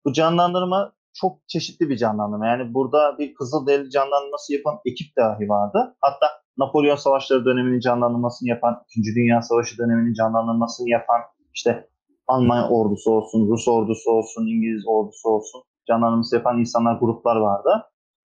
Bu 0.04 0.12
canlandırma 0.12 0.92
çok 1.12 1.48
çeşitli 1.48 1.88
bir 1.88 1.96
canlandırma. 1.96 2.46
Yani 2.46 2.74
burada 2.74 3.18
bir 3.18 3.34
Kızılderili 3.34 3.90
canlandırması 3.90 4.52
yapan 4.52 4.80
ekip 4.84 5.16
dahi 5.16 5.48
vardı. 5.48 5.96
Hatta 6.00 6.26
Napolyon 6.58 6.96
Savaşları 6.96 7.44
döneminin 7.44 7.80
canlandırmasını 7.80 8.48
yapan, 8.48 8.82
2. 8.96 9.14
Dünya 9.14 9.42
Savaşı 9.42 9.78
döneminin 9.78 10.14
canlandırmasını 10.14 10.90
yapan 10.90 11.20
işte 11.54 11.88
Alman 12.26 12.72
ordusu 12.72 13.10
olsun, 13.10 13.48
Rus 13.50 13.68
ordusu 13.68 14.10
olsun, 14.10 14.46
İngiliz 14.46 14.84
ordusu 14.86 15.28
olsun 15.28 15.62
canlandırması 15.88 16.36
yapan 16.36 16.58
insanlar, 16.58 16.98
gruplar 16.98 17.36
vardı. 17.36 17.70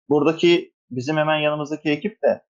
Buradaki 0.08 0.72
bizim 0.90 1.16
hemen 1.16 1.36
yanımızdaki 1.38 1.90
ekip 1.90 2.22
de 2.22 2.42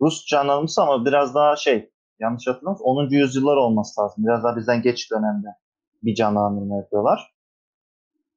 Rus 0.00 0.26
canlandırması 0.26 0.82
ama 0.82 1.04
biraz 1.04 1.34
daha 1.34 1.56
şey, 1.56 1.90
yanlış 2.20 2.46
hatırlamıyorsam 2.46 2.86
10. 2.86 3.08
yüzyıllar 3.10 3.56
olması 3.56 4.00
lazım. 4.00 4.24
Biraz 4.24 4.44
daha 4.44 4.56
bizden 4.56 4.82
geç 4.82 5.10
dönemde 5.10 5.48
bir 6.02 6.14
canlandırma 6.14 6.76
yapıyorlar. 6.76 7.35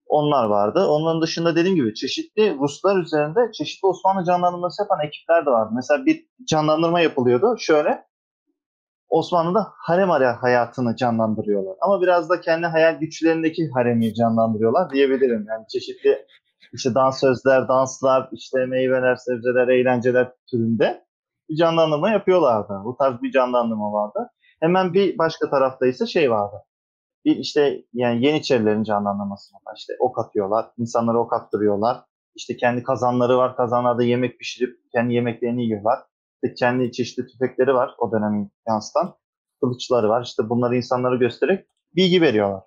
Onlar 0.09 0.45
vardı. 0.45 0.87
Onun 0.87 1.21
dışında 1.21 1.55
dediğim 1.55 1.75
gibi 1.75 1.93
çeşitli 1.93 2.57
Ruslar 2.59 2.97
üzerinde 2.97 3.51
çeşitli 3.51 3.87
Osmanlı 3.87 4.25
canlandırması 4.25 4.83
yapan 4.83 4.99
ekipler 5.07 5.45
de 5.45 5.49
vardı. 5.49 5.71
Mesela 5.75 6.05
bir 6.05 6.25
canlandırma 6.49 7.01
yapılıyordu. 7.01 7.55
Şöyle 7.59 8.03
Osmanlı'da 9.09 9.67
harem 9.77 10.09
hayatını 10.09 10.95
canlandırıyorlar. 10.95 11.75
Ama 11.81 12.01
biraz 12.01 12.29
da 12.29 12.41
kendi 12.41 12.67
hayal 12.67 12.99
güçlerindeki 12.99 13.69
haremi 13.73 14.13
canlandırıyorlar 14.13 14.89
diyebilirim. 14.89 15.45
Yani 15.49 15.67
çeşitli 15.67 16.25
işte 16.73 16.95
dansözler, 16.95 17.67
danslar, 17.67 18.29
işte 18.31 18.65
meyveler, 18.65 19.15
sebzeler, 19.15 19.67
eğlenceler 19.67 20.31
türünde 20.51 21.05
bir 21.49 21.55
canlandırma 21.55 22.09
yapıyorlardı. 22.09 22.73
Bu 22.83 22.95
tarz 22.97 23.21
bir 23.21 23.31
canlandırma 23.31 23.91
vardı. 23.93 24.29
Hemen 24.59 24.93
bir 24.93 25.17
başka 25.17 25.49
tarafta 25.49 25.87
ise 25.87 26.05
şey 26.05 26.31
vardı. 26.31 26.55
Bir 27.25 27.35
işte 27.35 27.83
yani 27.93 28.25
Yeniçerilerin 28.25 28.83
canlandırması 28.83 29.55
var. 29.55 29.75
İşte 29.77 29.93
ok 29.99 30.19
atıyorlar, 30.19 30.71
insanlara 30.77 31.17
ok 31.17 31.33
attırıyorlar. 31.33 31.97
İşte 32.35 32.57
kendi 32.57 32.83
kazanları 32.83 33.37
var, 33.37 33.55
kazanlarda 33.55 34.03
yemek 34.03 34.39
pişirip 34.39 34.79
kendi 34.91 35.13
yemeklerini 35.13 35.63
yiyorlar. 35.63 35.99
İşte 36.43 36.53
kendi 36.53 36.91
çeşitli 36.91 37.27
tüfekleri 37.27 37.73
var 37.73 37.95
o 37.97 38.11
dönemin 38.11 38.51
yansıtan. 38.67 39.15
Kılıçları 39.61 40.09
var. 40.09 40.23
İşte 40.23 40.49
bunları 40.49 40.75
insanlara 40.75 41.15
göstererek 41.15 41.65
bilgi 41.95 42.21
veriyorlar. 42.21 42.63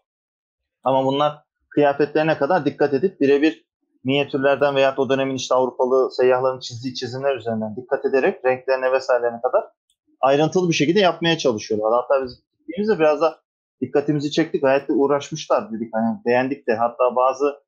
Ama 0.85 1.05
bunlar 1.05 1.45
kıyafetlerine 1.71 2.38
kadar 2.38 2.65
dikkat 2.65 2.95
edip 2.95 3.21
birebir 3.21 3.65
minyatürlerden 4.05 4.77
veya 4.77 4.95
o 4.97 5.09
dönemin 5.11 5.35
işte 5.35 5.55
Avrupalı 5.55 6.11
seyyahların 6.11 6.61
çizdiği 6.61 6.95
çizimler 6.95 7.37
üzerinden 7.37 7.77
dikkat 7.77 8.05
ederek 8.05 8.45
renklerine 8.45 8.93
vesairelerine 8.93 9.41
kadar 9.41 9.65
ayrıntılı 10.21 10.69
bir 10.69 10.75
şekilde 10.75 11.01
yapmaya 11.01 11.38
çalışıyorlar. 11.38 11.93
Hatta 11.93 12.25
biz 12.25 12.43
gittiğimizde 12.59 12.99
biraz 12.99 13.21
da 13.21 13.41
dikkatimizi 13.83 14.31
çektik. 14.31 14.62
Gayet 14.62 14.88
de 14.88 14.92
uğraşmışlar 14.92 15.73
dedik. 15.73 15.95
Hani 15.95 16.18
beğendik 16.27 16.68
de 16.68 16.75
hatta 16.75 17.16
bazı 17.16 17.62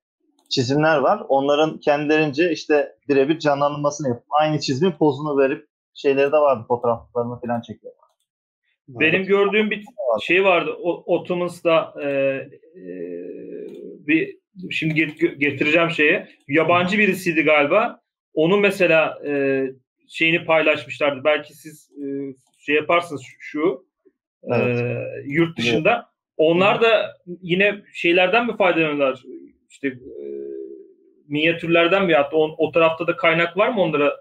çizimler 0.50 0.98
var. 0.98 1.22
Onların 1.28 1.78
kendilerince 1.80 2.50
işte 2.50 2.96
birebir 3.08 3.38
canlandırmasını 3.38 4.08
yapıp 4.08 4.26
aynı 4.30 4.60
çizimin 4.60 4.92
pozunu 4.92 5.38
verip 5.38 5.66
şeyleri 5.94 6.32
de 6.32 6.36
vardı. 6.36 6.64
Fotoğraflarını 6.68 7.40
falan 7.40 7.60
çekiyorlar. 7.60 8.04
Benim 8.88 9.24
gördüğüm 9.24 9.70
bir 9.70 9.84
şey 10.22 10.44
vardı. 10.44 10.70
O, 10.82 11.14
Ottomans'da 11.14 11.94
e, 12.02 12.08
e, 12.08 12.84
bir 14.06 14.38
şimdi 14.70 14.94
getireceğim 15.38 15.90
şeye. 15.90 16.28
Yabancı 16.48 16.98
birisiydi 16.98 17.42
galiba. 17.42 18.00
Onun 18.34 18.60
mesela 18.60 19.18
e, 19.26 19.64
şeyini 20.08 20.44
paylaşmışlardı. 20.44 21.24
Belki 21.24 21.54
siz 21.54 21.90
e, 21.92 22.04
şey 22.58 22.74
yaparsınız 22.74 23.22
şu 23.38 23.86
evet. 24.48 24.80
e, 24.80 25.04
yurt 25.26 25.58
dışında. 25.58 25.90
Evet. 25.90 26.04
Onlar 26.36 26.82
da 26.82 27.16
yine 27.26 27.82
şeylerden 27.94 28.46
mi 28.46 28.56
faydalanıyorlar? 28.56 29.22
İşte 29.70 29.88
e, 29.88 30.24
minyatürlerden 31.28 32.06
mi 32.06 32.14
hatta 32.14 32.36
o, 32.36 32.54
o 32.58 32.72
tarafta 32.72 33.06
da 33.06 33.16
kaynak 33.16 33.56
var 33.56 33.68
mı 33.68 33.82
onlara 33.82 34.16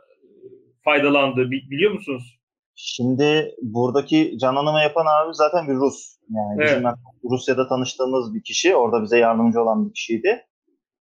faydalandığı 0.84 1.52
biliyor 1.52 1.92
musunuz? 1.92 2.40
Şimdi 2.76 3.56
buradaki 3.62 4.38
canlanma 4.38 4.82
yapan 4.82 5.06
abi 5.06 5.34
zaten 5.34 5.68
bir 5.68 5.74
Rus. 5.74 6.18
Yani 6.30 6.58
evet. 6.58 6.78
bizim 6.78 6.90
Rusya'da 7.32 7.68
tanıştığımız 7.68 8.34
bir 8.36 8.44
kişi. 8.44 8.76
Orada 8.76 9.04
bize 9.04 9.18
yardımcı 9.18 9.62
olan 9.62 9.88
bir 9.88 9.94
kişiydi. 9.94 10.46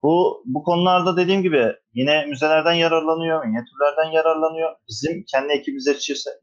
Bu, 0.04 0.44
bu 0.46 0.64
konularda 0.64 1.18
dediğim 1.18 1.44
gibi 1.44 1.74
yine 1.94 2.26
müzelerden 2.26 2.74
yararlanıyor, 2.74 3.46
minyatürlerden 3.46 4.12
yararlanıyor. 4.12 4.72
Bizim 4.90 5.24
kendi 5.32 5.54
ekibimiz 5.54 5.88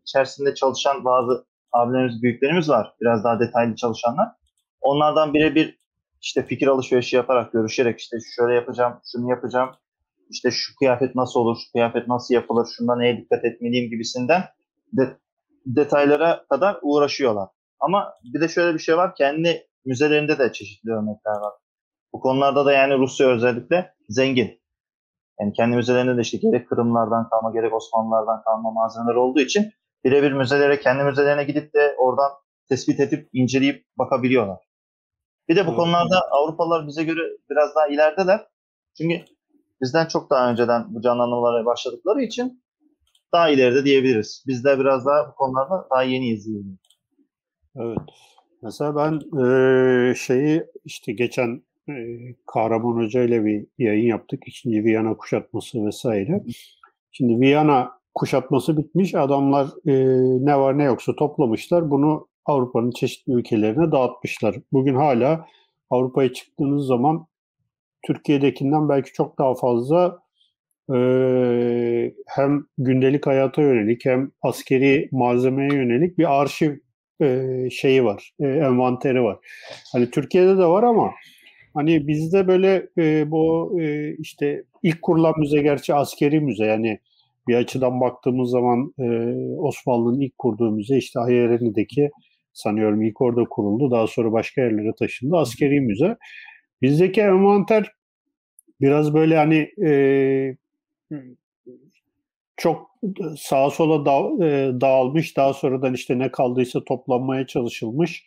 içerisinde 0.04 0.54
çalışan 0.54 1.04
bazı 1.04 1.44
abilerimiz, 1.72 2.22
büyüklerimiz 2.22 2.68
var. 2.68 2.94
Biraz 3.00 3.24
daha 3.24 3.40
detaylı 3.40 3.76
çalışanlar. 3.76 4.28
Onlardan 4.80 5.34
birebir 5.34 5.78
işte 6.22 6.42
fikir 6.42 6.66
alışverişi 6.66 7.16
yaparak, 7.16 7.52
görüşerek 7.52 8.00
işte 8.00 8.16
şöyle 8.36 8.54
yapacağım, 8.54 9.00
şunu 9.12 9.30
yapacağım, 9.30 9.70
işte 10.30 10.50
şu 10.50 10.76
kıyafet 10.76 11.14
nasıl 11.14 11.40
olur, 11.40 11.56
şu 11.64 11.72
kıyafet 11.72 12.08
nasıl 12.08 12.34
yapılır, 12.34 12.68
şunda 12.76 12.96
neye 12.96 13.16
dikkat 13.16 13.44
etmeliyim 13.44 13.90
gibisinden 13.90 14.44
de, 14.92 15.16
detaylara 15.66 16.44
kadar 16.50 16.78
uğraşıyorlar. 16.82 17.48
Ama 17.80 18.14
bir 18.34 18.40
de 18.40 18.48
şöyle 18.48 18.74
bir 18.74 18.82
şey 18.82 18.96
var, 18.96 19.14
kendi 19.14 19.66
müzelerinde 19.84 20.38
de 20.38 20.52
çeşitli 20.52 20.90
örnekler 20.90 21.32
var. 21.40 21.52
Bu 22.12 22.20
konularda 22.20 22.66
da 22.66 22.72
yani 22.72 22.98
Rusya 22.98 23.28
özellikle 23.28 23.94
zengin. 24.08 24.60
Yani 25.40 25.52
kendi 25.52 25.76
müzelerinde 25.76 26.16
de 26.16 26.20
işte 26.20 26.38
gerek 26.38 26.68
Kırımlardan 26.68 27.28
kalma 27.28 27.50
gerek 27.52 27.74
Osmanlılardan 27.74 28.42
kalma 28.44 28.70
malzemeler 28.70 29.14
olduğu 29.14 29.40
için 29.40 29.72
birebir 30.04 30.32
müzelere, 30.32 30.80
kendi 30.80 31.04
müzelerine 31.04 31.44
gidip 31.44 31.74
de 31.74 31.94
oradan 31.98 32.30
tespit 32.68 33.00
edip 33.00 33.28
inceleyip 33.32 33.86
bakabiliyorlar. 33.98 34.58
Bir 35.48 35.56
de 35.56 35.66
bu 35.66 35.76
konularda 35.76 36.20
Avrupalılar 36.30 36.86
bize 36.86 37.04
göre 37.04 37.20
biraz 37.50 37.74
daha 37.74 37.86
ilerideler. 37.86 38.46
Çünkü 38.98 39.24
bizden 39.80 40.06
çok 40.06 40.30
daha 40.30 40.50
önceden 40.50 40.94
bu 40.94 41.00
canlanmalara 41.00 41.66
başladıkları 41.66 42.22
için 42.22 42.64
daha 43.32 43.48
ileride 43.48 43.84
diyebiliriz. 43.84 44.44
Biz 44.46 44.64
de 44.64 44.78
biraz 44.78 45.06
daha 45.06 45.28
bu 45.28 45.34
konularda 45.34 45.88
daha 45.90 46.02
yeni 46.02 46.28
izliyoruz. 46.28 46.66
Evet. 47.76 47.98
Mesela 48.62 48.96
ben 48.96 49.40
e, 49.42 50.14
şeyi 50.14 50.64
işte 50.84 51.12
geçen 51.12 51.62
e, 51.88 51.94
Kahraman 52.46 53.04
Hoca 53.04 53.22
ile 53.22 53.44
bir 53.44 53.66
yayın 53.78 54.06
yaptık. 54.06 54.42
İkinci 54.46 54.84
Viyana 54.84 55.16
kuşatması 55.16 55.86
vesaire. 55.86 56.42
Şimdi 57.10 57.40
Viyana 57.40 57.97
kuşatması 58.18 58.76
bitmiş. 58.76 59.14
Adamlar 59.14 59.66
e, 59.86 59.94
ne 60.46 60.58
var 60.58 60.78
ne 60.78 60.84
yoksa 60.84 61.16
toplamışlar. 61.16 61.90
Bunu 61.90 62.28
Avrupa'nın 62.46 62.90
çeşitli 62.90 63.32
ülkelerine 63.32 63.92
dağıtmışlar. 63.92 64.56
Bugün 64.72 64.94
hala 64.94 65.46
Avrupa'ya 65.90 66.32
çıktığınız 66.32 66.86
zaman 66.86 67.26
Türkiye'dekinden 68.06 68.88
belki 68.88 69.12
çok 69.12 69.38
daha 69.38 69.54
fazla 69.54 70.18
e, 70.94 70.98
hem 72.26 72.64
gündelik 72.78 73.26
hayata 73.26 73.62
yönelik 73.62 74.04
hem 74.04 74.30
askeri 74.42 75.08
malzemeye 75.12 75.74
yönelik 75.74 76.18
bir 76.18 76.40
arşiv 76.40 76.76
e, 77.22 77.46
şeyi 77.70 78.04
var, 78.04 78.32
e, 78.40 78.46
envanteri 78.46 79.22
var. 79.22 79.38
Hani 79.92 80.10
Türkiye'de 80.10 80.58
de 80.58 80.64
var 80.64 80.82
ama 80.82 81.10
hani 81.74 82.08
bizde 82.08 82.48
böyle 82.48 82.88
e, 82.98 83.30
bu 83.30 83.76
e, 83.80 84.14
işte 84.16 84.64
ilk 84.82 85.02
kurulan 85.02 85.34
müze 85.38 85.62
gerçi 85.62 85.94
askeri 85.94 86.40
müze 86.40 86.64
yani 86.64 86.98
bir 87.48 87.54
açıdan 87.54 88.00
baktığımız 88.00 88.50
zaman 88.50 88.94
e, 88.98 89.04
Osmanlı'nın 89.58 90.20
ilk 90.20 90.38
kurduğu 90.38 90.70
müze 90.70 90.96
işte 90.96 91.20
Hayereni'deki 91.20 92.10
sanıyorum 92.52 93.02
ilk 93.02 93.20
orada 93.20 93.44
kuruldu. 93.44 93.90
Daha 93.90 94.06
sonra 94.06 94.32
başka 94.32 94.60
yerlere 94.60 94.92
taşındı. 94.98 95.36
Askeri 95.36 95.80
müze. 95.80 96.16
Bizdeki 96.82 97.20
envanter 97.20 97.92
biraz 98.80 99.14
böyle 99.14 99.36
hani 99.36 99.70
e, 99.88 100.56
çok 102.56 102.90
sağa 103.38 103.70
sola 103.70 104.06
da, 104.06 104.46
e, 104.46 104.80
dağılmış. 104.80 105.36
Daha 105.36 105.52
sonradan 105.52 105.94
işte 105.94 106.18
ne 106.18 106.30
kaldıysa 106.30 106.84
toplanmaya 106.84 107.46
çalışılmış 107.46 108.24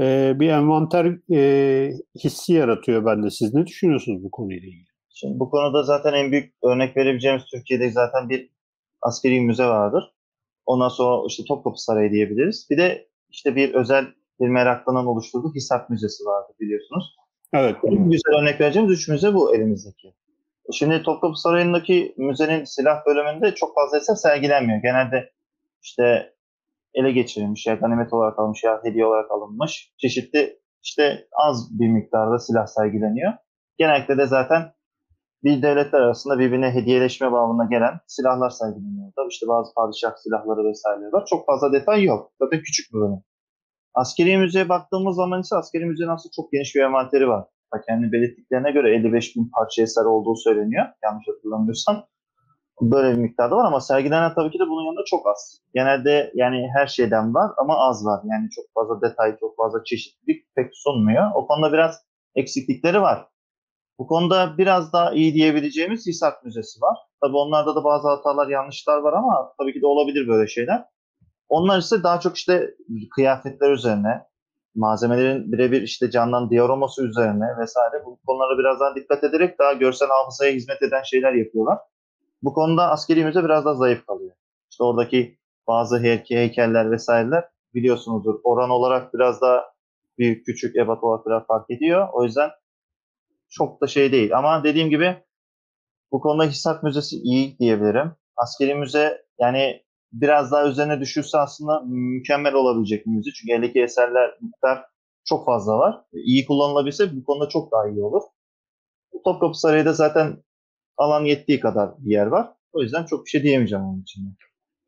e, 0.00 0.32
bir 0.40 0.48
envanter 0.48 1.32
e, 1.32 1.92
hissi 2.24 2.52
yaratıyor 2.52 3.04
bende. 3.04 3.30
Siz 3.30 3.54
ne 3.54 3.66
düşünüyorsunuz 3.66 4.24
bu 4.24 4.30
konuyla 4.30 4.68
ilgili? 4.68 4.95
Şimdi 5.18 5.38
bu 5.40 5.50
konuda 5.50 5.82
zaten 5.82 6.12
en 6.12 6.32
büyük 6.32 6.54
örnek 6.62 6.96
verebileceğimiz 6.96 7.44
Türkiye'de 7.44 7.90
zaten 7.90 8.28
bir 8.28 8.50
askeri 9.02 9.40
müze 9.40 9.64
vardır. 9.64 10.04
Ondan 10.66 10.88
sonra 10.88 11.26
işte 11.28 11.44
Topkapı 11.48 11.82
Sarayı 11.82 12.12
diyebiliriz. 12.12 12.66
Bir 12.70 12.78
de 12.78 13.08
işte 13.30 13.56
bir 13.56 13.74
özel 13.74 14.06
bir 14.40 14.48
meraklının 14.48 15.06
oluşturduğu 15.06 15.54
Hisar 15.54 15.86
Müzesi 15.88 16.24
vardı 16.24 16.52
biliyorsunuz. 16.60 17.16
Evet. 17.52 17.76
En 17.84 18.10
güzel 18.10 18.40
örnek 18.40 18.60
vereceğimiz 18.60 18.98
üç 18.98 19.08
müze 19.08 19.34
bu 19.34 19.54
elimizdeki. 19.54 20.14
Şimdi 20.72 21.02
Topkapı 21.02 21.40
Sarayı'ndaki 21.40 22.14
müzenin 22.16 22.64
silah 22.64 23.06
bölümünde 23.06 23.54
çok 23.54 23.74
fazla 23.74 23.96
eser 23.98 24.14
sergilenmiyor. 24.14 24.82
Genelde 24.82 25.32
işte 25.82 26.34
ele 26.94 27.12
geçirilmiş 27.12 27.66
ya 27.66 27.74
ganimet 27.74 28.12
olarak 28.12 28.38
alınmış 28.38 28.64
ya 28.64 28.80
hediye 28.84 29.06
olarak 29.06 29.30
alınmış 29.30 29.92
çeşitli 29.98 30.58
işte 30.82 31.28
az 31.32 31.80
bir 31.80 31.88
miktarda 31.88 32.38
silah 32.38 32.66
sergileniyor. 32.66 33.32
Genellikle 33.78 34.18
de 34.18 34.26
zaten 34.26 34.76
bir 35.46 35.62
devletler 35.62 36.00
arasında 36.00 36.38
birbirine 36.38 36.70
hediyeleşme 36.70 37.32
bağlamına 37.32 37.64
gelen 37.64 38.00
silahlar 38.06 38.50
sergileniyor. 38.50 39.12
İşte 39.30 39.48
bazı 39.48 39.74
padişah 39.74 40.12
silahları 40.16 40.68
vesaire 40.68 41.12
var. 41.12 41.24
Çok 41.30 41.46
fazla 41.46 41.72
detay 41.72 42.04
yok. 42.04 42.32
Zaten 42.40 42.60
küçük 42.60 42.94
bir 42.94 43.00
bölüm. 43.00 43.22
Askeri 43.94 44.38
müzeye 44.38 44.68
baktığımız 44.68 45.16
zaman 45.16 45.40
ise 45.40 45.56
askeri 45.56 45.84
müzenin 45.84 46.08
aslında 46.08 46.32
çok 46.36 46.52
geniş 46.52 46.74
bir 46.74 46.80
envanteri 46.80 47.28
var. 47.28 47.44
Kendi 47.86 48.12
belirttiklerine 48.12 48.70
göre 48.70 48.94
55 48.96 49.36
bin 49.36 49.50
parça 49.58 49.82
eser 49.82 50.04
olduğu 50.04 50.36
söyleniyor. 50.36 50.86
Yanlış 51.04 51.26
hatırlamıyorsam. 51.28 52.06
Böyle 52.80 53.16
bir 53.16 53.22
miktarda 53.22 53.56
var 53.56 53.64
ama 53.64 53.80
sergilenen 53.80 54.34
tabii 54.34 54.50
ki 54.50 54.58
de 54.58 54.68
bunun 54.68 54.84
yanında 54.84 55.04
çok 55.06 55.26
az. 55.26 55.60
Genelde 55.74 56.32
yani 56.34 56.68
her 56.76 56.86
şeyden 56.86 57.34
var 57.34 57.50
ama 57.58 57.78
az 57.78 58.04
var. 58.04 58.20
Yani 58.24 58.50
çok 58.50 58.64
fazla 58.74 59.00
detay, 59.00 59.36
çok 59.40 59.56
fazla 59.56 59.84
çeşitlilik 59.84 60.54
pek 60.54 60.70
sunmuyor. 60.74 61.30
O 61.34 61.46
konuda 61.46 61.72
biraz 61.72 62.02
eksiklikleri 62.34 63.00
var. 63.00 63.28
Bu 63.98 64.06
konuda 64.06 64.58
biraz 64.58 64.92
daha 64.92 65.12
iyi 65.12 65.34
diyebileceğimiz 65.34 66.06
Hisar 66.06 66.34
Müzesi 66.44 66.80
var. 66.82 66.98
Tabii 67.22 67.36
onlarda 67.36 67.76
da 67.76 67.84
bazı 67.84 68.08
hatalar, 68.08 68.48
yanlışlar 68.48 68.98
var 68.98 69.12
ama 69.12 69.52
tabii 69.58 69.72
ki 69.72 69.80
de 69.80 69.86
olabilir 69.86 70.28
böyle 70.28 70.48
şeyler. 70.48 70.84
Onlar 71.48 71.78
ise 71.78 72.02
daha 72.02 72.20
çok 72.20 72.36
işte 72.36 72.74
kıyafetler 73.14 73.70
üzerine, 73.70 74.22
malzemelerin 74.74 75.52
birebir 75.52 75.82
işte 75.82 76.10
candan 76.10 76.50
dioraması 76.50 77.06
üzerine 77.06 77.46
vesaire 77.60 78.04
bu 78.04 78.18
konulara 78.26 78.58
biraz 78.58 78.80
daha 78.80 78.94
dikkat 78.94 79.24
ederek 79.24 79.58
daha 79.58 79.72
görsel 79.72 80.08
hafızaya 80.08 80.52
hizmet 80.52 80.82
eden 80.82 81.02
şeyler 81.02 81.32
yapıyorlar. 81.32 81.78
Bu 82.42 82.52
konuda 82.52 82.90
askeri 82.90 83.24
müze 83.24 83.44
biraz 83.44 83.64
daha 83.64 83.74
zayıf 83.74 84.06
kalıyor. 84.06 84.34
İşte 84.70 84.84
oradaki 84.84 85.38
bazı 85.68 85.98
heyke, 85.98 86.36
heykeller 86.36 86.90
vesaireler 86.90 87.44
biliyorsunuzdur. 87.74 88.34
Oran 88.44 88.70
olarak 88.70 89.14
biraz 89.14 89.40
daha 89.40 89.64
büyük, 90.18 90.46
küçük, 90.46 90.76
ebat 90.76 91.04
olarak 91.04 91.26
biraz 91.26 91.46
fark 91.46 91.70
ediyor. 91.70 92.08
O 92.12 92.24
yüzden 92.24 92.50
çok 93.50 93.80
da 93.80 93.86
şey 93.86 94.12
değil. 94.12 94.38
Ama 94.38 94.64
dediğim 94.64 94.90
gibi 94.90 95.16
bu 96.12 96.20
konuda 96.20 96.44
Hisar 96.44 96.82
Müzesi 96.82 97.16
iyi 97.16 97.58
diyebilirim. 97.58 98.12
Askeri 98.36 98.74
müze 98.74 99.22
yani 99.40 99.82
biraz 100.12 100.52
daha 100.52 100.68
üzerine 100.68 101.00
düşürse 101.00 101.38
aslında 101.38 101.82
mükemmel 101.86 102.54
olabilecek 102.54 103.06
bir 103.06 103.10
müze. 103.10 103.30
Çünkü 103.32 103.52
eldeki 103.52 103.82
eserler 103.82 104.30
miktar 104.40 104.84
çok 105.24 105.46
fazla 105.46 105.78
var. 105.78 105.96
İyi 106.12 106.46
kullanılabilse 106.46 107.16
bu 107.16 107.24
konuda 107.24 107.48
çok 107.48 107.72
daha 107.72 107.88
iyi 107.88 108.02
olur. 108.02 108.22
Topkapı 109.24 109.58
Sarayı'da 109.58 109.92
zaten 109.92 110.42
alan 110.96 111.24
yettiği 111.24 111.60
kadar 111.60 111.90
bir 111.98 112.10
yer 112.10 112.26
var. 112.26 112.48
O 112.72 112.82
yüzden 112.82 113.04
çok 113.04 113.24
bir 113.24 113.30
şey 113.30 113.42
diyemeyeceğim 113.42 113.84
onun 113.84 114.02
için. 114.02 114.36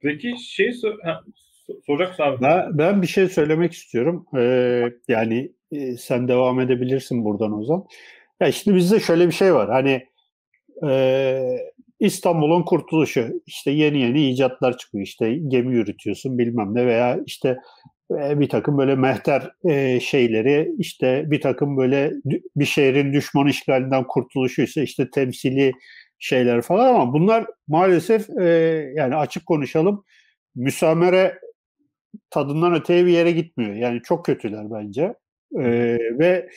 Peki 0.03 0.35
şey 0.41 0.73
sor 0.73 0.99
ha, 1.05 1.21
soracaksın 1.87 2.23
abi. 2.23 2.43
Ben, 2.43 2.79
ben 2.79 3.03
bir 3.03 3.07
şey 3.07 3.29
söylemek 3.29 3.73
istiyorum. 3.73 4.27
Ee, 4.37 4.85
yani 5.09 5.53
e, 5.73 5.97
sen 5.97 6.29
devam 6.29 6.61
edebilirsin 6.61 7.25
buradan 7.25 7.59
o 7.59 7.65
zaman. 7.65 7.87
Ya 8.41 8.53
şimdi 8.53 8.77
bizde 8.77 9.01
şöyle 9.01 9.27
bir 9.27 9.33
şey 9.33 9.55
var. 9.55 9.71
Hani 9.71 10.07
e, 10.89 11.59
İstanbul'un 12.01 12.63
kurtuluşu. 12.63 13.43
işte 13.47 13.71
yeni 13.71 14.01
yeni 14.01 14.31
icatlar 14.31 14.79
çıkıyor. 14.79 15.05
İşte 15.05 15.35
gemi 15.49 15.75
yürütüyorsun 15.75 16.39
bilmem 16.39 16.75
ne 16.75 16.87
veya 16.87 17.21
işte 17.27 17.59
e, 18.13 18.41
bir 18.41 18.49
takım 18.49 18.79
böyle 18.79 18.95
mehter 18.97 19.53
e, 19.71 20.01
şeyleri 20.01 20.73
işte 20.79 21.25
bir 21.31 21.41
takım 21.41 21.77
böyle 21.77 22.13
bir 22.57 22.65
şehrin 22.65 23.13
düşman 23.13 23.47
işgalinden 23.49 24.05
kurtuluşu 24.07 24.63
ise 24.63 24.83
işte 24.83 25.11
temsili 25.11 25.73
şeyler 26.19 26.63
falan 26.63 26.95
ama 26.95 27.13
bunlar 27.13 27.47
maalesef 27.69 28.31
e, 28.31 28.45
yani 28.97 29.17
açık 29.17 29.47
konuşalım 29.47 30.05
müsamere 30.57 31.39
tadından 32.31 32.75
öteye 32.75 33.07
bir 33.07 33.13
yere 33.13 33.33
gitmiyor. 33.33 33.75
Yani 33.75 34.01
çok 34.05 34.25
kötüler 34.25 34.71
bence. 34.71 35.15
E, 35.59 35.65
ve 36.19 36.49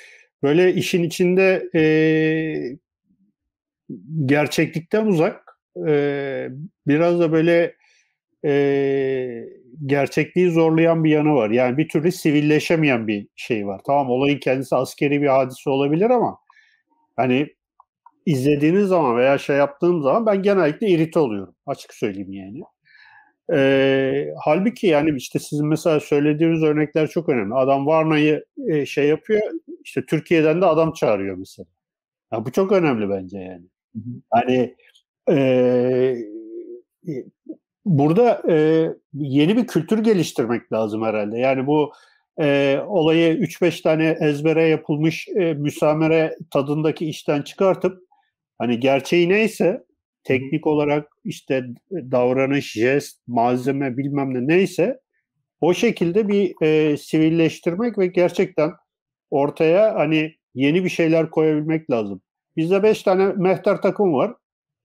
böyle 0.44 0.74
işin 0.74 1.04
içinde 1.04 1.70
e, 1.76 1.84
gerçeklikten 4.26 5.06
uzak 5.06 5.58
e, 5.88 6.50
biraz 6.88 7.20
da 7.20 7.32
böyle 7.32 7.76
e, 8.46 9.46
gerçekliği 9.86 10.52
zorlayan 10.52 11.04
bir 11.04 11.10
yanı 11.10 11.36
var. 11.36 11.50
Yani 11.50 11.78
bir 11.78 11.90
türlü 11.90 12.12
sivilleşemeyen 12.12 13.08
bir 13.08 13.28
şey 13.36 13.68
var. 13.68 13.82
Tamam 13.88 14.10
olayın 14.10 14.40
kendisi 14.40 14.76
askeri 14.76 15.22
bir 15.22 15.28
hadise 15.28 15.70
olabilir 15.70 16.10
ama 16.10 16.38
hani 17.16 17.48
izlediğiniz 18.26 18.88
zaman 18.88 19.18
veya 19.18 19.38
şey 19.38 19.58
yaptığım 19.58 20.02
zaman 20.04 20.26
ben 20.26 20.44
genellikle 20.44 20.88
irite 20.88 21.20
oluyorum. 21.20 21.56
Açık 21.66 21.94
söyleyeyim 21.94 22.34
yani. 22.34 22.62
E, 23.54 24.34
halbuki 24.46 24.88
yani 24.88 25.18
işte 25.18 25.40
sizin 25.40 25.68
mesela 25.68 26.00
söylediğiniz 26.00 26.64
örnekler 26.64 27.08
çok 27.08 27.30
önemli. 27.30 27.54
Adam 27.54 27.88
Varna'yı 27.88 28.46
e, 28.68 28.86
şey 28.86 29.08
yapıyor, 29.08 29.42
işte 29.84 30.06
Türkiye'den 30.06 30.62
de 30.62 30.66
adam 30.66 30.94
çağırıyor 30.94 31.36
mesela. 31.38 31.68
Ya 32.34 32.46
bu 32.46 32.52
çok 32.52 32.72
önemli 32.72 33.10
bence 33.10 33.38
yani. 33.40 33.66
Hani 34.30 34.76
e, 35.30 36.16
burada 37.86 38.42
e, 38.50 38.88
yeni 39.14 39.58
bir 39.58 39.68
kültür 39.68 40.00
geliştirmek 40.00 40.74
lazım 40.74 41.04
herhalde. 41.04 41.38
Yani 41.38 41.68
bu 41.68 41.94
e, 42.40 42.80
olayı 42.88 43.34
3-5 43.38 43.82
tane 43.82 44.18
ezbere 44.22 44.64
yapılmış 44.64 45.28
e, 45.28 45.54
müsamere 45.54 46.38
tadındaki 46.52 47.10
işten 47.10 47.42
çıkartıp 47.42 48.04
hani 48.58 48.80
gerçeği 48.80 49.30
neyse 49.30 49.84
teknik 50.24 50.68
olarak 50.68 51.08
işte 51.24 51.64
davranış, 51.92 52.72
jest, 52.72 53.22
malzeme 53.28 53.98
bilmem 53.98 54.34
ne 54.34 54.48
neyse 54.48 55.00
o 55.62 55.74
şekilde 55.74 56.28
bir 56.28 56.56
e, 56.62 56.98
sivilleştirmek 56.98 57.98
ve 57.98 58.08
gerçekten 58.08 58.72
ortaya 59.32 59.96
hani 59.96 60.36
yeni 60.56 60.84
bir 60.84 60.90
şeyler 60.90 61.30
koyabilmek 61.30 61.92
lazım. 61.92 62.22
Bizde 62.58 62.84
beş 62.84 63.04
tane 63.04 63.26
mehter 63.26 63.82
takım 63.82 64.14
var. 64.14 64.34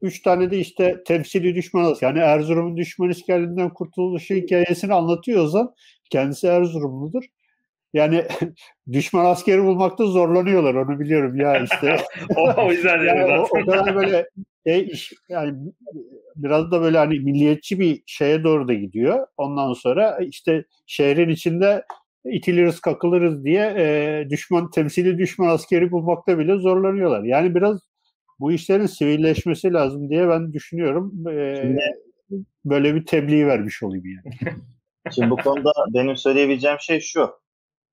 Üç 0.03 0.22
tane 0.22 0.51
de 0.51 0.59
işte 0.59 1.03
temsili 1.07 1.55
düşman 1.55 1.94
yani 2.01 2.18
Erzurum'un 2.18 2.77
düşman 2.77 3.11
işgalinden 3.11 3.75
kurtuluşu 3.75 4.35
hikayesini 4.35 4.94
anlatıyorsa 4.94 5.75
kendisi 6.11 6.46
Erzurumludur. 6.46 7.25
Yani 7.92 8.25
düşman 8.92 9.25
askeri 9.25 9.64
bulmakta 9.64 10.07
zorlanıyorlar 10.07 10.75
onu 10.75 11.01
biliyorum 11.01 11.37
ya 11.37 11.59
işte. 11.59 11.96
o 12.57 12.72
yüzden 12.72 13.05
yani 13.05 13.25
o, 13.25 13.42
o 13.42 13.66
kadar 13.66 13.96
böyle 13.96 14.29
e, 14.67 14.85
iş, 14.85 15.13
yani 15.29 15.73
biraz 16.37 16.71
da 16.71 16.81
böyle 16.81 16.99
hani 16.99 17.21
milliyetçi 17.21 17.81
bir 17.81 18.03
şeye 18.07 18.45
doğru 18.45 18.69
da 18.69 18.75
gidiyor. 18.75 19.27
Ondan 19.37 19.73
sonra 19.73 20.19
işte 20.19 20.65
şehrin 20.87 21.29
içinde 21.29 21.85
itiliriz 22.25 22.81
kakılırız 22.81 23.45
diye 23.45 23.75
e, 23.79 24.27
düşman 24.31 24.71
temsili 24.71 25.19
düşman 25.19 25.49
askeri 25.49 25.91
bulmakta 25.91 26.39
bile 26.39 26.57
zorlanıyorlar. 26.57 27.25
Yani 27.25 27.55
biraz 27.55 27.81
bu 28.41 28.53
işlerin 28.53 28.87
sivilleşmesi 28.87 29.73
lazım 29.73 30.11
diye 30.11 30.29
ben 30.29 30.53
düşünüyorum. 30.53 31.29
E, 31.29 31.59
Şimdi, 31.63 31.81
böyle 32.65 32.95
bir 32.95 33.07
tebliğ 33.07 33.47
vermiş 33.47 33.83
olayım 33.83 34.05
yani. 34.07 34.57
Şimdi 35.15 35.31
bu 35.31 35.37
konuda 35.37 35.71
benim 35.95 36.17
söyleyebileceğim 36.17 36.79
şey 36.81 37.01
şu. 37.01 37.31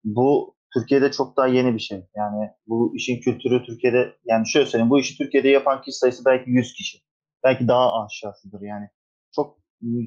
Bu 0.03 0.55
Türkiye'de 0.73 1.11
çok 1.11 1.37
daha 1.37 1.47
yeni 1.47 1.73
bir 1.73 1.79
şey. 1.79 2.05
Yani 2.15 2.49
bu 2.67 2.95
işin 2.95 3.21
kültürü 3.21 3.63
Türkiye'de 3.63 4.15
yani 4.25 4.49
şöyle 4.49 4.65
söyleyeyim 4.65 4.89
bu 4.89 4.99
işi 4.99 5.17
Türkiye'de 5.17 5.49
yapan 5.49 5.81
kişi 5.81 5.97
sayısı 5.97 6.25
belki 6.25 6.49
100 6.49 6.73
kişi. 6.73 6.97
Belki 7.43 7.67
daha 7.67 8.03
aşağısıdır 8.03 8.61
yani. 8.61 8.87
Çok 9.35 9.57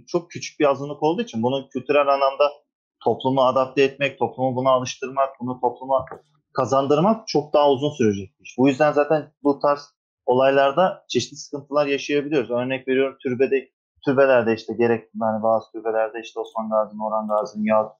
çok 0.06 0.30
küçük 0.30 0.60
bir 0.60 0.70
azınlık 0.70 1.02
olduğu 1.02 1.22
için 1.22 1.42
bunu 1.42 1.68
kültürel 1.68 2.08
anlamda 2.08 2.50
toplumu 3.04 3.42
adapte 3.42 3.82
etmek, 3.82 4.18
toplumu 4.18 4.56
buna 4.56 4.70
alıştırmak, 4.70 5.28
bunu 5.40 5.60
topluma 5.60 6.04
kazandırmak 6.52 7.28
çok 7.28 7.52
daha 7.52 7.70
uzun 7.70 7.90
sürecek 7.90 8.34
iş. 8.40 8.58
Bu 8.58 8.68
yüzden 8.68 8.92
zaten 8.92 9.32
bu 9.42 9.58
tarz 9.58 9.94
olaylarda 10.26 11.04
çeşitli 11.08 11.36
sıkıntılar 11.36 11.86
yaşayabiliyoruz. 11.86 12.50
Örnek 12.50 12.88
veriyorum 12.88 13.16
türbede 13.22 13.68
türbelerde 14.04 14.54
işte 14.54 14.74
gerek 14.74 15.04
yani 15.22 15.42
bazı 15.42 15.72
türbelerde 15.72 16.20
işte 16.20 16.40
Osman 16.40 16.70
Gazi'nin, 16.70 17.00
Orhan 17.00 17.28
Gazi'nin 17.28 17.64
ya 17.64 17.92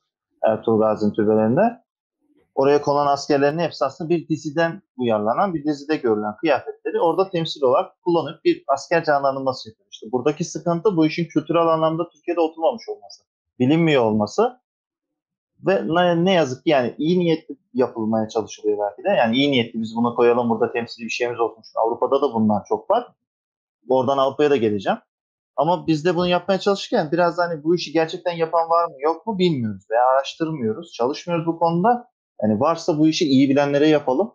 Ertuğrul 0.43 0.81
Gazi'nin 0.81 1.13
türbelerinde 1.13 1.86
oraya 2.57 2.83
konan 2.83 3.07
askerlerin 3.07 3.59
hepsi 3.59 3.85
aslında 3.85 4.11
bir 4.11 4.29
diziden 4.29 4.83
uyarlanan, 4.97 5.55
bir 5.55 5.65
dizide 5.65 5.97
görülen 5.97 6.37
kıyafetleri 6.37 7.01
orada 7.01 7.31
temsil 7.31 7.63
olarak 7.63 8.03
kullanıp 8.03 8.45
bir 8.45 8.65
asker 8.69 9.05
canlandırması 9.05 9.69
yapıyor. 9.69 9.89
İşte 9.91 10.13
buradaki 10.13 10.45
sıkıntı 10.45 10.97
bu 10.97 11.07
işin 11.07 11.25
kültürel 11.25 11.67
anlamda 11.67 12.09
Türkiye'de 12.09 12.41
oturmamış 12.41 12.89
olması, 12.89 13.25
bilinmiyor 13.59 14.05
olması 14.05 14.61
ve 15.67 15.83
ne, 16.25 16.33
yazık 16.33 16.65
ki 16.65 16.71
yani 16.71 16.95
iyi 16.99 17.19
niyetli 17.19 17.57
yapılmaya 17.75 18.29
çalışılıyor 18.29 18.79
belki 18.79 19.05
de. 19.05 19.09
Yani 19.09 19.37
iyi 19.37 19.53
niyetli 19.53 19.81
biz 19.81 19.97
bunu 19.97 20.15
koyalım 20.15 20.51
burada 20.51 20.73
temsili 20.73 21.05
bir 21.05 21.11
şeyimiz 21.11 21.41
olsun. 21.41 21.63
Avrupa'da 21.77 22.23
da 22.23 22.35
bundan 22.35 22.63
çok 22.69 22.91
var. 22.91 23.09
Oradan 23.89 24.19
Avrupa'ya 24.19 24.51
da 24.51 24.57
geleceğim. 24.57 24.99
Ama 25.57 25.87
biz 25.87 26.05
de 26.05 26.17
bunu 26.17 26.29
yapmaya 26.29 26.61
çalışırken 26.61 27.13
biraz 27.13 27.39
hani 27.39 27.65
bu 27.65 27.75
işi 27.75 27.93
gerçekten 27.93 28.33
yapan 28.33 28.71
var 28.71 28.85
mı 28.85 28.95
yok 28.99 29.27
mu 29.27 29.39
bilmiyoruz 29.39 29.87
veya 29.91 30.07
araştırmıyoruz, 30.07 30.93
çalışmıyoruz 30.93 31.47
bu 31.47 31.59
konuda. 31.59 32.09
Yani 32.43 32.61
varsa 32.61 32.99
bu 32.99 33.09
işi 33.09 33.25
iyi 33.25 33.51
bilenlere 33.51 33.89
yapalım. 33.89 34.35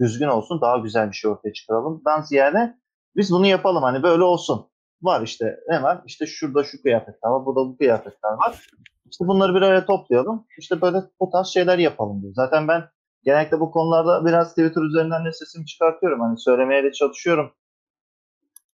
Düzgün 0.00 0.28
olsun, 0.28 0.60
daha 0.60 0.78
güzel 0.78 1.08
bir 1.08 1.16
şey 1.16 1.30
ortaya 1.30 1.52
çıkaralım. 1.52 2.02
Ben 2.06 2.20
ziyade 2.20 2.76
biz 3.16 3.32
bunu 3.32 3.46
yapalım 3.46 3.82
hani 3.82 4.02
böyle 4.02 4.22
olsun. 4.22 4.66
Var 5.02 5.22
işte 5.22 5.60
var? 5.68 6.02
İşte 6.06 6.26
şurada 6.26 6.64
şu 6.64 6.82
kıyafetler 6.82 7.30
var, 7.30 7.46
burada 7.46 7.60
bu 7.60 7.76
kıyafetler 7.76 8.32
var. 8.32 8.66
İşte 9.10 9.26
bunları 9.26 9.54
bir 9.54 9.62
araya 9.62 9.86
toplayalım. 9.86 10.46
İşte 10.58 10.80
böyle 10.80 10.98
bu 11.20 11.30
tarz 11.30 11.46
şeyler 11.46 11.78
yapalım 11.78 12.22
diyor. 12.22 12.32
Zaten 12.36 12.68
ben 12.68 12.82
genellikle 13.24 13.60
bu 13.60 13.70
konularda 13.70 14.26
biraz 14.26 14.50
Twitter 14.50 14.82
üzerinden 14.82 15.24
de 15.24 15.32
sesimi 15.32 15.66
çıkartıyorum. 15.66 16.20
Hani 16.20 16.38
söylemeye 16.38 16.84
de 16.84 16.92
çalışıyorum. 16.92 17.52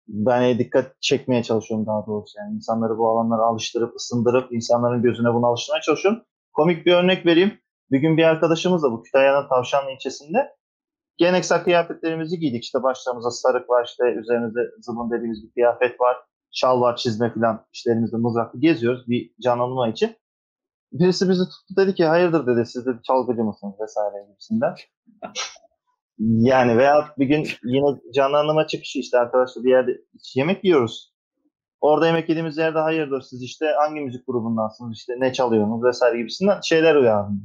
Ben 0.09 0.59
dikkat 0.59 1.03
çekmeye 1.03 1.43
çalışıyorum 1.43 1.87
daha 1.87 2.07
doğrusu. 2.07 2.39
Yani 2.39 2.55
insanları 2.55 2.99
bu 2.99 3.09
alanlara 3.09 3.43
alıştırıp, 3.43 3.97
ısındırıp, 3.97 4.53
insanların 4.53 5.03
gözüne 5.03 5.35
bunu 5.35 5.47
alıştırmaya 5.47 5.81
çalışıyorum. 5.81 6.23
Komik 6.53 6.87
bir 6.87 6.95
örnek 6.95 7.27
vereyim. 7.27 7.59
Bir 7.91 7.99
gün 7.99 8.17
bir 8.17 8.25
arkadaşımız 8.25 8.83
da 8.83 8.93
bu 8.93 9.03
Kütahya'nın 9.03 9.49
Tavşanlı 9.49 9.91
ilçesinde 9.91 10.57
geleneksel 11.17 11.65
kıyafetlerimizi 11.65 12.39
giydik. 12.39 12.65
İşte 12.65 12.83
başlarımıza 12.83 13.31
sarık 13.31 13.71
var, 13.71 13.85
işte 13.85 14.05
üzerimizde 14.05 14.61
zıbın 14.81 15.11
dediğimiz 15.11 15.45
bir 15.45 15.53
kıyafet 15.53 16.01
var. 16.01 16.17
Şal 16.51 16.81
var, 16.81 16.97
çizme 16.97 17.35
falan. 17.35 17.67
İşte 17.73 17.91
elimizde 17.91 18.17
mızraklı 18.17 18.61
geziyoruz 18.61 19.09
bir 19.09 19.31
canlanma 19.43 19.89
için. 19.89 20.17
Birisi 20.93 21.29
bizi 21.29 21.45
tuttu 21.45 21.77
dedi 21.77 21.95
ki 21.95 22.05
hayırdır 22.05 22.47
dedi 22.47 22.67
siz 22.67 22.87
de 22.87 22.91
çalgıcı 23.07 23.45
mısınız 23.45 23.75
vesaire 23.81 24.27
gibisinden. 24.31 24.75
Yani 26.21 26.79
veya 26.79 27.09
bir 27.19 27.27
gün 27.27 27.47
yine 27.65 27.87
canlanma 28.15 28.67
çıkışı 28.67 28.99
işte 28.99 29.19
arkadaşlar 29.19 29.65
bir 29.65 29.71
yerde 29.71 30.01
yemek 30.35 30.65
yiyoruz. 30.65 31.15
Orada 31.81 32.07
yemek 32.07 32.29
yediğimiz 32.29 32.57
yerde 32.57 32.79
hayırdır 32.79 33.21
siz 33.21 33.43
işte 33.43 33.67
hangi 33.79 34.01
müzik 34.01 34.27
grubundansınız 34.27 34.97
işte 34.99 35.15
ne 35.19 35.33
çalıyorsunuz 35.33 35.85
vesaire 35.85 36.19
gibisinden 36.19 36.61
şeyler 36.61 36.95
uyandı. 36.95 37.43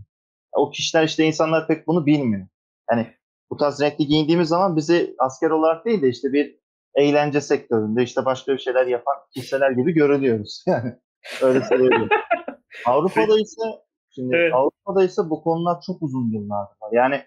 O 0.55 0.69
kişiler 0.69 1.03
işte 1.03 1.23
insanlar 1.23 1.67
pek 1.67 1.87
bunu 1.87 2.05
bilmiyor. 2.05 2.47
Yani 2.91 3.07
bu 3.49 3.57
tarz 3.57 3.81
renkli 3.81 4.07
giyindiğimiz 4.07 4.47
zaman 4.49 4.75
bizi 4.75 5.15
asker 5.19 5.49
olarak 5.49 5.85
değil 5.85 6.01
de 6.01 6.09
işte 6.09 6.33
bir 6.33 6.59
eğlence 6.95 7.41
sektöründe 7.41 8.03
işte 8.03 8.25
başka 8.25 8.53
bir 8.53 8.59
şeyler 8.59 8.87
yapan 8.87 9.15
kimseler 9.33 9.71
gibi 9.71 9.93
görülüyoruz. 9.93 10.63
Yani 10.67 10.95
öyle 11.41 11.63
söyleyeyim. 11.63 12.09
Avrupa'da 12.85 13.39
ise 13.39 13.61
şimdi 14.09 14.35
evet. 14.35 14.53
Avrupa'da 14.53 15.03
ise 15.03 15.21
bu 15.29 15.43
konular 15.43 15.81
çok 15.81 16.01
uzun 16.01 16.31
yıllardır 16.31 16.75
var. 16.81 16.89
Yani 16.91 17.23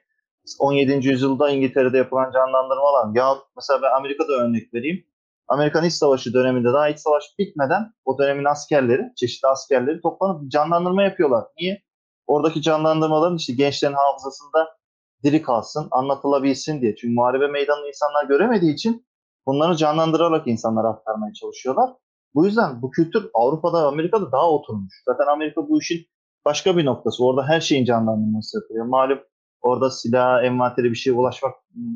17. 0.59 1.09
yüzyılda 1.09 1.51
İngiltere'de 1.51 1.99
yapılan 1.99 2.33
canlandırmalar 2.33 3.15
ya 3.15 3.35
mesela 3.57 3.83
ben 3.83 3.97
Amerika'da 3.97 4.33
örnek 4.33 4.75
vereyim. 4.75 5.07
Amerikan 5.49 5.85
İç 5.85 5.93
Savaşı 5.93 6.35
döneminde 6.35 6.69
daha 6.73 6.89
İç 6.89 6.99
Savaş 6.99 7.25
bitmeden 7.39 7.93
o 8.05 8.19
dönemin 8.19 8.45
askerleri, 8.45 9.03
çeşitli 9.17 9.47
askerleri 9.49 10.01
toplanıp 10.01 10.51
canlandırma 10.51 11.03
yapıyorlar. 11.03 11.45
Niye? 11.61 11.83
Oradaki 12.27 12.63
canlandırmaların 12.63 13.37
işte 13.37 13.53
gençlerin 13.53 13.95
hafızasında 13.95 14.77
diri 15.25 15.43
kalsın, 15.43 15.89
anlatılabilsin 15.91 16.81
diye. 16.81 16.97
Çünkü 16.97 17.15
muharebe 17.15 17.47
meydanını 17.47 17.89
insanlar 17.89 18.25
göremediği 18.25 18.75
için 18.75 19.07
bunları 19.47 19.77
canlandırarak 19.77 20.47
insanlara 20.47 20.89
aktarmaya 20.89 21.33
çalışıyorlar. 21.33 21.91
Bu 22.35 22.47
yüzden 22.47 22.83
bu 22.83 22.91
kültür 22.91 23.31
Avrupa'da, 23.35 23.87
Amerika'da 23.87 24.33
daha 24.33 24.51
oturmuş. 24.51 25.03
Zaten 25.05 25.27
Amerika 25.27 25.69
bu 25.69 25.81
işin 25.81 26.07
başka 26.45 26.77
bir 26.77 26.85
noktası. 26.85 27.25
Orada 27.25 27.49
her 27.49 27.61
şeyin 27.61 27.85
canlandırılması 27.85 28.59
yapılıyor. 28.59 28.87
Malum 28.87 29.19
orada 29.61 29.91
silah, 29.91 30.45
envanteri 30.45 30.91
bir 30.91 30.97
şeye 30.97 31.13
ulaşmak 31.13 31.55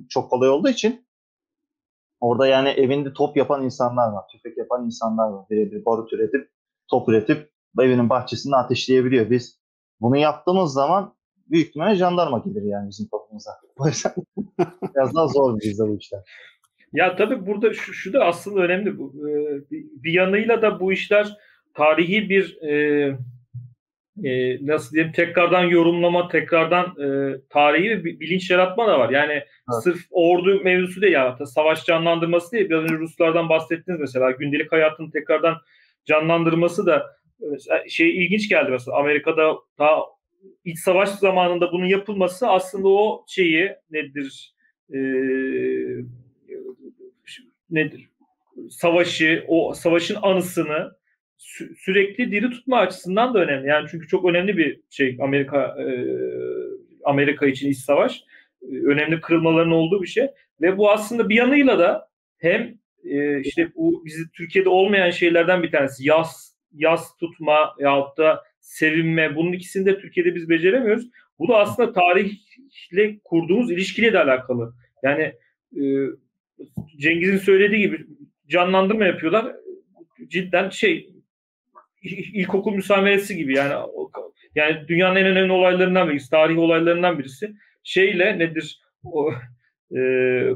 çok 0.09 0.31
kolay 0.31 0.49
olduğu 0.49 0.69
için 0.69 1.07
orada 2.21 2.47
yani 2.47 2.69
evinde 2.69 3.13
top 3.13 3.37
yapan 3.37 3.65
insanlar 3.65 4.13
var. 4.13 4.25
Tüfek 4.33 4.59
yapan 4.59 4.85
insanlar 4.85 5.29
var. 5.29 5.47
Birebir 5.51 5.85
barut 5.85 6.13
üretip, 6.13 6.51
top 6.89 7.09
üretip 7.09 7.51
evinin 7.81 8.09
bahçesinde 8.11 8.57
ateşleyebiliyor. 8.57 9.31
Biz 9.31 9.60
bunu 10.01 10.17
yaptığımız 10.17 10.73
zaman 10.73 11.15
büyük 11.51 11.69
ihtimalle 11.69 11.95
jandarma 11.95 12.39
gelir 12.39 12.63
yani 12.63 12.89
bizim 12.89 13.09
toplumuza. 13.09 13.51
O 13.77 13.87
yüzden 13.89 14.13
biraz 14.95 15.15
daha 15.15 15.27
zor 15.27 15.61
bizde 15.61 15.89
bu 15.89 15.97
işler. 15.97 16.21
Ya 16.93 17.17
tabii 17.17 17.47
burada 17.47 17.75
şu, 17.75 17.93
şu 17.93 18.13
da 18.13 18.25
aslında 18.25 18.61
önemli. 18.61 18.99
Bir 20.03 20.13
yanıyla 20.13 20.63
da 20.63 20.81
bu 20.81 20.93
işler 20.93 21.37
tarihi 21.75 22.29
bir 22.29 22.63
e, 22.63 22.73
e, 24.25 24.59
nasıl 24.67 24.93
diyeyim 24.93 25.13
tekrardan 25.13 25.65
yorumlama, 25.65 26.29
tekrardan 26.29 26.87
e, 26.87 27.37
tarihi 27.51 28.05
bir 28.05 28.21
bilinç 28.21 28.51
yaratma 28.51 28.87
da 28.89 28.99
var. 28.99 29.11
Yani 29.11 29.33
evet. 29.33 29.83
sırf 29.83 30.01
ordu 30.11 30.61
mevzusu 30.65 31.03
değil 31.03 31.13
ya, 31.13 31.39
savaş 31.47 31.85
canlandırması 31.85 32.53
değil. 32.53 32.69
Biraz 32.71 32.83
önce 32.83 32.95
Ruslardan 32.95 33.49
bahsettiniz 33.49 34.01
mesela. 34.01 34.31
Gündelik 34.31 34.73
hayatını 34.73 35.11
tekrardan 35.11 35.57
canlandırması 36.05 36.87
da 36.87 37.20
şey 37.89 38.25
ilginç 38.25 38.49
geldi 38.49 38.71
mesela. 38.71 38.97
Amerika'da 38.97 39.55
daha 39.79 40.01
iç 40.65 40.79
savaş 40.79 41.09
zamanında 41.09 41.73
bunun 41.73 41.87
yapılması 41.87 42.49
aslında 42.49 42.89
o 42.89 43.25
şeyi 43.29 43.71
nedir 43.91 44.55
e, 44.95 44.99
nedir 47.71 48.11
savaşı 48.71 49.45
o 49.49 49.75
savaşın 49.75 50.17
anısını 50.23 50.93
sü- 51.39 51.75
sürekli 51.77 52.33
diri 52.33 52.51
tutma 52.51 52.79
açısından 52.79 53.35
da 53.35 53.39
önemli. 53.39 53.69
Yani 53.69 53.89
çünkü 53.91 54.09
çok 54.09 54.25
önemli 54.25 54.57
bir 54.57 54.81
şey 54.91 55.19
Amerika 55.21 55.77
e, 55.83 55.87
Amerika 57.05 57.47
için 57.47 57.71
iç 57.71 57.79
savaş 57.79 58.25
önemli 58.63 59.21
kırılmaların 59.21 59.73
olduğu 59.73 60.03
bir 60.03 60.07
şey 60.07 60.27
ve 60.61 60.79
bu 60.79 60.91
aslında 60.91 61.29
bir 61.29 61.35
yanıyla 61.35 61.79
da 61.79 62.09
hem 62.39 62.75
e, 63.05 63.41
işte 63.41 63.69
bu 63.77 64.03
bizi 64.05 64.31
Türkiye'de 64.33 64.69
olmayan 64.69 65.11
şeylerden 65.11 65.63
bir 65.63 65.71
tanesi 65.71 66.09
yaz 66.09 66.50
yaz 66.73 67.17
tutma 67.17 67.75
yahut 67.79 68.19
da 68.19 68.45
sevinme 68.61 69.37
bunun 69.37 69.53
ikisini 69.53 69.87
de 69.87 70.01
Türkiye'de 70.01 70.35
biz 70.35 70.49
beceremiyoruz. 70.49 71.11
Bu 71.39 71.49
da 71.49 71.59
aslında 71.59 71.93
tarihle 71.93 73.19
kurduğumuz 73.25 73.71
ilişkiyle 73.71 74.13
de 74.13 74.19
alakalı. 74.19 74.75
Yani 75.03 75.33
e, 75.77 75.83
Cengiz'in 76.97 77.37
söylediği 77.37 77.81
gibi 77.81 78.07
canlandırma 78.49 79.05
yapıyorlar. 79.05 79.57
Cidden 80.29 80.71
şey 80.71 81.11
ilkokul 82.33 82.75
müsameresi 82.75 83.37
gibi 83.37 83.57
yani 83.57 83.75
yani 84.55 84.89
dünyanın 84.89 85.17
en 85.17 85.27
önemli 85.27 85.53
olaylarından 85.53 86.09
birisi, 86.09 86.31
tarihi 86.31 86.59
olaylarından 86.59 87.19
birisi. 87.19 87.55
Şeyle 87.83 88.39
nedir 88.39 88.81
o 89.05 89.33
e, 89.97 90.01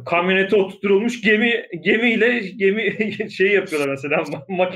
kamyonete 0.07 0.57
oturtulmuş 0.57 1.21
gemi 1.21 1.67
gemiyle 1.81 2.39
gemi 2.39 3.13
şey 3.31 3.53
yapıyorlar 3.53 3.89
mesela 3.89 4.25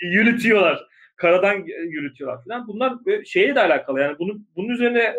yürütüyorlar. 0.00 0.92
Karadan 1.16 1.64
yürütüyorlar 1.66 2.44
falan. 2.44 2.68
Bunlar 2.68 2.94
şeye 3.24 3.54
de 3.54 3.60
alakalı 3.60 4.00
yani 4.00 4.18
bunun 4.18 4.48
bunun 4.56 4.68
üzerine 4.68 5.14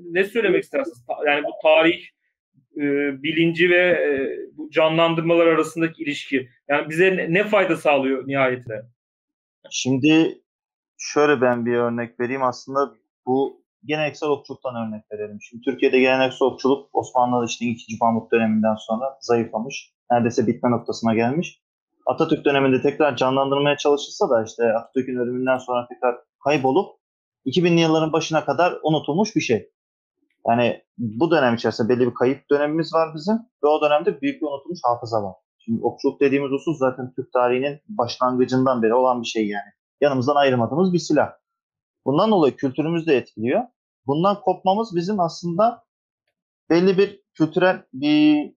ne 0.00 0.24
söylemek 0.24 0.64
istersiniz? 0.64 1.04
Yani 1.26 1.44
bu 1.44 1.50
tarih 1.62 2.06
e, 2.76 2.82
bilinci 3.22 3.70
ve 3.70 3.76
e, 3.76 4.38
bu 4.56 4.70
canlandırmalar 4.70 5.46
arasındaki 5.46 6.02
ilişki. 6.02 6.48
Yani 6.68 6.88
bize 6.88 7.16
ne, 7.16 7.32
ne 7.32 7.44
fayda 7.44 7.76
sağlıyor 7.76 8.28
nihayetinde? 8.28 8.82
Şimdi 9.70 10.38
şöyle 10.98 11.40
ben 11.40 11.66
bir 11.66 11.74
örnek 11.74 12.20
vereyim. 12.20 12.42
Aslında 12.42 12.94
bu 13.26 13.65
geleneksel 13.86 14.28
okçuluktan 14.28 14.74
örnek 14.74 15.04
verelim. 15.12 15.38
Şimdi 15.42 15.62
Türkiye'de 15.62 16.00
geleneksel 16.00 16.48
okçuluk 16.48 16.88
Osmanlı'da 16.92 17.44
işte 17.44 17.64
2. 17.64 17.96
Mahmut 18.00 18.32
döneminden 18.32 18.74
sonra 18.78 19.18
zayıflamış. 19.20 19.92
Neredeyse 20.10 20.46
bitme 20.46 20.70
noktasına 20.70 21.14
gelmiş. 21.14 21.60
Atatürk 22.06 22.44
döneminde 22.44 22.82
tekrar 22.82 23.16
canlandırmaya 23.16 23.76
çalışılsa 23.76 24.30
da 24.30 24.44
işte 24.44 24.72
Atatürk'ün 24.72 25.16
ölümünden 25.16 25.58
sonra 25.58 25.86
tekrar 25.88 26.16
kaybolup 26.44 26.88
2000'li 27.46 27.80
yılların 27.80 28.12
başına 28.12 28.44
kadar 28.44 28.78
unutulmuş 28.82 29.36
bir 29.36 29.40
şey. 29.40 29.70
Yani 30.48 30.82
bu 30.98 31.30
dönem 31.30 31.54
içerisinde 31.54 31.88
belli 31.88 32.06
bir 32.06 32.14
kayıp 32.14 32.50
dönemimiz 32.50 32.94
var 32.94 33.08
bizim 33.14 33.36
ve 33.64 33.68
o 33.68 33.82
dönemde 33.82 34.20
büyük 34.20 34.42
bir 34.42 34.46
unutulmuş 34.46 34.78
hafıza 34.82 35.22
var. 35.22 35.34
Şimdi 35.58 35.82
okçuluk 35.82 36.20
dediğimiz 36.20 36.50
husus 36.50 36.78
zaten 36.78 37.12
Türk 37.16 37.32
tarihinin 37.32 37.80
başlangıcından 37.88 38.82
beri 38.82 38.94
olan 38.94 39.22
bir 39.22 39.26
şey 39.26 39.48
yani. 39.48 39.70
Yanımızdan 40.00 40.36
ayırmadığımız 40.36 40.92
bir 40.92 40.98
silah. 40.98 41.32
Bundan 42.06 42.30
dolayı 42.30 42.56
kültürümüz 42.56 43.06
de 43.06 43.16
etkiliyor. 43.16 43.62
Bundan 44.06 44.40
kopmamız 44.40 44.96
bizim 44.96 45.20
aslında 45.20 45.84
belli 46.70 46.98
bir 46.98 47.22
kültürel 47.34 47.82
bir 47.92 48.52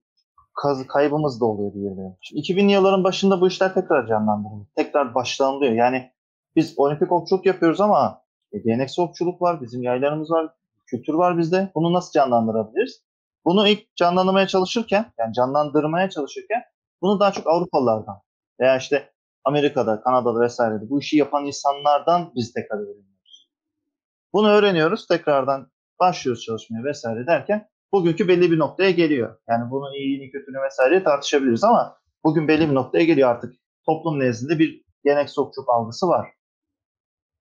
kaybımız 0.88 1.40
da 1.40 1.44
oluyor 1.44 1.74
diyebilirim. 1.74 2.16
2000'li 2.32 2.72
yılların 2.72 3.04
başında 3.04 3.40
bu 3.40 3.48
işler 3.48 3.74
tekrar 3.74 4.06
canlandırılıyor. 4.06 4.66
Tekrar 4.76 5.14
başlanılıyor. 5.14 5.72
Yani 5.72 6.12
biz 6.56 6.74
olimpik 6.78 7.12
okçuluk 7.12 7.46
yapıyoruz 7.46 7.80
ama 7.80 8.22
e, 8.52 8.58
geleneksel 8.58 9.04
okçuluk 9.04 9.42
var, 9.42 9.60
bizim 9.60 9.82
yaylarımız 9.82 10.30
var, 10.30 10.54
kültür 10.86 11.14
var 11.14 11.38
bizde. 11.38 11.70
Bunu 11.74 11.92
nasıl 11.92 12.12
canlandırabiliriz? 12.12 13.02
Bunu 13.44 13.68
ilk 13.68 13.96
canlandırmaya 13.96 14.46
çalışırken, 14.46 15.12
yani 15.18 15.34
canlandırmaya 15.34 16.10
çalışırken 16.10 16.62
bunu 17.02 17.20
daha 17.20 17.32
çok 17.32 17.46
Avrupalılardan 17.46 18.20
veya 18.60 18.76
işte 18.76 19.12
Amerika'da, 19.44 20.00
Kanada'da 20.00 20.40
vesairede 20.40 20.90
bu 20.90 21.00
işi 21.00 21.16
yapan 21.16 21.46
insanlardan 21.46 22.32
biz 22.34 22.52
tekrar 22.52 22.76
öğreniyoruz. 22.76 23.09
Bunu 24.32 24.48
öğreniyoruz, 24.48 25.06
tekrardan 25.06 25.70
başlıyoruz 26.00 26.44
çalışmaya 26.44 26.84
vesaire 26.84 27.26
derken 27.26 27.68
bugünkü 27.92 28.28
belli 28.28 28.50
bir 28.50 28.58
noktaya 28.58 28.90
geliyor. 28.90 29.38
Yani 29.48 29.70
bunun 29.70 29.92
iyiliğini, 29.92 30.30
kötülüğünü 30.30 30.62
vesaire 30.62 31.04
tartışabiliriz 31.04 31.64
ama 31.64 31.98
bugün 32.24 32.48
belli 32.48 32.70
bir 32.70 32.74
noktaya 32.74 33.04
geliyor 33.04 33.30
artık. 33.30 33.54
Toplum 33.86 34.20
nezdinde 34.20 34.58
bir 34.58 34.84
gelenek 35.04 35.30
sokçuk 35.30 35.68
algısı 35.68 36.08
var. 36.08 36.28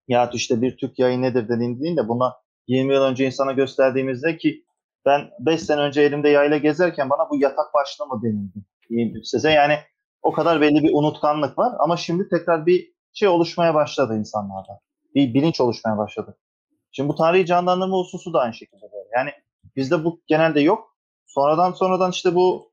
Ya 0.07 0.29
işte 0.33 0.61
bir 0.61 0.77
Türk 0.77 0.99
yayın 0.99 1.21
nedir 1.21 1.49
dediğinde 1.49 2.07
buna 2.07 2.35
20 2.67 2.93
yıl 2.93 3.01
önce 3.01 3.25
insana 3.25 3.51
gösterdiğimizde 3.51 4.37
ki 4.37 4.65
ben 5.05 5.29
5 5.39 5.61
sene 5.61 5.81
önce 5.81 6.01
elimde 6.01 6.29
yayla 6.29 6.57
gezerken 6.57 7.09
bana 7.09 7.29
bu 7.29 7.37
yatak 7.37 7.73
başlı 7.73 8.05
mı 8.05 8.21
denildi 8.23 9.19
size. 9.23 9.51
Yani 9.51 9.79
o 10.21 10.31
kadar 10.31 10.61
belli 10.61 10.83
bir 10.83 10.93
unutkanlık 10.93 11.57
var 11.57 11.73
ama 11.79 11.97
şimdi 11.97 12.29
tekrar 12.29 12.65
bir 12.65 12.93
şey 13.13 13.27
oluşmaya 13.27 13.73
başladı 13.73 14.17
insanlarda. 14.17 14.79
Bir 15.15 15.33
bilinç 15.33 15.61
oluşmaya 15.61 15.97
başladı. 15.97 16.37
Şimdi 16.91 17.09
bu 17.09 17.15
tarihi 17.15 17.45
canlandırma 17.45 17.97
hususu 17.97 18.33
da 18.33 18.39
aynı 18.39 18.53
şekilde 18.53 18.81
böyle. 18.81 19.09
Yani 19.15 19.29
bizde 19.75 20.03
bu 20.03 20.21
genelde 20.27 20.61
yok. 20.61 20.95
Sonradan 21.25 21.71
sonradan 21.71 22.11
işte 22.11 22.35
bu 22.35 22.71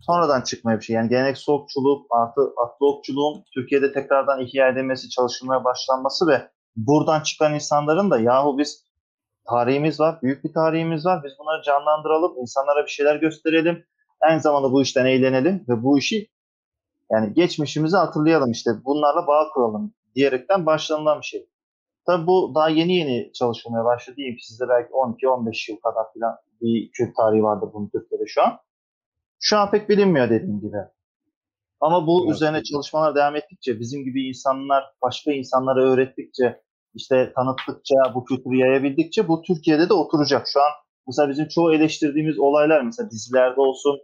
sonradan 0.00 0.42
çıkmaya 0.42 0.78
bir 0.78 0.84
şey. 0.84 0.96
Yani 0.96 1.08
geleneksel 1.08 1.54
okçuluk 1.54 2.06
artı 2.10 2.40
atlı 2.40 2.86
okçuluğun 2.86 3.44
Türkiye'de 3.54 3.92
tekrardan 3.92 4.40
ihya 4.40 4.68
edilmesi, 4.68 5.08
çalışılmaya 5.10 5.64
başlanması 5.64 6.26
ve 6.26 6.50
buradan 6.76 7.20
çıkan 7.20 7.54
insanların 7.54 8.10
da 8.10 8.20
yahu 8.20 8.58
biz 8.58 8.84
tarihimiz 9.48 10.00
var, 10.00 10.18
büyük 10.22 10.44
bir 10.44 10.52
tarihimiz 10.52 11.06
var. 11.06 11.24
Biz 11.24 11.32
bunları 11.38 11.62
canlandıralım, 11.62 12.38
insanlara 12.38 12.84
bir 12.84 12.90
şeyler 12.90 13.16
gösterelim. 13.16 13.84
Aynı 14.20 14.40
zamanda 14.40 14.72
bu 14.72 14.82
işten 14.82 15.06
eğlenelim 15.06 15.64
ve 15.68 15.82
bu 15.82 15.98
işi 15.98 16.28
yani 17.10 17.34
geçmişimizi 17.34 17.96
hatırlayalım 17.96 18.50
işte 18.50 18.70
bunlarla 18.84 19.26
bağ 19.26 19.48
kuralım 19.54 19.94
diyerekten 20.14 20.66
başlanılan 20.66 21.20
bir 21.20 21.26
şey. 21.26 21.46
Tabii 22.06 22.26
bu 22.26 22.52
daha 22.54 22.68
yeni 22.68 22.96
yeni 22.96 23.32
çalışılmaya 23.32 23.84
başladı. 23.84 24.16
Diyeyim 24.16 24.36
ki 24.36 24.46
sizde 24.46 24.68
belki 24.68 24.90
12-15 24.92 25.72
yıl 25.72 25.78
kadar 25.80 26.04
falan 26.14 26.36
bir 26.60 26.90
kült 26.92 27.16
tarihi 27.16 27.42
vardı 27.42 27.70
bunun 27.74 27.88
Türkiye'de 27.88 28.24
şu 28.26 28.42
an. 28.42 28.58
Şu 29.40 29.58
an 29.58 29.70
pek 29.70 29.88
bilinmiyor 29.88 30.30
dediğim 30.30 30.60
gibi. 30.60 30.76
Ama 31.80 32.06
bu 32.06 32.24
evet. 32.24 32.34
üzerine 32.34 32.62
çalışmalar 32.62 33.14
devam 33.14 33.36
ettikçe, 33.36 33.80
bizim 33.80 34.04
gibi 34.04 34.28
insanlar 34.28 34.84
başka 35.02 35.32
insanlara 35.32 35.82
öğrettikçe, 35.82 36.62
işte 36.94 37.32
tanıttıkça, 37.36 37.94
bu 38.14 38.24
kültürü 38.24 38.56
yayabildikçe 38.56 39.28
bu 39.28 39.42
Türkiye'de 39.42 39.88
de 39.88 39.94
oturacak. 39.94 40.46
Şu 40.48 40.60
an 40.60 40.70
mesela 41.06 41.28
bizim 41.28 41.48
çoğu 41.48 41.72
eleştirdiğimiz 41.72 42.38
olaylar 42.38 42.82
mesela 42.82 43.10
dizilerde 43.10 43.60
olsun, 43.60 44.00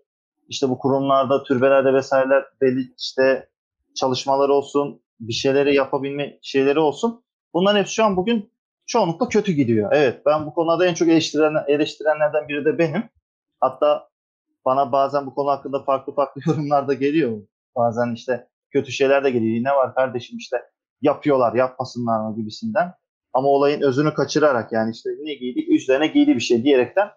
işte 0.48 0.68
bu 0.68 0.78
kurumlarda, 0.78 1.42
türbelerde 1.42 1.94
vesaireler 1.94 2.44
belli 2.61 2.94
işte 2.98 3.48
çalışmalar 3.94 4.48
olsun, 4.48 5.03
bir 5.20 5.32
şeyleri 5.32 5.74
yapabilme 5.74 6.38
şeyleri 6.42 6.78
olsun. 6.80 7.22
Bunların 7.55 7.78
hepsi 7.78 7.94
şu 7.94 8.05
an 8.05 8.16
bugün 8.16 8.50
çoğunlukla 8.86 9.28
kötü 9.28 9.53
gidiyor. 9.53 9.90
Evet 9.92 10.26
ben 10.26 10.46
bu 10.46 10.55
konuda 10.55 10.86
en 10.86 10.94
çok 10.94 11.09
eleştiren, 11.09 11.55
eleştirenlerden 11.68 12.48
biri 12.48 12.64
de 12.64 12.78
benim. 12.78 13.05
Hatta 13.61 14.09
bana 14.64 14.92
bazen 14.92 15.26
bu 15.26 15.34
konu 15.34 15.50
hakkında 15.50 15.82
farklı 15.82 16.14
farklı 16.14 16.40
yorumlar 16.46 16.88
da 16.88 16.94
geliyor. 16.94 17.42
Bazen 17.76 18.14
işte 18.14 18.48
kötü 18.70 18.92
şeyler 18.92 19.24
de 19.24 19.30
geliyor. 19.30 19.64
Ne 19.64 19.76
var 19.76 19.94
kardeşim 19.94 20.38
işte 20.38 20.62
yapıyorlar 21.03 21.55
yapmasınlar 21.55 22.20
mı 22.20 22.36
gibisinden. 22.36 22.94
Ama 23.32 23.48
olayın 23.48 23.80
özünü 23.80 24.14
kaçırarak 24.14 24.72
yani 24.72 24.90
işte 24.90 25.11
ne 25.20 25.34
giydik 25.34 25.68
üzerine 25.68 26.07
giydi 26.07 26.34
bir 26.34 26.40
şey 26.40 26.64
diyerekten 26.64 27.11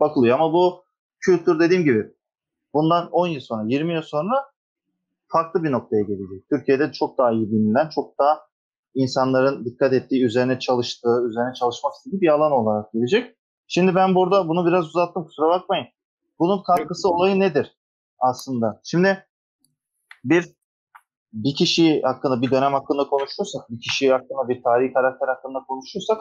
bakılıyor. 0.00 0.34
Ama 0.38 0.52
bu 0.52 0.84
kültür 1.20 1.60
dediğim 1.60 1.84
gibi 1.84 2.12
bundan 2.74 3.10
10 3.10 3.26
yıl 3.26 3.40
sonra 3.40 3.64
20 3.66 3.94
yıl 3.94 4.02
sonra 4.02 4.50
farklı 5.28 5.64
bir 5.64 5.72
noktaya 5.72 6.02
gelecek. 6.02 6.48
Türkiye'de 6.50 6.92
çok 6.92 7.18
daha 7.18 7.32
iyi 7.32 7.52
bilinen, 7.52 7.88
çok 7.88 8.18
daha 8.18 8.51
insanların 8.94 9.64
dikkat 9.64 9.92
ettiği, 9.92 10.24
üzerine 10.24 10.58
çalıştığı, 10.58 11.26
üzerine 11.28 11.54
çalışmak 11.54 11.94
istediği 11.94 12.20
bir 12.20 12.28
alan 12.28 12.52
olarak 12.52 12.92
gelecek. 12.92 13.36
Şimdi 13.68 13.94
ben 13.94 14.14
burada 14.14 14.48
bunu 14.48 14.66
biraz 14.66 14.86
uzattım 14.86 15.24
kusura 15.24 15.48
bakmayın. 15.48 15.86
Bunun 16.38 16.62
katkısı 16.62 17.08
olayı 17.08 17.40
nedir 17.40 17.76
aslında? 18.18 18.80
Şimdi 18.84 19.26
bir 20.24 20.44
bir 21.32 21.54
kişi 21.54 22.02
hakkında, 22.02 22.42
bir 22.42 22.50
dönem 22.50 22.72
hakkında 22.72 23.08
konuşursak, 23.08 23.70
bir 23.70 23.80
kişi 23.80 24.12
hakkında, 24.12 24.48
bir 24.48 24.62
tarihi 24.62 24.92
karakter 24.92 25.28
hakkında 25.28 25.64
konuşursak 25.68 26.20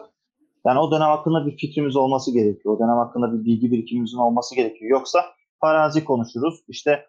yani 0.66 0.80
o 0.80 0.92
dönem 0.92 1.08
hakkında 1.08 1.46
bir 1.46 1.58
fikrimiz 1.58 1.96
olması 1.96 2.34
gerekiyor. 2.34 2.76
O 2.76 2.80
dönem 2.80 2.98
hakkında 2.98 3.34
bir 3.34 3.46
bilgi 3.46 3.72
birikimimizin 3.72 4.18
olması 4.18 4.56
gerekiyor. 4.56 4.92
Yoksa 4.92 5.26
farazi 5.60 6.04
konuşuruz. 6.04 6.64
İşte 6.68 7.06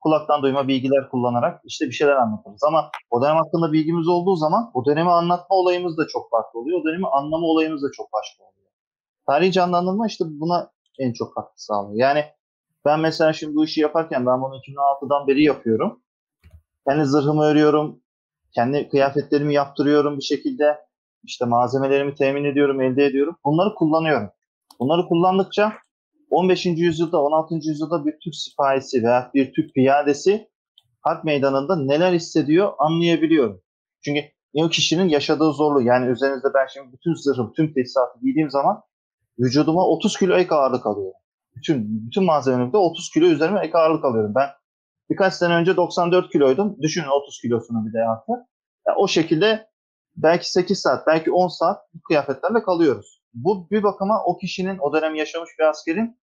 kulaktan 0.00 0.42
duyma 0.42 0.68
bilgiler 0.68 1.08
kullanarak 1.10 1.60
işte 1.64 1.86
bir 1.86 1.92
şeyler 1.92 2.16
anlatırız. 2.16 2.62
Ama 2.68 2.90
o 3.10 3.22
dönem 3.22 3.36
hakkında 3.36 3.72
bilgimiz 3.72 4.08
olduğu 4.08 4.36
zaman 4.36 4.70
o 4.74 4.84
dönemi 4.84 5.10
anlatma 5.10 5.56
olayımız 5.56 5.98
da 5.98 6.06
çok 6.06 6.30
farklı 6.30 6.60
oluyor. 6.60 6.80
O 6.80 6.84
dönemi 6.84 7.06
anlama 7.06 7.46
olayımız 7.46 7.82
da 7.82 7.86
çok 7.92 8.12
başka 8.12 8.44
oluyor. 8.44 8.70
Tarihi 9.26 9.52
canlandırma 9.52 10.06
işte 10.06 10.24
buna 10.28 10.70
en 10.98 11.12
çok 11.12 11.34
katkı 11.34 11.64
sağlıyor. 11.64 11.98
Yani 12.00 12.24
ben 12.84 13.00
mesela 13.00 13.32
şimdi 13.32 13.54
bu 13.54 13.64
işi 13.64 13.80
yaparken 13.80 14.26
ben 14.26 14.42
bunu 14.42 14.56
2016'dan 14.56 15.26
beri 15.26 15.44
yapıyorum. 15.44 16.02
Kendi 16.88 17.04
zırhımı 17.04 17.44
örüyorum. 17.44 18.00
Kendi 18.54 18.88
kıyafetlerimi 18.88 19.54
yaptırıyorum 19.54 20.16
bir 20.16 20.22
şekilde. 20.22 20.78
İşte 21.24 21.44
malzemelerimi 21.44 22.14
temin 22.14 22.44
ediyorum, 22.44 22.80
elde 22.80 23.04
ediyorum. 23.04 23.36
Bunları 23.44 23.74
kullanıyorum. 23.74 24.30
Bunları 24.80 25.06
kullandıkça 25.08 25.72
15. 26.30 26.66
yüzyılda, 26.66 27.22
16. 27.22 27.54
yüzyılda 27.54 28.06
bir 28.06 28.12
Türk 28.24 28.34
sipahisi 28.34 29.02
veya 29.02 29.30
bir 29.34 29.52
Türk 29.52 29.74
piyadesi 29.74 30.48
harp 31.00 31.24
meydanında 31.24 31.76
neler 31.76 32.12
hissediyor 32.12 32.72
anlayabiliyorum. 32.78 33.62
Çünkü 34.04 34.20
o 34.54 34.68
kişinin 34.68 35.08
yaşadığı 35.08 35.52
zorluğu 35.52 35.82
yani 35.82 36.10
üzerinizde 36.10 36.48
ben 36.54 36.66
şimdi 36.72 36.92
bütün 36.92 37.14
zırhım, 37.14 37.52
tüm 37.52 37.74
teçhizatı 37.74 38.20
giydiğim 38.22 38.50
zaman 38.50 38.82
vücuduma 39.38 39.86
30 39.86 40.18
kilo 40.18 40.36
ek 40.36 40.54
ağırlık 40.54 40.86
alıyorum. 40.86 41.20
Bütün 41.56 42.06
bütün 42.06 42.24
malzememde 42.24 42.76
30 42.76 43.10
kilo 43.10 43.26
üzerime 43.26 43.60
ek 43.60 43.78
ağırlık 43.78 44.04
alıyorum. 44.04 44.32
Ben 44.34 44.48
birkaç 45.10 45.34
sene 45.34 45.54
önce 45.54 45.76
94 45.76 46.32
kiloydum. 46.32 46.76
Düşünün 46.82 47.22
30 47.22 47.40
kilosunu 47.40 47.86
bir 47.86 47.92
de 47.92 47.98
artı. 47.98 48.32
Yani 48.86 48.96
o 48.98 49.08
şekilde 49.08 49.70
belki 50.16 50.50
8 50.52 50.78
saat, 50.78 51.06
belki 51.06 51.32
10 51.32 51.48
saat 51.48 51.78
bu 51.94 52.00
kıyafetlerle 52.00 52.62
kalıyoruz. 52.62 53.22
Bu 53.34 53.70
bir 53.70 53.82
bakıma 53.82 54.24
o 54.24 54.38
kişinin, 54.38 54.78
o 54.78 54.92
dönem 54.92 55.14
yaşamış 55.14 55.50
bir 55.58 55.64
askerin 55.64 56.19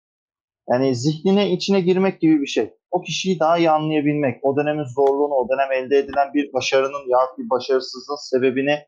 yani 0.70 0.94
zihnine, 0.94 1.50
içine 1.50 1.80
girmek 1.80 2.20
gibi 2.20 2.40
bir 2.40 2.46
şey. 2.46 2.74
O 2.90 3.00
kişiyi 3.00 3.40
daha 3.40 3.58
iyi 3.58 3.70
anlayabilmek, 3.70 4.44
o 4.44 4.56
dönemin 4.56 4.84
zorluğunu, 4.84 5.34
o 5.34 5.48
dönem 5.48 5.84
elde 5.84 5.98
edilen 5.98 6.34
bir 6.34 6.52
başarının 6.52 7.10
ya 7.10 7.18
bir 7.38 7.50
başarısızlığın 7.50 8.30
sebebini 8.30 8.78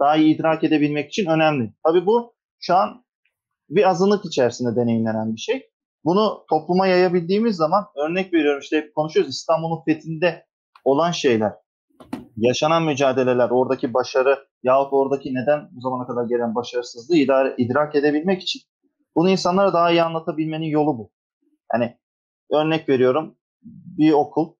daha 0.00 0.16
iyi 0.16 0.34
idrak 0.34 0.64
edebilmek 0.64 1.08
için 1.08 1.26
önemli. 1.26 1.72
Tabii 1.86 2.06
bu 2.06 2.34
şu 2.60 2.74
an 2.74 3.04
bir 3.70 3.88
azınlık 3.88 4.24
içerisinde 4.24 4.76
deneyimlenen 4.76 5.34
bir 5.34 5.40
şey. 5.40 5.70
Bunu 6.04 6.44
topluma 6.50 6.86
yayabildiğimiz 6.86 7.56
zaman 7.56 7.84
örnek 7.96 8.32
veriyorum 8.32 8.60
işte 8.60 8.76
hep 8.76 8.94
konuşuyoruz 8.94 9.34
İstanbul'un 9.34 9.84
fethinde 9.84 10.46
olan 10.84 11.10
şeyler, 11.10 11.52
yaşanan 12.36 12.82
mücadeleler, 12.82 13.50
oradaki 13.50 13.94
başarı 13.94 14.38
yahut 14.62 14.92
oradaki 14.92 15.34
neden 15.34 15.68
bu 15.72 15.80
zamana 15.80 16.06
kadar 16.06 16.24
gelen 16.24 16.54
başarısızlığı 16.54 17.16
idare, 17.16 17.54
idrak 17.58 17.94
edebilmek 17.94 18.42
için 18.42 18.62
bunu 19.16 19.30
insanlara 19.30 19.72
daha 19.72 19.90
iyi 19.90 20.02
anlatabilmenin 20.02 20.66
yolu 20.66 20.98
bu. 20.98 21.10
Yani 21.74 21.98
örnek 22.52 22.88
veriyorum 22.88 23.36
bir 23.98 24.12
okul 24.12 24.54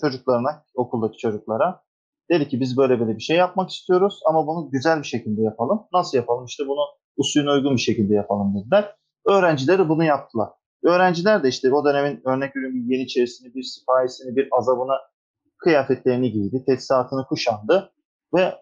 çocuklarına, 0.00 0.64
okuldaki 0.74 1.18
çocuklara 1.18 1.82
dedi 2.30 2.48
ki 2.48 2.60
biz 2.60 2.76
böyle 2.76 3.00
böyle 3.00 3.16
bir 3.16 3.22
şey 3.22 3.36
yapmak 3.36 3.70
istiyoruz 3.70 4.20
ama 4.26 4.46
bunu 4.46 4.70
güzel 4.70 4.98
bir 4.98 5.06
şekilde 5.06 5.42
yapalım. 5.42 5.86
Nasıl 5.92 6.18
yapalım? 6.18 6.44
İşte 6.44 6.64
bunu 6.68 6.80
usulüne 7.16 7.50
uygun 7.50 7.76
bir 7.76 7.80
şekilde 7.80 8.14
yapalım 8.14 8.54
dediler. 8.54 8.96
Öğrencileri 9.26 9.88
bunu 9.88 10.04
yaptılar. 10.04 10.48
Öğrenciler 10.84 11.42
de 11.42 11.48
işte 11.48 11.74
o 11.74 11.84
dönemin 11.84 12.22
örnek 12.26 12.56
veriyorum 12.56 12.90
Yeniçerisini, 12.90 13.54
bir 13.54 13.62
sipahisini, 13.62 14.36
bir 14.36 14.48
azabını 14.52 14.96
kıyafetlerini 15.58 16.32
giydi, 16.32 16.64
teçhizatını 16.66 17.26
kuşandı 17.26 17.92
ve 18.34 18.54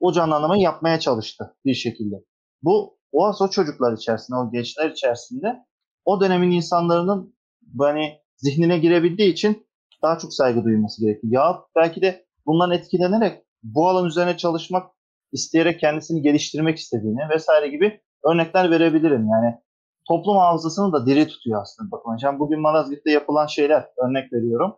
o 0.00 0.12
canlanmayı 0.12 0.62
yapmaya 0.62 1.00
çalıştı 1.00 1.56
bir 1.64 1.74
şekilde. 1.74 2.16
Bu 2.62 2.98
o 3.12 3.32
o 3.40 3.50
çocuklar 3.50 3.92
içerisinde, 3.92 4.38
o 4.38 4.50
gençler 4.52 4.90
içerisinde 4.90 5.66
o 6.04 6.20
dönemin 6.20 6.50
insanların 6.50 7.34
hani 7.78 8.20
zihnine 8.36 8.78
girebildiği 8.78 9.32
için 9.32 9.66
daha 10.02 10.18
çok 10.18 10.34
saygı 10.34 10.64
duyulması 10.64 11.00
gerekiyor. 11.00 11.32
Ya 11.32 11.60
belki 11.76 12.02
de 12.02 12.26
bundan 12.46 12.70
etkilenerek 12.70 13.44
bu 13.62 13.88
alan 13.88 14.06
üzerine 14.06 14.36
çalışmak 14.36 14.90
isteyerek 15.32 15.80
kendisini 15.80 16.22
geliştirmek 16.22 16.78
istediğini 16.78 17.28
vesaire 17.34 17.68
gibi 17.68 18.00
örnekler 18.24 18.70
verebilirim. 18.70 19.28
Yani 19.28 19.58
toplum 20.08 20.36
hafızasını 20.36 20.92
da 20.92 21.06
diri 21.06 21.28
tutuyor 21.28 21.62
aslında. 21.62 21.90
Bakın 21.90 22.12
hocam 22.12 22.38
bugün 22.38 22.60
Malazgirt'te 22.60 23.10
yapılan 23.10 23.46
şeyler 23.46 23.88
örnek 24.06 24.32
veriyorum. 24.32 24.76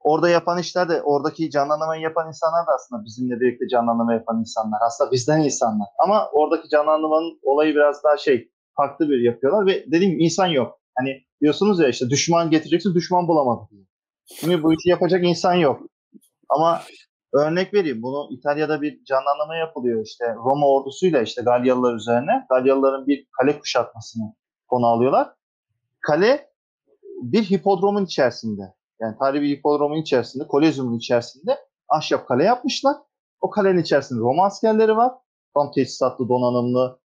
Orada 0.00 0.28
yapan 0.28 0.58
işler 0.58 0.88
de 0.88 1.02
oradaki 1.02 1.50
canlandırmayı 1.50 2.02
yapan 2.02 2.28
insanlar 2.28 2.66
da 2.66 2.70
aslında 2.74 3.04
bizimle 3.04 3.40
birlikte 3.40 3.68
canlandırma 3.68 4.14
yapan 4.14 4.40
insanlar. 4.40 4.78
Aslında 4.86 5.10
bizden 5.10 5.40
insanlar. 5.40 5.88
Ama 5.98 6.28
oradaki 6.32 6.68
canlandırmanın 6.68 7.40
olayı 7.42 7.74
biraz 7.74 8.04
daha 8.04 8.16
şey 8.16 8.50
farklı 8.76 9.10
bir 9.10 9.20
yapıyorlar 9.20 9.66
ve 9.66 9.84
dediğim 9.86 10.12
gibi 10.12 10.24
insan 10.24 10.46
yok. 10.46 10.80
Hani 10.94 11.24
diyorsunuz 11.40 11.80
ya 11.80 11.88
işte 11.88 12.10
düşman 12.10 12.50
getireceksin 12.50 12.94
düşman 12.94 13.28
bulamadı 13.28 13.68
diye. 13.70 13.82
Şimdi 14.26 14.62
bu 14.62 14.72
işi 14.72 14.88
yapacak 14.88 15.24
insan 15.24 15.54
yok. 15.54 15.80
Ama 16.48 16.82
örnek 17.32 17.74
vereyim 17.74 18.02
bunu 18.02 18.28
İtalya'da 18.30 18.82
bir 18.82 19.04
canlandırma 19.04 19.56
yapılıyor 19.56 20.04
işte 20.06 20.34
Roma 20.34 20.68
ordusuyla 20.68 21.22
işte 21.22 21.42
Galyalılar 21.42 21.94
üzerine. 21.94 22.46
Galyalıların 22.48 23.06
bir 23.06 23.26
kale 23.40 23.58
kuşatmasını 23.58 24.34
konu 24.68 24.86
alıyorlar. 24.86 25.32
Kale 26.00 26.50
bir 27.22 27.42
hipodromun 27.42 28.04
içerisinde 28.04 28.62
yani 29.00 29.18
tarihi 29.18 29.42
bir 29.42 29.56
hipodromun 29.56 29.96
içerisinde, 29.96 30.46
kolezyumun 30.46 30.98
içerisinde 30.98 31.58
ahşap 31.88 32.28
kale 32.28 32.44
yapmışlar. 32.44 32.96
O 33.40 33.50
kalenin 33.50 33.82
içerisinde 33.82 34.20
Roma 34.20 34.44
askerleri 34.44 34.96
var. 34.96 35.12
Tam 35.54 35.70
tesisatlı, 35.72 36.28
donanımlı, 36.28 37.00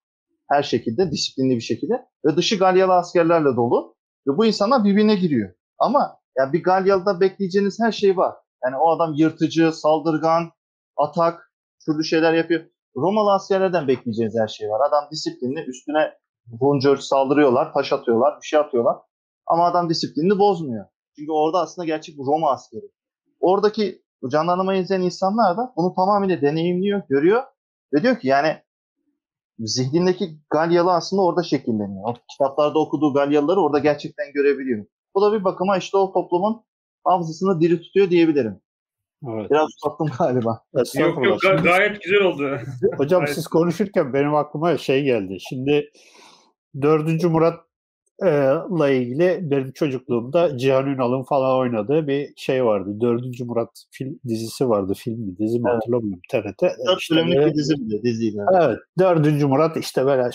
her 0.51 0.63
şekilde, 0.63 1.11
disiplinli 1.11 1.55
bir 1.55 1.61
şekilde. 1.61 2.05
Ve 2.25 2.35
dışı 2.35 2.57
Galyalı 2.57 2.93
askerlerle 2.93 3.55
dolu. 3.55 3.95
Ve 4.27 4.37
bu 4.37 4.45
insanlar 4.45 4.83
birbirine 4.83 5.15
giriyor. 5.15 5.53
Ama 5.79 6.19
yani 6.37 6.53
bir 6.53 6.63
Galyalı'da 6.63 7.19
bekleyeceğiniz 7.19 7.79
her 7.79 7.91
şey 7.91 8.17
var. 8.17 8.35
Yani 8.63 8.77
o 8.77 8.89
adam 8.89 9.13
yırtıcı, 9.13 9.71
saldırgan, 9.71 10.51
atak, 10.97 11.53
türlü 11.85 12.03
şeyler 12.03 12.33
yapıyor. 12.33 12.65
Romalı 12.95 13.33
askerlerden 13.33 13.87
bekleyeceğiniz 13.87 14.35
her 14.39 14.47
şey 14.47 14.69
var. 14.69 14.87
Adam 14.87 15.07
disiplinli, 15.11 15.59
üstüne 15.59 16.13
boncuk 16.47 17.03
saldırıyorlar, 17.03 17.73
taş 17.73 17.93
atıyorlar, 17.93 18.37
bir 18.41 18.47
şey 18.47 18.59
atıyorlar. 18.59 18.97
Ama 19.47 19.65
adam 19.65 19.89
disiplinini 19.89 20.39
bozmuyor. 20.39 20.85
Çünkü 21.15 21.31
orada 21.31 21.59
aslında 21.59 21.85
gerçek 21.85 22.15
Roma 22.19 22.51
askeri. 22.51 22.91
Oradaki 23.39 24.01
canlanmayı 24.31 24.81
izleyen 24.81 25.01
insanlar 25.01 25.57
da 25.57 25.73
bunu 25.77 25.93
tamamıyla 25.95 26.41
deneyimliyor, 26.41 27.01
görüyor 27.09 27.43
ve 27.93 28.03
diyor 28.03 28.19
ki 28.19 28.27
yani 28.27 28.57
zihnindeki 29.59 30.37
Galyalı 30.49 30.91
aslında 30.93 31.21
orada 31.21 31.43
şekilleniyor. 31.43 32.03
O 32.09 32.13
kitaplarda 32.31 32.79
okuduğu 32.79 33.13
Galyalıları 33.13 33.61
orada 33.61 33.79
gerçekten 33.79 34.33
görebiliyor. 34.33 34.85
Bu 35.15 35.21
da 35.21 35.33
bir 35.33 35.43
bakıma 35.43 35.77
işte 35.77 35.97
o 35.97 36.13
toplumun 36.13 36.61
hafızasını 37.03 37.61
diri 37.61 37.81
tutuyor 37.81 38.09
diyebilirim. 38.09 38.59
Evet. 39.27 39.51
Biraz 39.51 39.67
uzattım 39.83 40.07
galiba. 40.19 40.61
Yok 40.73 41.25
yok 41.25 41.43
ga- 41.43 41.63
gayet 41.63 42.01
güzel 42.01 42.21
oldu. 42.21 42.59
Hocam 42.97 43.27
siz 43.27 43.47
konuşurken 43.47 44.13
benim 44.13 44.35
aklıma 44.35 44.77
şey 44.77 45.03
geldi. 45.03 45.37
Şimdi 45.49 45.89
4. 46.81 47.23
Murat 47.23 47.68
la 48.79 48.89
ilgili 48.89 49.39
benim 49.41 49.71
çocukluğumda 49.71 50.57
Cihan 50.57 50.87
Ünal'ın 50.87 51.23
falan 51.23 51.57
oynadığı 51.57 52.07
bir 52.07 52.33
şey 52.37 52.65
vardı. 52.65 53.01
Dördüncü 53.01 53.45
Murat 53.45 53.83
film 53.91 54.19
dizisi 54.27 54.69
vardı. 54.69 54.93
Film 54.97 55.19
mi 55.19 55.37
dizi 55.37 55.59
mi 55.59 55.63
evet. 55.67 55.75
hatırlamıyorum. 55.75 56.21
TRT. 56.31 56.61
Dört 56.61 57.01
işte 57.01 57.15
bölümlük 57.15 57.45
bir 57.45 57.55
dizi 57.55 57.75
mi? 57.75 58.03
Diziydi. 58.03 58.37
Evet. 58.61 58.77
Dördüncü 58.99 59.45
Murat 59.45 59.77
işte 59.77 60.05
böyle 60.05 60.29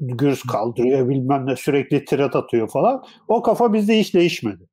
gürs 0.00 0.42
kaldırıyor 0.42 1.08
bilmem 1.08 1.46
ne 1.46 1.56
sürekli 1.56 2.04
tirat 2.04 2.36
atıyor 2.36 2.68
falan. 2.68 3.02
O 3.28 3.42
kafa 3.42 3.72
bizde 3.72 3.98
hiç 3.98 4.14
değişmedi. 4.14 4.68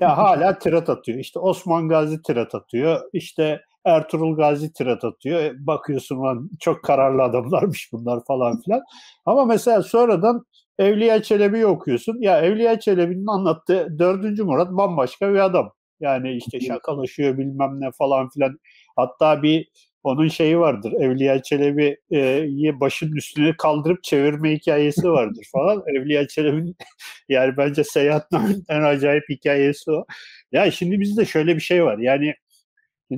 ya 0.00 0.18
hala 0.18 0.58
tirat 0.58 0.88
atıyor. 0.88 1.18
İşte 1.18 1.38
Osman 1.38 1.88
Gazi 1.88 2.22
tirat 2.22 2.54
atıyor. 2.54 3.00
İşte 3.12 3.60
Ertuğrul 3.84 4.36
Gazi 4.36 4.72
tirat 4.72 5.04
atıyor. 5.04 5.40
E, 5.40 5.66
bakıyorsun 5.66 6.22
lan 6.22 6.50
çok 6.60 6.82
kararlı 6.82 7.22
adamlarmış 7.22 7.88
bunlar 7.92 8.24
falan 8.24 8.60
filan. 8.60 8.82
Ama 9.26 9.44
mesela 9.44 9.82
sonradan 9.82 10.44
Evliya 10.78 11.22
Çelebi'yi 11.22 11.66
okuyorsun. 11.66 12.16
Ya 12.20 12.40
Evliya 12.40 12.80
Çelebi'nin 12.80 13.26
anlattığı 13.26 13.98
dördüncü 13.98 14.44
Murat 14.44 14.70
bambaşka 14.70 15.34
bir 15.34 15.38
adam. 15.38 15.72
Yani 16.00 16.36
işte 16.36 16.60
şakalaşıyor 16.60 17.38
bilmem 17.38 17.80
ne 17.80 17.90
falan 17.98 18.28
filan. 18.28 18.58
Hatta 18.96 19.42
bir 19.42 19.68
onun 20.04 20.28
şeyi 20.28 20.58
vardır. 20.58 20.92
Evliya 20.92 21.42
Çelebi'yi 21.42 22.80
başın 22.80 23.12
üstüne 23.16 23.56
kaldırıp 23.56 24.02
çevirme 24.02 24.52
hikayesi 24.54 25.10
vardır 25.10 25.46
falan. 25.52 25.82
Evliya 25.96 26.28
Çelebi'nin 26.28 26.76
yani 27.28 27.56
bence 27.56 27.84
seyahatnamenin 27.84 28.64
en 28.68 28.82
acayip 28.82 29.24
hikayesi 29.28 29.90
o. 29.90 30.04
Ya 30.52 30.70
şimdi 30.70 31.00
bizde 31.00 31.24
şöyle 31.24 31.56
bir 31.56 31.60
şey 31.60 31.84
var. 31.84 31.98
Yani 31.98 32.34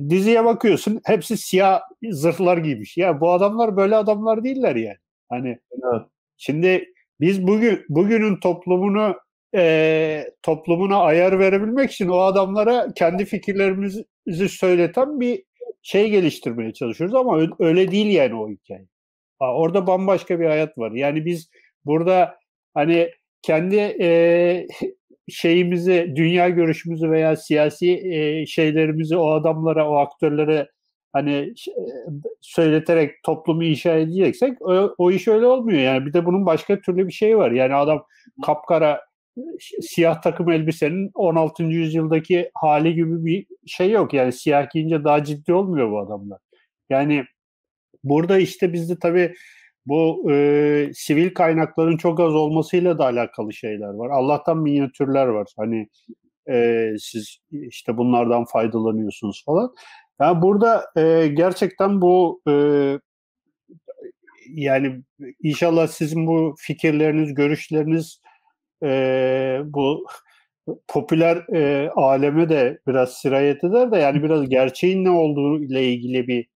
diziye 0.09 0.45
bakıyorsun 0.45 1.01
hepsi 1.05 1.37
siyah 1.37 1.81
zırhlar 2.11 2.57
giymiş. 2.57 2.97
Ya 2.97 3.21
bu 3.21 3.31
adamlar 3.31 3.77
böyle 3.77 3.95
adamlar 3.95 4.43
değiller 4.43 4.75
yani. 4.75 4.97
Hani 5.29 5.59
evet. 5.71 6.01
şimdi 6.37 6.93
biz 7.19 7.47
bugün 7.47 7.85
bugünün 7.89 8.39
toplumunu 8.39 9.15
e, 9.55 10.25
toplumuna 10.41 10.97
ayar 10.97 11.39
verebilmek 11.39 11.91
için 11.91 12.07
o 12.07 12.17
adamlara 12.17 12.87
kendi 12.95 13.25
fikirlerimizi 13.25 14.49
söyleten 14.49 15.19
bir 15.19 15.43
şey 15.81 16.09
geliştirmeye 16.09 16.73
çalışıyoruz 16.73 17.15
ama 17.15 17.47
öyle 17.59 17.91
değil 17.91 18.07
yani 18.07 18.35
o 18.35 18.49
hikaye. 18.49 18.87
Orada 19.39 19.87
bambaşka 19.87 20.39
bir 20.39 20.45
hayat 20.45 20.77
var. 20.77 20.91
Yani 20.91 21.25
biz 21.25 21.49
burada 21.85 22.35
hani 22.73 23.11
kendi 23.41 23.75
e, 24.01 24.67
şeyimizi, 25.29 26.13
dünya 26.15 26.49
görüşümüzü 26.49 27.11
veya 27.11 27.35
siyasi 27.35 27.91
e, 27.91 28.45
şeylerimizi 28.45 29.17
o 29.17 29.31
adamlara, 29.31 29.89
o 29.89 29.95
aktörlere 29.95 30.67
hani 31.13 31.31
e, 31.31 31.53
söyleterek 32.41 33.23
toplumu 33.23 33.63
inşa 33.63 33.95
edeceksek 33.95 34.61
o, 34.61 34.95
o 34.97 35.11
iş 35.11 35.27
öyle 35.27 35.45
olmuyor. 35.45 35.79
Yani 35.79 36.05
bir 36.05 36.13
de 36.13 36.25
bunun 36.25 36.45
başka 36.45 36.81
türlü 36.81 37.07
bir 37.07 37.13
şey 37.13 37.37
var. 37.37 37.51
Yani 37.51 37.73
adam 37.73 38.05
kapkara 38.45 39.01
siyah 39.81 40.21
takım 40.21 40.51
elbisenin 40.51 41.11
16. 41.13 41.63
yüzyıldaki 41.63 42.51
hali 42.53 42.95
gibi 42.95 43.25
bir 43.25 43.45
şey 43.67 43.91
yok. 43.91 44.13
Yani 44.13 44.31
siyah 44.33 44.69
giyince 44.69 45.03
daha 45.03 45.23
ciddi 45.23 45.53
olmuyor 45.53 45.91
bu 45.91 45.99
adamlar. 45.99 46.39
Yani 46.89 47.25
burada 48.03 48.37
işte 48.37 48.73
bizde 48.73 48.99
tabii 48.99 49.33
bu 49.85 50.31
e, 50.31 50.89
sivil 50.93 51.33
kaynakların 51.33 51.97
çok 51.97 52.19
az 52.19 52.35
olmasıyla 52.35 52.97
da 52.97 53.05
alakalı 53.05 53.53
şeyler 53.53 53.93
var. 53.93 54.09
Allah'tan 54.09 54.57
minyatürler 54.57 55.27
var. 55.27 55.47
Hani 55.57 55.87
e, 56.49 56.87
siz 56.99 57.37
işte 57.51 57.97
bunlardan 57.97 58.45
faydalanıyorsunuz 58.45 59.43
falan. 59.45 59.73
Yani 60.21 60.41
burada 60.41 60.85
e, 60.97 61.27
gerçekten 61.27 62.01
bu 62.01 62.41
e, 62.49 62.53
yani 64.49 65.03
inşallah 65.43 65.87
sizin 65.87 66.27
bu 66.27 66.55
fikirleriniz, 66.57 67.33
görüşleriniz 67.33 68.21
e, 68.83 69.61
bu 69.65 70.05
popüler 70.87 71.37
e, 71.55 71.89
aleme 71.89 72.49
de 72.49 72.79
biraz 72.87 73.13
sirayet 73.13 73.63
eder 73.63 73.91
de 73.91 73.97
yani 73.97 74.23
biraz 74.23 74.49
gerçeğin 74.49 75.05
ne 75.05 75.09
olduğu 75.09 75.63
ile 75.63 75.87
ilgili 75.93 76.27
bir 76.27 76.47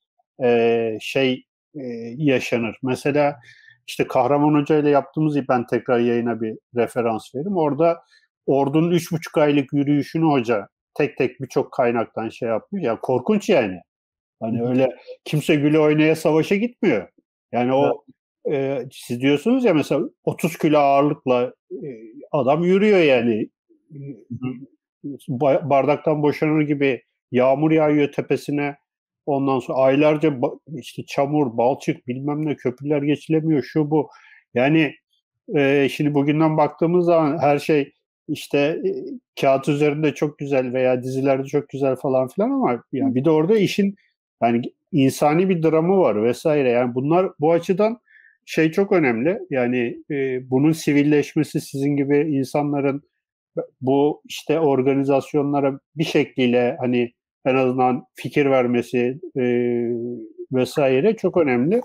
e, 0.43 0.97
şey 1.01 1.45
e, 1.75 1.83
yaşanır. 2.17 2.77
Mesela 2.83 3.39
işte 3.87 4.07
Kahraman 4.07 4.61
Hoca 4.61 4.77
ile 4.77 4.89
yaptığımız 4.89 5.37
ben 5.49 5.65
tekrar 5.65 5.99
yayına 5.99 6.41
bir 6.41 6.57
referans 6.75 7.35
veririm. 7.35 7.57
Orada 7.57 8.03
ordunun 8.45 8.91
üç 8.91 9.11
buçuk 9.11 9.37
aylık 9.37 9.73
yürüyüşünü 9.73 10.25
hoca 10.25 10.67
tek 10.93 11.17
tek 11.17 11.41
birçok 11.41 11.71
kaynaktan 11.71 12.29
şey 12.29 12.49
yapmış. 12.49 12.83
Ya 12.83 12.99
korkunç 12.99 13.49
yani. 13.49 13.79
Hani 14.39 14.63
öyle 14.63 14.89
kimse 15.25 15.55
güle 15.55 15.79
oynaya 15.79 16.15
savaşa 16.15 16.55
gitmiyor. 16.55 17.07
Yani 17.51 17.73
o 17.73 18.03
e, 18.51 18.85
siz 18.91 19.21
diyorsunuz 19.21 19.65
ya 19.65 19.73
mesela 19.73 20.01
30 20.23 20.57
kilo 20.57 20.77
ağırlıkla 20.77 21.53
e, 21.71 21.87
adam 22.31 22.63
yürüyor 22.63 22.99
yani. 22.99 23.49
Bardaktan 25.63 26.23
boşanır 26.23 26.61
gibi 26.61 27.03
yağmur 27.31 27.71
yağıyor 27.71 28.11
tepesine. 28.11 28.77
Ondan 29.25 29.59
sonra 29.59 29.77
aylarca 29.77 30.33
işte 30.73 31.05
çamur, 31.05 31.57
balçık 31.57 32.07
bilmem 32.07 32.45
ne 32.45 32.55
köprüler 32.55 33.01
geçilemiyor 33.01 33.63
şu 33.63 33.91
bu. 33.91 34.09
Yani 34.53 34.95
e, 35.55 35.89
şimdi 35.89 36.13
bugünden 36.13 36.57
baktığımız 36.57 37.05
zaman 37.05 37.37
her 37.37 37.59
şey 37.59 37.93
işte 38.31 38.57
e, 38.57 38.89
kağıt 39.41 39.69
üzerinde 39.69 40.13
çok 40.13 40.37
güzel 40.37 40.73
veya 40.73 41.03
dizilerde 41.03 41.43
çok 41.43 41.69
güzel 41.69 41.95
falan 41.95 42.27
filan 42.27 42.51
ama 42.51 42.83
yani 42.91 43.15
bir 43.15 43.25
de 43.25 43.29
orada 43.29 43.57
işin 43.57 43.95
yani 44.43 44.61
insani 44.91 45.49
bir 45.49 45.63
dramı 45.63 45.97
var 45.97 46.23
vesaire. 46.23 46.69
Yani 46.69 46.95
bunlar 46.95 47.31
bu 47.39 47.51
açıdan 47.51 47.99
şey 48.45 48.71
çok 48.71 48.91
önemli. 48.91 49.39
Yani 49.49 49.97
e, 50.11 50.49
bunun 50.49 50.71
sivilleşmesi 50.71 51.61
sizin 51.61 51.95
gibi 51.95 52.17
insanların 52.17 53.03
bu 53.81 54.21
işte 54.25 54.59
organizasyonlara 54.59 55.79
bir 55.95 56.03
şekliyle 56.03 56.77
hani 56.79 57.11
en 57.45 57.55
azından 57.55 58.05
fikir 58.15 58.45
vermesi 58.45 59.19
e, 59.37 59.43
vesaire 60.51 61.15
çok 61.15 61.37
önemli. 61.37 61.81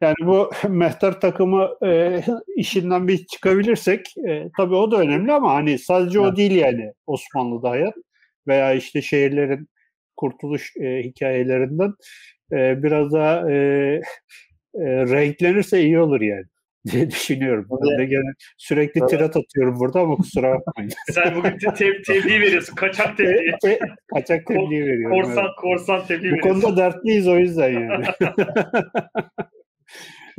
Yani 0.00 0.14
bu 0.20 0.50
mehter 0.68 1.20
takımı 1.20 1.68
e, 1.86 2.20
işinden 2.56 3.08
bir 3.08 3.26
çıkabilirsek 3.26 4.06
e, 4.28 4.48
tabii 4.56 4.74
o 4.74 4.90
da 4.90 4.96
önemli 4.96 5.32
ama 5.32 5.54
hani 5.54 5.78
sadece 5.78 6.18
evet. 6.18 6.32
o 6.32 6.36
değil 6.36 6.52
yani 6.52 6.92
Osmanlı'da 7.06 7.70
hayat 7.70 7.94
veya 8.46 8.72
işte 8.72 9.02
şehirlerin 9.02 9.68
kurtuluş 10.16 10.72
e, 10.76 11.02
hikayelerinden 11.02 11.94
e, 12.52 12.82
biraz 12.82 13.12
daha 13.12 13.50
e, 13.50 13.54
e, 14.74 14.84
renklenirse 14.84 15.82
iyi 15.82 15.98
olur 15.98 16.20
yani 16.20 16.44
diye 16.92 17.10
düşünüyorum. 17.10 17.66
Ben 17.70 17.98
de 17.98 18.04
gene 18.04 18.32
sürekli 18.58 19.00
evet. 19.00 19.10
tirat 19.10 19.36
atıyorum 19.36 19.80
burada 19.80 20.00
ama 20.00 20.16
kusura 20.16 20.54
bakmayın. 20.54 20.90
Sen 21.10 21.34
bugün 21.36 21.58
te- 21.58 21.74
te- 21.74 22.02
tebliğ 22.02 22.40
veriyorsun. 22.40 22.74
Kaçak 22.74 23.16
tebliğ. 23.16 23.56
Te- 23.62 23.78
kaçak 24.14 24.46
tebliğ 24.46 24.86
veriyorum. 24.86 25.22
Korsan, 25.22 25.44
evet. 25.44 25.56
korsan 25.56 26.06
tebliğ 26.06 26.30
Bu 26.30 26.36
veriyorsun. 26.36 26.60
konuda 26.60 26.76
dertliyiz 26.76 27.28
o 27.28 27.38
yüzden 27.38 27.70
yani. 27.70 28.04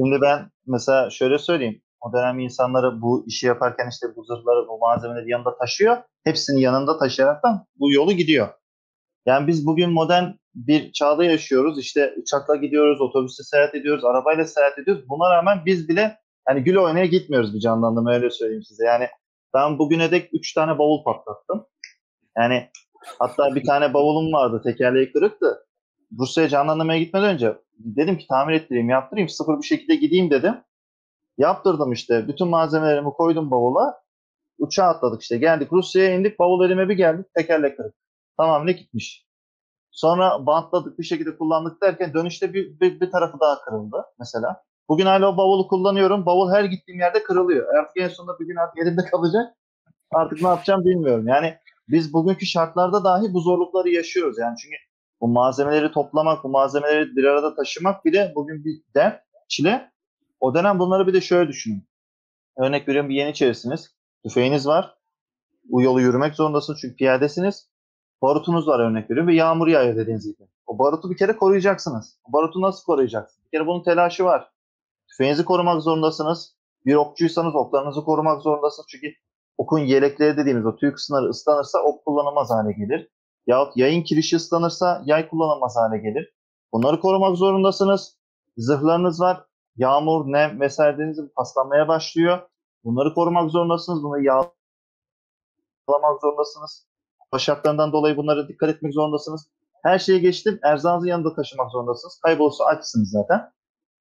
Şimdi 0.01 0.21
ben 0.21 0.51
mesela 0.67 1.09
şöyle 1.09 1.39
söyleyeyim. 1.39 1.81
O 2.01 2.13
dönem 2.13 2.39
insanları 2.39 3.01
bu 3.01 3.23
işi 3.27 3.47
yaparken 3.47 3.89
işte 3.89 4.07
bu 4.15 4.23
zırhları, 4.23 4.67
bu 4.67 4.79
malzemeleri 4.79 5.29
yanında 5.29 5.57
taşıyor. 5.57 5.97
Hepsini 6.23 6.61
yanında 6.61 6.97
taşıyaraktan 6.97 7.65
bu 7.79 7.91
yolu 7.91 8.11
gidiyor. 8.11 8.47
Yani 9.25 9.47
biz 9.47 9.65
bugün 9.65 9.89
modern 9.91 10.25
bir 10.55 10.91
çağda 10.91 11.25
yaşıyoruz. 11.25 11.79
İşte 11.79 12.13
uçakla 12.21 12.55
gidiyoruz, 12.55 13.01
otobüste 13.01 13.43
seyahat 13.43 13.75
ediyoruz, 13.75 14.05
arabayla 14.05 14.45
seyahat 14.45 14.79
ediyoruz. 14.79 15.03
Buna 15.09 15.35
rağmen 15.35 15.61
biz 15.65 15.89
bile 15.89 16.17
yani 16.49 16.63
gül 16.63 16.75
oynaya 16.75 17.05
gitmiyoruz 17.05 17.53
bir 17.53 17.59
canlandırma 17.59 18.13
öyle 18.13 18.29
söyleyeyim 18.29 18.63
size. 18.63 18.85
Yani 18.85 19.07
ben 19.53 19.79
bugüne 19.79 20.11
dek 20.11 20.29
3 20.33 20.53
tane 20.53 20.79
bavul 20.79 21.03
patlattım. 21.03 21.65
Yani 22.37 22.69
hatta 23.19 23.55
bir 23.55 23.63
tane 23.63 23.93
bavulum 23.93 24.33
vardı 24.33 24.61
tekerleği 24.63 25.11
kırıktı. 25.11 25.65
Rusya'ya 26.19 26.49
canlandırmaya 26.49 26.99
gitmeden 26.99 27.29
önce 27.29 27.57
dedim 27.79 28.17
ki 28.17 28.27
tamir 28.27 28.53
ettireyim, 28.53 28.89
yaptırayım, 28.89 29.29
sıfır 29.29 29.57
bir 29.57 29.63
şekilde 29.63 29.95
gideyim 29.95 30.29
dedim. 30.29 30.55
Yaptırdım 31.37 31.91
işte. 31.91 32.27
Bütün 32.27 32.47
malzemelerimi 32.47 33.13
koydum 33.13 33.51
bavula. 33.51 34.01
Uçağa 34.57 34.85
atladık 34.85 35.21
işte. 35.21 35.37
Geldik 35.37 35.73
Rusya'ya 35.73 36.15
indik. 36.15 36.39
Bavul 36.39 36.65
elime 36.65 36.89
bir 36.89 36.93
geldik. 36.93 37.25
Tekerlek 37.35 37.77
kırık. 37.77 37.95
Tamamıyla 38.37 38.79
gitmiş. 38.79 39.25
Sonra 39.91 40.45
bantladık 40.45 40.99
bir 40.99 41.03
şekilde 41.03 41.37
kullandık 41.37 41.81
derken 41.81 42.13
dönüşte 42.13 42.53
bir, 42.53 42.79
bir, 42.79 42.99
bir 42.99 43.11
tarafı 43.11 43.39
daha 43.39 43.61
kırıldı 43.61 44.05
mesela. 44.19 44.63
Bugün 44.89 45.05
hala 45.05 45.29
o 45.29 45.37
bavulu 45.37 45.67
kullanıyorum. 45.67 46.25
Bavul 46.25 46.51
her 46.51 46.63
gittiğim 46.63 46.99
yerde 46.99 47.23
kırılıyor. 47.23 47.75
Artık 47.75 47.97
en 47.97 48.07
sonunda 48.07 48.39
bir 48.39 48.45
gün 48.45 48.55
artık 48.55 48.83
elimde 48.83 49.05
kalacak. 49.05 49.55
Artık 50.11 50.41
ne 50.41 50.47
yapacağım 50.47 50.85
bilmiyorum. 50.85 51.27
Yani 51.27 51.57
biz 51.87 52.13
bugünkü 52.13 52.45
şartlarda 52.45 53.03
dahi 53.03 53.33
bu 53.33 53.39
zorlukları 53.39 53.89
yaşıyoruz. 53.89 54.37
Yani 54.39 54.57
çünkü 54.57 54.75
bu 55.21 55.27
malzemeleri 55.27 55.91
toplamak, 55.91 56.43
bu 56.43 56.49
malzemeleri 56.49 57.15
bir 57.15 57.23
arada 57.23 57.55
taşımak 57.55 58.05
bile 58.05 58.31
bugün 58.35 58.65
bir 58.65 58.81
dert, 58.95 59.23
çile. 59.47 59.91
O 60.39 60.55
dönem 60.55 60.79
bunları 60.79 61.07
bir 61.07 61.13
de 61.13 61.21
şöyle 61.21 61.49
düşünün. 61.49 61.87
Örnek 62.57 62.87
veriyorum 62.87 63.09
bir 63.09 63.15
yeniçerisiniz. 63.15 63.95
Tüfeğiniz 64.23 64.67
var. 64.67 64.95
Bu 65.63 65.81
yolu 65.81 66.01
yürümek 66.01 66.35
zorundasınız 66.35 66.79
çünkü 66.81 66.95
piyadesiniz. 66.95 67.69
Barutunuz 68.21 68.67
var 68.67 68.79
örnek 68.79 69.09
veriyorum 69.09 69.27
ve 69.27 69.35
yağmur 69.35 69.67
yağıyor 69.67 69.95
dediğiniz 69.95 70.25
gibi. 70.25 70.47
O 70.67 70.79
barutu 70.79 71.09
bir 71.09 71.17
kere 71.17 71.35
koruyacaksınız. 71.37 72.19
O 72.29 72.33
barutu 72.33 72.61
nasıl 72.61 72.85
koruyacaksınız? 72.85 73.45
Bir 73.45 73.57
kere 73.57 73.67
bunun 73.67 73.83
telaşı 73.83 74.23
var. 74.23 74.51
Tüfeğinizi 75.09 75.45
korumak 75.45 75.81
zorundasınız. 75.81 76.55
Bir 76.85 76.95
okçuysanız 76.95 77.55
oklarınızı 77.55 78.03
korumak 78.03 78.41
zorundasınız. 78.41 78.87
Çünkü 78.89 79.07
okun 79.57 79.79
yelekleri 79.79 80.37
dediğimiz 80.37 80.65
o 80.65 80.75
tüy 80.75 80.93
kısımları 80.93 81.25
ıslanırsa 81.25 81.79
ok 81.79 82.05
kullanılmaz 82.05 82.49
hale 82.49 82.71
gelir. 82.71 83.09
Yahut 83.47 83.77
yayın 83.77 84.03
kirişi 84.03 84.35
ıslanırsa 84.35 85.01
yay 85.05 85.29
kullanılmaz 85.29 85.75
hale 85.75 85.97
gelir. 85.97 86.33
Bunları 86.73 86.99
korumak 86.99 87.37
zorundasınız. 87.37 88.17
Zırhlarınız 88.57 89.21
var. 89.21 89.45
Yağmur, 89.75 90.31
nem 90.31 90.61
vesaire 90.61 90.97
deniz 90.97 91.19
paslanmaya 91.35 91.87
başlıyor. 91.87 92.39
Bunları 92.83 93.13
korumak 93.13 93.51
zorundasınız. 93.51 94.03
Bunu 94.03 94.21
yağlamak 94.21 94.51
zorundasınız. 96.21 96.87
Hava 97.31 97.91
dolayı 97.91 98.17
bunlara 98.17 98.47
dikkat 98.47 98.69
etmek 98.69 98.93
zorundasınız. 98.93 99.47
Her 99.83 99.99
şeye 99.99 100.19
geçtim. 100.19 100.59
Erzağınızı 100.63 101.07
yanında 101.07 101.35
taşımak 101.35 101.71
zorundasınız. 101.71 102.19
Kaybolursa 102.23 102.65
açsınız 102.65 103.09
zaten. 103.09 103.51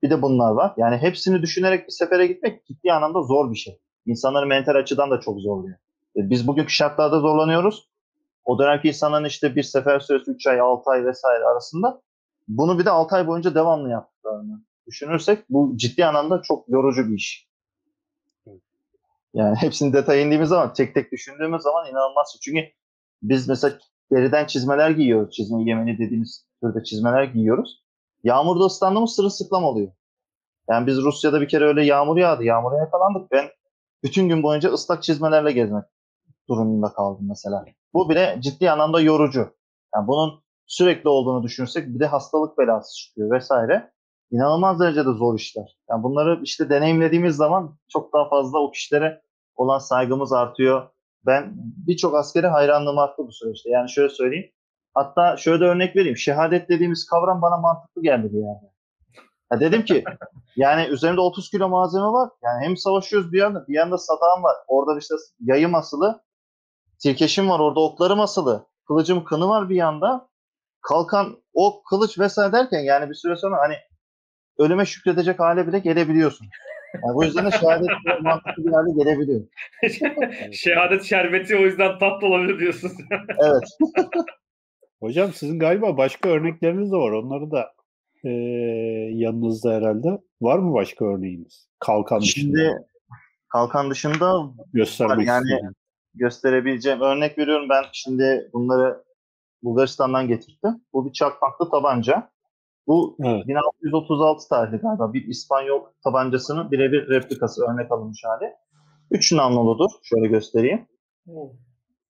Bir 0.03 0.11
de 0.11 0.23
bunlar 0.23 0.51
var. 0.51 0.75
Yani 0.77 0.97
hepsini 0.97 1.43
düşünerek 1.43 1.87
bir 1.87 1.93
sefere 1.93 2.27
gitmek 2.27 2.67
ciddi 2.67 2.93
anlamda 2.93 3.23
zor 3.23 3.51
bir 3.51 3.57
şey. 3.57 3.81
İnsanları 4.07 4.47
mental 4.47 4.75
açıdan 4.75 5.11
da 5.11 5.21
çok 5.21 5.41
zorluyor. 5.41 5.77
E, 6.17 6.31
biz 6.31 6.47
bugünkü 6.47 6.73
şartlarda 6.73 7.21
zorlanıyoruz. 7.21 7.90
O 8.51 8.59
dönemki 8.59 8.89
insanların 8.89 9.25
işte 9.25 9.57
bir 9.57 9.63
sefer 9.63 10.01
süresi 10.01 10.31
3 10.31 10.47
ay, 10.47 10.61
6 10.61 10.91
ay 10.91 11.07
vesaire 11.07 11.45
arasında 11.45 12.01
bunu 12.49 12.79
bir 12.79 12.85
de 12.85 12.91
6 12.91 13.17
ay 13.17 13.27
boyunca 13.27 13.55
devamlı 13.55 13.91
yaptıklarını 13.91 14.61
düşünürsek 14.87 15.51
bu 15.51 15.73
ciddi 15.77 16.07
anlamda 16.07 16.43
çok 16.43 16.69
yorucu 16.69 17.09
bir 17.09 17.15
iş. 17.15 17.49
Yani 19.35 19.57
hepsini 19.57 19.93
detay 19.93 20.23
indiğimiz 20.23 20.49
zaman 20.49 20.73
tek 20.73 20.95
tek 20.95 21.13
düşündüğümüz 21.13 21.63
zaman 21.63 21.91
inanılmaz. 21.91 22.39
Çünkü 22.43 22.61
biz 23.23 23.49
mesela 23.49 23.79
deriden 24.13 24.47
çizmeler 24.47 24.91
giyiyoruz. 24.91 25.35
Çizme 25.35 25.63
yemeni 25.63 25.99
dediğimiz 25.99 26.47
türde 26.63 26.85
çizmeler 26.85 27.25
giyiyoruz. 27.25 27.85
Yağmurda 28.25 28.65
ıslandığımız 28.65 29.15
sırılsıklam 29.15 29.65
oluyor. 29.65 29.93
Yani 30.69 30.87
biz 30.87 30.97
Rusya'da 30.97 31.41
bir 31.41 31.49
kere 31.49 31.65
öyle 31.65 31.85
yağmur 31.85 32.17
yağdı. 32.17 32.45
Yağmura 32.45 32.79
yakalandık. 32.79 33.31
Ben 33.31 33.45
bütün 34.03 34.29
gün 34.29 34.43
boyunca 34.43 34.71
ıslak 34.73 35.03
çizmelerle 35.03 35.53
gezmek 35.53 35.85
durumunda 36.51 36.93
kaldım 36.93 37.27
mesela. 37.29 37.65
Bu 37.95 38.11
bile 38.11 38.37
ciddi 38.41 38.71
anlamda 38.71 39.01
yorucu. 39.01 39.55
Yani 39.95 40.09
bunun 40.09 40.41
sürekli 40.67 41.09
olduğunu 41.09 41.43
düşünürsek 41.43 41.89
bir 41.89 42.01
de 42.01 42.07
hastalık 42.07 42.59
belası 42.59 42.97
çıkıyor 42.97 43.31
vesaire. 43.31 43.93
İnanılmaz 44.31 44.81
derecede 44.81 45.13
zor 45.13 45.39
işler. 45.39 45.79
Yani 45.91 46.03
bunları 46.03 46.41
işte 46.43 46.71
deneyimlediğimiz 46.71 47.37
zaman 47.37 47.79
çok 47.89 48.13
daha 48.13 48.29
fazla 48.29 48.59
o 48.59 48.71
kişilere 48.71 49.23
olan 49.57 49.79
saygımız 49.79 50.33
artıyor. 50.33 50.89
Ben 51.27 51.53
birçok 51.87 52.15
askere 52.15 52.47
hayranlığım 52.47 52.99
arttı 52.99 53.27
bu 53.27 53.33
süreçte. 53.33 53.71
Yani 53.71 53.91
şöyle 53.91 54.09
söyleyeyim. 54.09 54.51
Hatta 54.95 55.37
şöyle 55.37 55.61
de 55.61 55.65
örnek 55.65 55.97
vereyim. 55.97 56.17
Şehadet 56.17 56.69
dediğimiz 56.69 57.07
kavram 57.07 57.43
bana 57.43 57.57
mantıklı 57.57 58.03
geldi 58.03 58.33
bir 58.33 58.39
yerde. 58.39 58.71
Ya 59.53 59.61
dedim 59.61 59.85
ki 59.85 60.05
yani 60.57 60.87
üzerimde 60.87 61.21
30 61.21 61.51
kilo 61.51 61.69
malzeme 61.69 62.07
var. 62.07 62.31
Yani 62.43 62.65
hem 62.65 62.77
savaşıyoruz 62.77 63.33
bir 63.33 63.39
yanda 63.39 63.67
bir 63.69 63.75
yanda 63.75 63.99
sadağım 63.99 64.43
var. 64.43 64.57
Orada 64.69 64.99
işte 64.99 65.15
yayım 65.41 65.75
asılı. 65.75 66.23
Tirkeşim 67.03 67.49
var 67.49 67.61
orada 67.61 67.81
oklarım 67.81 68.21
asılı. 68.21 68.67
Kılıcım 68.87 69.25
kını 69.25 69.49
var 69.49 69.69
bir 69.69 69.77
yanda. 69.77 70.29
Kalkan 70.81 71.37
ok, 71.53 71.87
kılıç 71.87 72.19
vesaire 72.19 72.53
derken 72.53 72.81
yani 72.81 73.11
bir 73.11 73.15
süre 73.15 73.37
sonra 73.37 73.57
hani 73.59 73.75
ölüme 74.59 74.87
şükredecek 74.87 75.41
hale 75.41 75.67
bile 75.67 75.79
gelebiliyorsun. 75.79 76.47
Yani 76.95 77.15
bu 77.15 77.25
yüzden 77.25 77.47
de 77.47 77.51
şehadet 77.51 77.89
mantıklı 78.21 78.65
bir 78.67 78.73
hale 78.73 78.93
gelebiliyor. 79.05 79.41
şehadet 80.53 81.03
şerbeti 81.05 81.57
o 81.57 81.61
yüzden 81.61 81.99
tatlı 81.99 82.27
olabilir 82.27 82.59
diyorsun. 82.59 82.91
evet. 83.39 83.63
Hocam 85.01 85.33
sizin 85.33 85.59
galiba 85.59 85.97
başka 85.97 86.29
örnekleriniz 86.29 86.93
de 86.93 86.97
var. 86.97 87.11
Onları 87.11 87.51
da 87.51 87.73
e, 88.25 88.31
yanınızda 89.15 89.73
herhalde. 89.73 90.09
Var 90.41 90.59
mı 90.59 90.75
başka 90.75 91.05
örneğiniz? 91.05 91.69
Kalkan 91.79 92.21
dışında. 92.21 92.59
Şimdi 92.59 92.87
kalkan 93.49 93.91
dışında 93.91 94.43
göstermek 94.73 95.27
yani 95.27 95.45
istedim. 95.45 95.75
Gösterebileceğim 96.15 97.01
örnek 97.01 97.39
veriyorum 97.39 97.69
ben 97.69 97.85
şimdi 97.93 98.51
bunları 98.53 99.05
Bulgaristan'dan 99.63 100.29
getirdim. 100.29 100.85
Bu 100.93 101.07
bir 101.07 101.13
çakmaklı 101.13 101.71
tabanca. 101.71 102.31
Bu 102.87 103.17
evet. 103.25 103.47
1636 103.49 104.49
tarihli 104.49 104.77
galiba 104.77 105.13
bir 105.13 105.27
İspanyol 105.27 105.81
tabancasının 106.05 106.71
birebir 106.71 107.09
replikası 107.09 107.65
örnek 107.65 107.93
alınmış 107.93 108.25
hali. 108.25 108.55
Üç 109.11 109.33
namluludur. 109.33 109.91
Şöyle 110.03 110.27
göstereyim. 110.27 110.87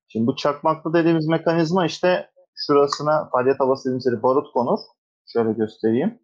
Şimdi 0.09 0.27
bu 0.27 0.37
çakmaklı 0.37 0.93
dediğimiz 0.95 1.27
mekanizma 1.27 1.87
işte 1.87 2.31
şurasına 2.55 3.29
faaliyet 3.33 3.61
havası 3.61 3.85
dediğimiz 3.85 4.23
barut 4.23 4.53
konur. 4.53 4.79
Şöyle 5.27 5.53
göstereyim. 5.53 6.19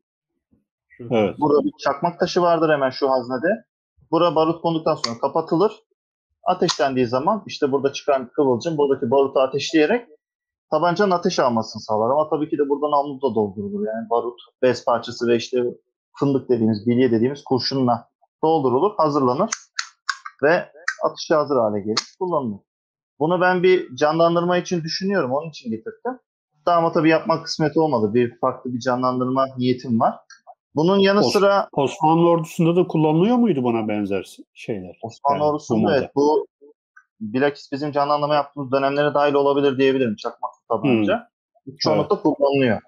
Evet. 1.01 1.39
Burada 1.39 1.65
bir 1.65 1.73
çakmak 1.85 2.21
taşı 2.21 2.43
vardır 2.43 2.71
hemen 2.73 2.91
şu 2.91 3.11
haznede. 3.11 3.65
Bura 4.11 4.35
barut 4.35 4.63
konduktan 4.63 4.95
sonra 4.95 5.19
kapatılır. 5.21 5.73
Ateşlendiği 6.47 7.07
zaman 7.07 7.43
işte 7.47 7.73
burada 7.73 7.93
çıkan 7.93 8.29
kıvılcım 8.29 8.79
buradaki 8.79 9.11
barutu 9.11 9.41
ateşleyerek 9.41 10.09
tabancanın 10.71 11.11
ateş 11.11 11.39
almasını 11.39 11.83
sağlar. 11.83 12.11
Ama 12.11 12.29
tabii 12.31 12.51
ki 12.51 12.59
de 12.59 12.69
buradan 12.69 12.91
namlu 12.91 13.17
da 13.17 13.35
doldurulur. 13.35 13.87
Yani 13.87 14.11
barut, 14.11 14.41
bez 14.63 14.85
parçası 14.85 15.27
ve 15.29 15.37
işte 15.37 15.65
fındık 16.19 16.49
dediğimiz, 16.49 16.87
bilye 16.87 17.13
dediğimiz 17.13 17.45
kurşunla 17.45 18.09
doldurulur, 18.45 18.95
hazırlanır 18.97 19.51
ve 20.43 20.69
atışa 21.05 21.39
hazır 21.39 21.57
hale 21.57 21.81
gelir, 21.81 22.17
kullanılır. 22.19 22.61
Bunu 23.19 23.41
ben 23.41 23.63
bir 23.63 23.97
canlandırma 23.97 24.57
için 24.57 24.83
düşünüyorum, 24.83 25.33
onun 25.33 25.51
için 25.51 25.71
getirdim. 25.71 26.19
Daha 26.67 26.77
ama 26.77 26.93
tabii 26.93 27.09
yapmak 27.09 27.45
kısmet 27.45 27.77
olmadı. 27.77 28.15
Bir 28.15 28.39
farklı 28.39 28.75
bir 28.75 28.81
canlandırma 28.81 29.47
niyetim 29.59 30.01
var. 30.01 30.15
Bunun 30.77 30.99
yanı 30.99 31.21
Os- 31.21 31.33
sıra... 31.33 31.69
Osmanlı 31.73 32.29
ordusunda 32.29 32.77
da 32.77 32.87
kullanılıyor 32.87 33.37
muydu 33.37 33.63
buna 33.63 33.89
benzer 33.89 34.37
şeyler? 34.55 34.99
Osmanlı 35.03 35.39
yani, 35.39 35.51
ordusunda 35.51 35.99
evet 35.99 36.11
bu 36.15 36.47
bilakis 37.21 37.73
bizim 37.73 37.93
canlandırma 37.93 38.35
yaptığımız 38.35 38.73
dönemlere 38.73 39.15
dahil 39.15 39.35
olabilir 39.35 39.79
diyebilirim. 39.79 40.17
Çakmaklı 40.17 40.59
tabanca. 40.69 41.29
Hmm. 41.65 41.75
Çoğunlukla 41.79 42.15
evet. 42.15 42.23
kullanılıyor. 42.23 42.81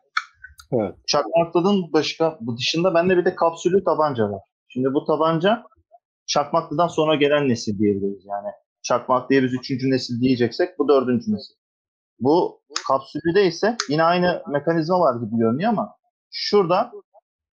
Evet. 0.73 0.95
Çakmaklı'nın 1.07 1.93
başka, 1.93 2.39
bu 2.41 2.57
dışında 2.57 2.95
bende 2.95 3.17
bir 3.17 3.25
de 3.25 3.35
kapsülü 3.35 3.85
tabanca 3.85 4.31
var. 4.31 4.43
Şimdi 4.69 4.95
bu 4.95 5.05
tabanca 5.05 5.63
Çakmaklı'dan 6.27 6.89
sonra 6.89 7.15
gelen 7.15 7.49
nesil 7.49 7.79
diyebiliriz. 7.79 8.27
Yani 8.27 8.49
Çakmak 8.83 9.31
diye 9.31 9.43
biz 9.43 9.55
üçüncü 9.55 9.91
nesil 9.91 10.21
diyeceksek 10.21 10.79
bu 10.79 10.89
dördüncü 10.89 11.33
nesil. 11.33 11.55
Bu 12.21 12.61
kapsülde 12.89 13.47
ise 13.47 13.77
yine 13.89 14.03
aynı 14.03 14.43
mekanizma 14.49 15.01
var 15.01 15.21
gibi 15.21 15.39
görünüyor 15.39 15.71
ama 15.71 15.97
şurada 16.31 16.93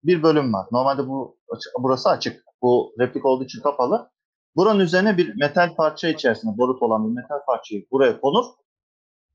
bir 0.04 0.24
bölüm 0.24 0.54
var. 0.54 0.68
Normalde 0.72 1.08
bu 1.08 1.38
burası 1.80 2.10
açık. 2.10 2.43
Bu 2.62 2.93
replik 2.99 3.26
olduğu 3.26 3.43
için 3.43 3.62
kapalı. 3.62 4.12
Buranın 4.56 4.80
üzerine 4.80 5.18
bir 5.18 5.36
metal 5.36 5.76
parça 5.76 6.10
içerisinde 6.10 6.58
borut 6.58 6.82
olan 6.82 7.08
bir 7.08 7.22
metal 7.22 7.45
parçayı 7.47 7.86
buraya 7.91 8.22
konur. 8.22 8.45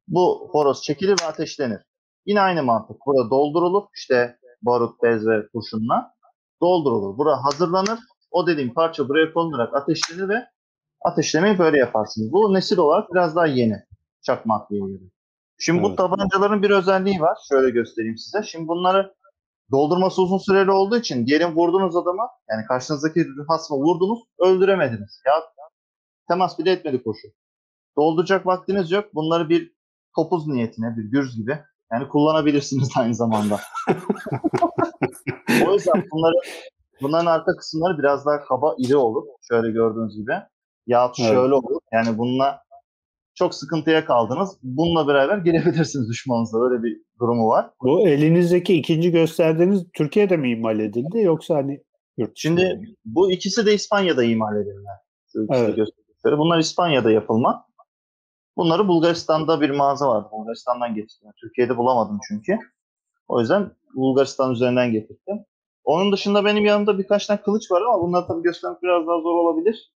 Bu 0.09 0.49
horoz 0.53 0.83
çekilir 0.83 1.17
ve 1.23 1.27
ateşlenir. 1.27 1.81
Yine 2.27 2.41
aynı 2.41 2.63
mantık. 2.63 2.97
Burada 3.07 3.31
doldurulur. 3.31 3.83
İşte 3.95 4.39
barut, 4.63 5.03
bez 5.03 5.27
ve 5.27 5.49
kurşunla 5.49 6.15
doldurulur. 6.63 7.19
Bura 7.19 7.45
hazırlanır. 7.45 7.99
O 8.31 8.47
dediğim 8.47 8.75
parça 8.75 9.09
buraya 9.09 9.33
konularak 9.33 9.75
ateşlenir 9.75 10.29
ve 10.29 10.45
ateşlemeyi 11.05 11.59
böyle 11.59 11.79
yaparsınız. 11.79 12.33
Bu 12.33 12.55
nesil 12.55 12.79
olarak 12.79 13.15
biraz 13.15 13.37
daha 13.37 13.47
yeni 13.47 13.77
çakmak 14.23 14.71
diye 14.71 14.81
göre. 14.81 15.03
Şimdi 15.59 15.81
evet. 15.81 15.91
bu 15.91 15.97
tabancaların 15.97 16.63
bir 16.63 16.71
özelliği 16.71 17.21
var. 17.21 17.39
Şöyle 17.49 17.71
göstereyim 17.71 18.19
size. 18.19 18.43
Şimdi 18.43 18.69
bunları 18.69 19.15
doldurması 19.73 20.23
uzun 20.23 20.39
süreli 20.39 20.71
olduğu 20.71 20.97
için 20.97 21.27
diyelim 21.27 21.57
vurdunuz 21.57 21.97
adama 21.97 22.31
yani 22.51 22.67
karşınızdaki 22.67 23.27
hasma 23.49 23.77
vurdunuz 23.77 24.19
öldüremediniz. 24.39 25.23
Ya 25.27 25.33
temas 26.29 26.59
bile 26.59 26.73
etmedi 26.73 27.03
koşu. 27.03 27.29
Dolduracak 27.97 28.47
vaktiniz 28.47 28.91
yok. 28.91 29.15
Bunları 29.15 29.49
bir 29.49 29.73
topuz 30.17 30.47
niyetine 30.47 30.97
bir 30.97 31.05
gürz 31.05 31.37
gibi 31.37 31.59
yani 31.93 32.09
kullanabilirsiniz 32.09 32.89
aynı 32.97 33.15
zamanda. 33.15 33.61
o 35.67 35.73
yüzden 35.75 36.05
bunları 36.13 36.35
bunların 37.03 37.27
arka 37.27 37.57
kısımları 37.57 37.99
biraz 37.99 38.27
daha 38.27 38.45
kaba 38.45 38.75
iri 38.79 38.97
olur. 38.97 39.25
Şöyle 39.49 39.71
gördüğünüz 39.71 40.17
gibi. 40.17 40.33
Ya 40.87 41.13
şöyle 41.17 41.41
evet. 41.41 41.53
olur. 41.53 41.81
Yani 41.93 42.19
bununla 42.19 42.63
çok 43.39 43.55
sıkıntıya 43.55 44.05
kaldınız. 44.05 44.59
Bununla 44.63 45.09
beraber 45.09 45.39
girebilirsiniz 45.39 46.09
düşmanınızla. 46.09 46.65
Öyle 46.65 46.83
bir 46.83 47.03
durumu 47.21 47.49
var. 47.49 47.71
Bu 47.83 48.09
elinizdeki 48.09 48.75
ikinci 48.75 49.11
gösterdiğiniz 49.11 49.87
Türkiye'de 49.93 50.37
mi 50.37 50.51
imal 50.51 50.81
edildi 50.81 51.19
yoksa 51.19 51.55
hani 51.55 51.81
yurt 52.17 52.33
Şimdi 52.35 52.81
bu 53.05 53.33
ikisi 53.33 53.67
de 53.67 53.75
İspanya'da 53.75 54.25
imal 54.25 54.57
edildi. 54.57 54.89
Evet. 55.51 55.79
Bunlar 56.25 56.59
İspanya'da 56.59 57.11
yapılma. 57.11 57.69
Bunları 58.57 58.89
Bulgaristan'da 58.89 59.61
bir 59.61 59.71
mağaza 59.71 60.09
vardı. 60.09 60.29
Bulgaristan'dan 60.33 60.95
getirdim. 60.95 61.33
Türkiye'de 61.41 61.77
bulamadım 61.77 62.19
çünkü. 62.29 62.59
O 63.29 63.41
yüzden 63.41 63.71
Bulgaristan 63.95 64.53
üzerinden 64.53 64.93
getirdim. 64.93 65.45
Onun 65.85 66.13
dışında 66.13 66.45
benim 66.45 66.65
yanımda 66.65 66.99
birkaç 66.99 67.27
tane 67.27 67.43
kılıç 67.43 67.71
var 67.71 67.83
ama 67.83 68.03
bunları 68.03 68.27
tabii 68.27 68.43
göstermek 68.43 68.83
biraz 68.83 69.07
daha 69.07 69.21
zor 69.21 69.35
olabilir. 69.35 69.93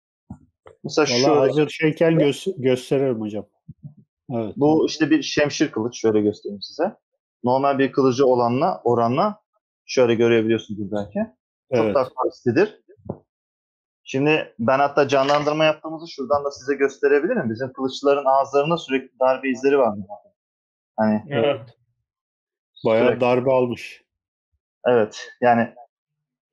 Mesela 0.83 1.05
Vallahi 1.05 1.21
şöyle, 1.21 1.39
hazır 1.39 1.69
şeyken 1.69 2.13
gö- 2.13 2.61
gösteririm 2.61 3.21
hocam. 3.21 3.45
Evet. 4.31 4.53
Bu 4.57 4.85
işte 4.87 5.09
bir 5.09 5.21
şemşir 5.21 5.71
kılıç. 5.71 6.01
Şöyle 6.01 6.21
göstereyim 6.21 6.61
size. 6.61 6.95
Normal 7.43 7.79
bir 7.79 7.91
kılıcı 7.91 8.25
olanla 8.25 8.81
oranla 8.83 9.41
şöyle 9.85 10.15
görebiliyorsunuz 10.15 10.91
belki. 10.91 11.19
Çok 11.75 11.85
evet. 11.85 11.95
daha 11.95 12.09
kuvvetlidir. 12.09 12.81
Şimdi 14.03 14.55
ben 14.59 14.79
hatta 14.79 15.07
canlandırma 15.07 15.65
yaptığımızı 15.65 16.11
şuradan 16.11 16.45
da 16.45 16.51
size 16.51 16.75
gösterebilirim. 16.75 17.49
Bizim 17.49 17.73
kılıçların 17.73 18.25
ağızlarında 18.25 18.77
sürekli 18.77 19.19
darbe 19.19 19.49
izleri 19.49 19.79
var. 19.79 19.97
Hani 20.97 21.23
evet. 21.29 21.61
Bayağı 22.85 23.05
sürekli. 23.05 23.21
darbe 23.21 23.51
almış. 23.51 24.03
Evet. 24.85 25.27
Yani 25.41 25.73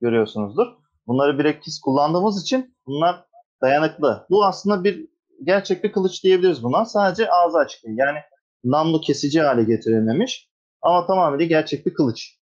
görüyorsunuzdur. 0.01 0.67
Bunları 1.07 1.39
bilakis 1.39 1.79
kullandığımız 1.79 2.43
için 2.43 2.75
bunlar 2.87 3.25
dayanıklı. 3.61 4.25
Bu 4.29 4.45
aslında 4.45 4.83
bir 4.83 5.07
gerçek 5.43 5.83
bir 5.83 5.91
kılıç 5.91 6.23
diyebiliriz 6.23 6.63
buna. 6.63 6.85
Sadece 6.85 7.31
ağzı 7.31 7.57
açık 7.57 7.83
değil. 7.83 7.97
Yani 7.97 8.19
namlu 8.63 9.01
kesici 9.01 9.41
hale 9.41 9.63
getirilmemiş. 9.63 10.49
Ama 10.81 11.07
tamamıyla 11.07 11.45
gerçek 11.45 11.85
bir 11.85 11.93
kılıç. 11.93 12.39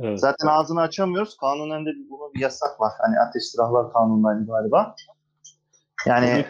Evet. 0.00 0.20
Zaten 0.20 0.46
ağzını 0.46 0.80
açamıyoruz. 0.80 1.36
Kanunen 1.36 1.86
de 1.86 1.90
bunun 2.10 2.34
bir 2.34 2.40
yasak 2.40 2.80
var. 2.80 2.92
Hani 2.98 3.20
ateş 3.20 3.42
silahlar 3.44 3.92
kanunları 3.92 4.46
galiba. 4.46 4.94
Yani 6.06 6.44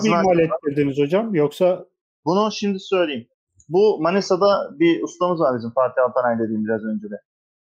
Siz 0.00 0.10
mi 0.10 0.42
ettirdiniz 0.42 0.98
hocam 0.98 1.34
yoksa? 1.34 1.84
Bunu 2.24 2.52
şimdi 2.52 2.80
söyleyeyim. 2.80 3.28
Bu 3.68 3.98
Manisa'da 4.00 4.70
bir 4.78 5.02
ustamız 5.02 5.40
var 5.40 5.56
bizim 5.56 5.70
Fatih 5.70 6.02
Altanay 6.02 6.38
dediğim 6.38 6.64
biraz 6.64 6.84
önce 6.84 7.10
de. 7.10 7.20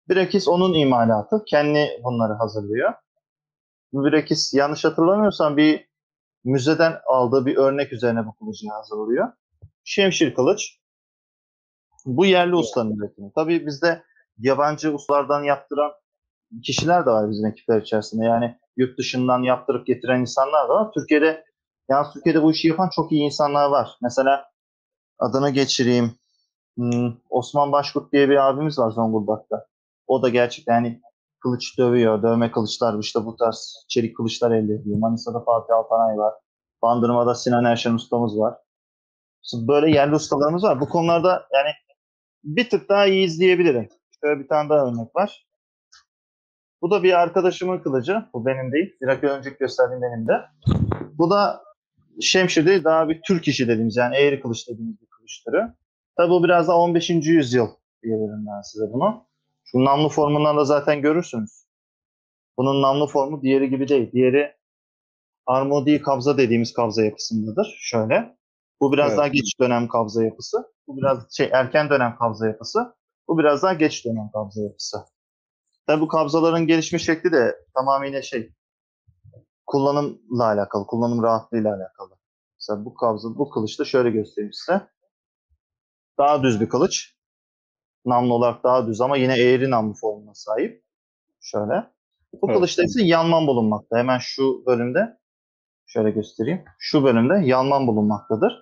Bilakis 0.08 0.48
onun 0.48 0.74
imalatı. 0.74 1.44
Kendi 1.46 2.00
bunları 2.04 2.32
hazırlıyor. 2.32 2.92
Bilakis 3.92 4.54
yanlış 4.54 4.84
hatırlamıyorsam 4.84 5.56
bir 5.56 5.88
müzeden 6.44 6.96
aldığı 7.06 7.46
bir 7.46 7.56
örnek 7.56 7.92
üzerine 7.92 8.26
bu 8.26 8.34
kılıcı 8.34 8.68
hazırlıyor. 8.68 9.32
Şemşir 9.84 10.34
kılıç. 10.34 10.78
Bu 12.06 12.26
yerli 12.26 12.54
ustanın 12.54 12.96
üretimi. 12.96 13.32
Tabii 13.34 13.66
bizde 13.66 14.02
yabancı 14.38 14.94
ustalardan 14.94 15.42
yaptıran 15.42 15.92
kişiler 16.62 17.06
de 17.06 17.10
var 17.10 17.30
bizim 17.30 17.46
ekipler 17.46 17.82
içerisinde. 17.82 18.24
Yani 18.24 18.58
yurt 18.76 18.98
dışından 18.98 19.42
yaptırıp 19.42 19.86
getiren 19.86 20.20
insanlar 20.20 20.68
da 20.68 20.74
var. 20.74 20.92
Türkiye'de 20.92 21.44
yani 21.88 22.06
Türkiye'de 22.12 22.42
bu 22.42 22.52
işi 22.52 22.68
yapan 22.68 22.90
çok 22.96 23.12
iyi 23.12 23.22
insanlar 23.22 23.68
var. 23.70 23.90
Mesela 24.02 24.44
adını 25.18 25.50
geçireyim. 25.50 26.12
Hmm, 26.76 27.12
Osman 27.30 27.72
Başkurt 27.72 28.12
diye 28.12 28.28
bir 28.28 28.36
abimiz 28.36 28.78
var 28.78 28.90
Zonguldak'ta. 28.90 29.66
O 30.06 30.22
da 30.22 30.28
gerçekten 30.28 30.74
yani 30.74 31.00
kılıç 31.40 31.78
dövüyor, 31.78 32.22
dövme 32.22 32.50
kılıçlar 32.50 32.98
işte 32.98 33.24
bu 33.24 33.36
tarz 33.36 33.86
çelik 33.88 34.16
kılıçlar 34.16 34.50
elde 34.50 34.74
ediyor. 34.74 34.98
Manisa'da 34.98 35.40
Fatih 35.40 35.74
Altanay 35.74 36.18
var. 36.18 36.34
Bandırma'da 36.82 37.34
Sinan 37.34 37.64
Erşen 37.64 37.94
ustamız 37.94 38.38
var. 38.38 38.54
Böyle 39.54 39.90
yerli 39.90 40.14
ustalarımız 40.14 40.62
var. 40.64 40.80
Bu 40.80 40.88
konularda 40.88 41.46
yani 41.52 41.70
bir 42.44 42.70
tık 42.70 42.88
daha 42.88 43.06
iyi 43.06 43.26
izleyebilirim. 43.26 43.88
Şöyle 44.24 44.40
bir 44.40 44.48
tane 44.48 44.68
daha 44.68 44.86
örnek 44.86 45.16
var. 45.16 45.46
Bu 46.82 46.90
da 46.90 47.02
bir 47.02 47.20
arkadaşımın 47.20 47.78
kılıcı. 47.78 48.24
Bu 48.32 48.46
benim 48.46 48.72
değil. 48.72 48.96
Bir 49.00 49.06
dakika 49.06 49.26
önce 49.26 49.50
gösterdiğim 49.50 50.02
benim 50.02 50.28
de. 50.28 50.44
Bu 51.18 51.30
da 51.30 51.62
Şemşir 52.20 52.84
daha 52.84 53.08
bir 53.08 53.20
Türk 53.22 53.48
işi 53.48 53.68
dediğimiz 53.68 53.96
yani 53.96 54.16
eğri 54.16 54.40
kılıç 54.40 54.68
dediğimiz 54.68 55.00
bir 55.00 55.06
kılıç 55.06 55.44
türü. 55.44 55.74
Tabi 56.16 56.30
bu 56.30 56.44
biraz 56.44 56.68
daha 56.68 56.76
15. 56.76 57.10
yüzyıl 57.10 57.68
diyebilirim 58.02 58.46
ben 58.46 58.60
size 58.60 58.92
bunu. 58.92 59.27
Şu 59.72 59.84
namlu 59.84 60.08
formundan 60.08 60.56
da 60.56 60.64
zaten 60.64 61.02
görürsünüz. 61.02 61.66
Bunun 62.58 62.82
namlu 62.82 63.06
formu 63.06 63.42
diğeri 63.42 63.70
gibi 63.70 63.88
değil. 63.88 64.12
Diğeri 64.12 64.56
armodi 65.46 66.02
kabza 66.02 66.38
dediğimiz 66.38 66.72
kabza 66.72 67.04
yapısındadır. 67.04 67.76
Şöyle. 67.80 68.38
Bu 68.80 68.92
biraz 68.92 69.08
evet. 69.08 69.18
daha 69.18 69.28
geç 69.28 69.60
dönem 69.60 69.88
kabza 69.88 70.24
yapısı. 70.24 70.72
Bu 70.86 70.96
biraz 70.96 71.36
şey 71.36 71.50
erken 71.52 71.90
dönem 71.90 72.16
kabza 72.16 72.46
yapısı. 72.46 72.94
Bu 73.28 73.38
biraz 73.38 73.62
daha 73.62 73.72
geç 73.72 74.04
dönem 74.04 74.30
kabza 74.32 74.62
yapısı. 74.62 74.98
Tabi 75.86 76.00
bu 76.00 76.08
kabzaların 76.08 76.66
gelişme 76.66 76.98
şekli 76.98 77.32
de 77.32 77.56
tamamıyla 77.74 78.22
şey 78.22 78.52
kullanımla 79.66 80.44
alakalı, 80.44 80.86
kullanım 80.86 81.22
rahatlığıyla 81.22 81.76
alakalı. 81.76 82.18
Mesela 82.60 82.84
bu 82.84 82.94
kabza, 82.94 83.28
bu 83.28 83.50
kılıçta 83.50 83.84
şöyle 83.84 84.10
göstereyim 84.10 84.52
size. 84.52 84.88
Daha 86.18 86.42
düz 86.42 86.60
bir 86.60 86.68
kılıç. 86.68 87.17
Namlu 88.08 88.34
olarak 88.34 88.64
daha 88.64 88.86
düz 88.86 89.00
ama 89.00 89.16
yine 89.16 89.38
eğri 89.38 89.70
namlu 89.70 89.94
formuna 89.94 90.34
sahip. 90.34 90.82
Şöyle. 91.40 91.86
Bu 92.42 92.46
evet. 92.46 92.56
kılıçta 92.56 92.82
ise 92.82 93.02
yanman 93.02 93.46
bulunmakta. 93.46 93.98
Hemen 93.98 94.18
şu 94.18 94.66
bölümde 94.66 95.18
şöyle 95.86 96.10
göstereyim. 96.10 96.64
Şu 96.78 97.04
bölümde 97.04 97.40
yanman 97.44 97.86
bulunmaktadır. 97.86 98.52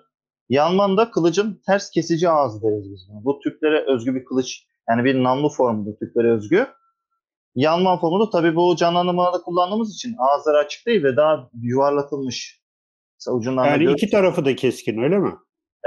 Yanman 0.49 0.97
da 0.97 1.11
kılıcın 1.11 1.61
ters 1.65 1.91
kesici 1.91 2.29
ağzı 2.29 2.61
deriz 2.61 2.91
biz 2.91 3.07
buna. 3.09 3.23
Bu 3.23 3.39
Türklere 3.39 3.85
özgü 3.93 4.15
bir 4.15 4.25
kılıç. 4.25 4.63
Yani 4.89 5.03
bir 5.03 5.23
namlu 5.23 5.49
formudur 5.49 5.99
Türklere 5.99 6.31
özgü. 6.31 6.67
Yanma 7.55 7.99
formu 7.99 8.29
tabii 8.29 8.55
bu 8.55 8.75
canlandırmada 8.75 9.41
kullandığımız 9.41 9.93
için 9.93 10.15
ağızları 10.17 10.57
açık 10.57 10.85
değil 10.85 11.03
ve 11.03 11.17
daha 11.17 11.49
yuvarlatılmış. 11.61 12.61
Mesela 13.19 13.37
ucundan 13.37 13.65
yani 13.65 13.91
iki 13.91 14.09
tarafı 14.09 14.45
da 14.45 14.55
keskin 14.55 14.97
öyle 14.97 15.17
mi? 15.17 15.33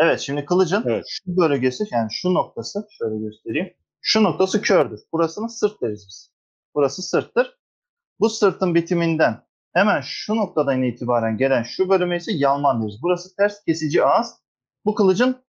Evet 0.02 0.20
şimdi 0.20 0.44
kılıcın 0.44 0.84
evet. 0.86 1.04
şu 1.08 1.36
bölgesi 1.36 1.84
yani 1.92 2.08
şu 2.10 2.34
noktası 2.34 2.86
şöyle 2.90 3.18
göstereyim. 3.18 3.74
Şu 4.00 4.22
noktası 4.24 4.62
kördür. 4.62 5.00
Burasını 5.12 5.50
sırt 5.50 5.82
deriz 5.82 6.06
biz. 6.08 6.30
Burası 6.74 7.02
sırttır. 7.02 7.58
Bu 8.20 8.30
sırtın 8.30 8.74
bitiminden 8.74 9.42
hemen 9.72 10.00
şu 10.04 10.36
noktadan 10.36 10.82
itibaren 10.82 11.36
gelen 11.36 11.62
şu 11.62 11.88
bölüme 11.88 12.16
ise 12.16 12.32
yalman 12.32 12.82
deriz. 12.82 12.98
Burası 13.02 13.36
ters 13.36 13.64
kesici 13.64 14.04
ağız. 14.04 14.34
Bu 14.84 14.94
kılıcın 14.94 15.44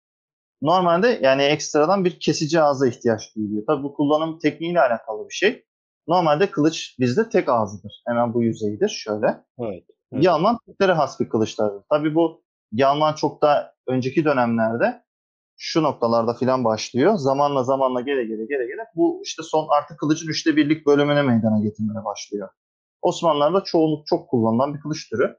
normalde 0.62 1.20
yani 1.22 1.44
ekstradan 1.44 2.06
bir 2.06 2.20
kesici 2.20 2.62
ağza 2.62 2.88
ihtiyaç 2.88 3.36
duyuluyor. 3.36 3.64
Tabii 3.68 3.84
bu 3.84 3.94
kullanım 3.94 4.40
tekniğiyle 4.40 4.82
alakalı 4.82 5.30
bir 5.30 5.34
şey. 5.34 5.66
Normalde 6.08 6.52
kılıç 6.52 6.96
bizde 7.00 7.30
tek 7.30 7.50
ağzıdır. 7.50 8.04
Hemen 8.08 8.34
bu 8.34 8.44
yüzeydir. 8.44 8.90
Şöyle. 8.90 9.28
Evet. 9.60 9.84
evet. 10.14 10.24
Yalman 10.24 10.58
Türklere 10.66 10.94
has 10.94 11.20
bir 11.20 11.30
kılıçlardır. 11.30 11.84
Tabii 11.90 12.16
bu 12.16 12.44
Yalman 12.72 13.14
çok 13.14 13.42
da 13.42 13.76
önceki 13.88 14.26
dönemlerde 14.26 15.04
şu 15.58 15.84
noktalarda 15.84 16.34
filan 16.34 16.64
başlıyor. 16.64 17.16
Zamanla 17.16 17.64
zamanla 17.64 18.02
gele 18.02 18.24
gele 18.24 18.46
gele 18.46 18.66
gele 18.66 18.86
bu 18.96 19.22
işte 19.24 19.44
son 19.44 19.68
artık 19.78 20.00
kılıcın 20.00 20.28
üçte 20.28 20.56
birlik 20.56 20.86
bölümüne 20.86 21.22
meydana 21.22 21.60
getirmeye 21.60 22.06
başlıyor. 22.06 22.50
Osmanlılar'da 23.02 23.64
çoğunluk 23.64 24.08
çok 24.08 24.30
kullanılan 24.30 24.74
bir 24.74 24.80
kılıç 24.80 25.10
türü. 25.10 25.38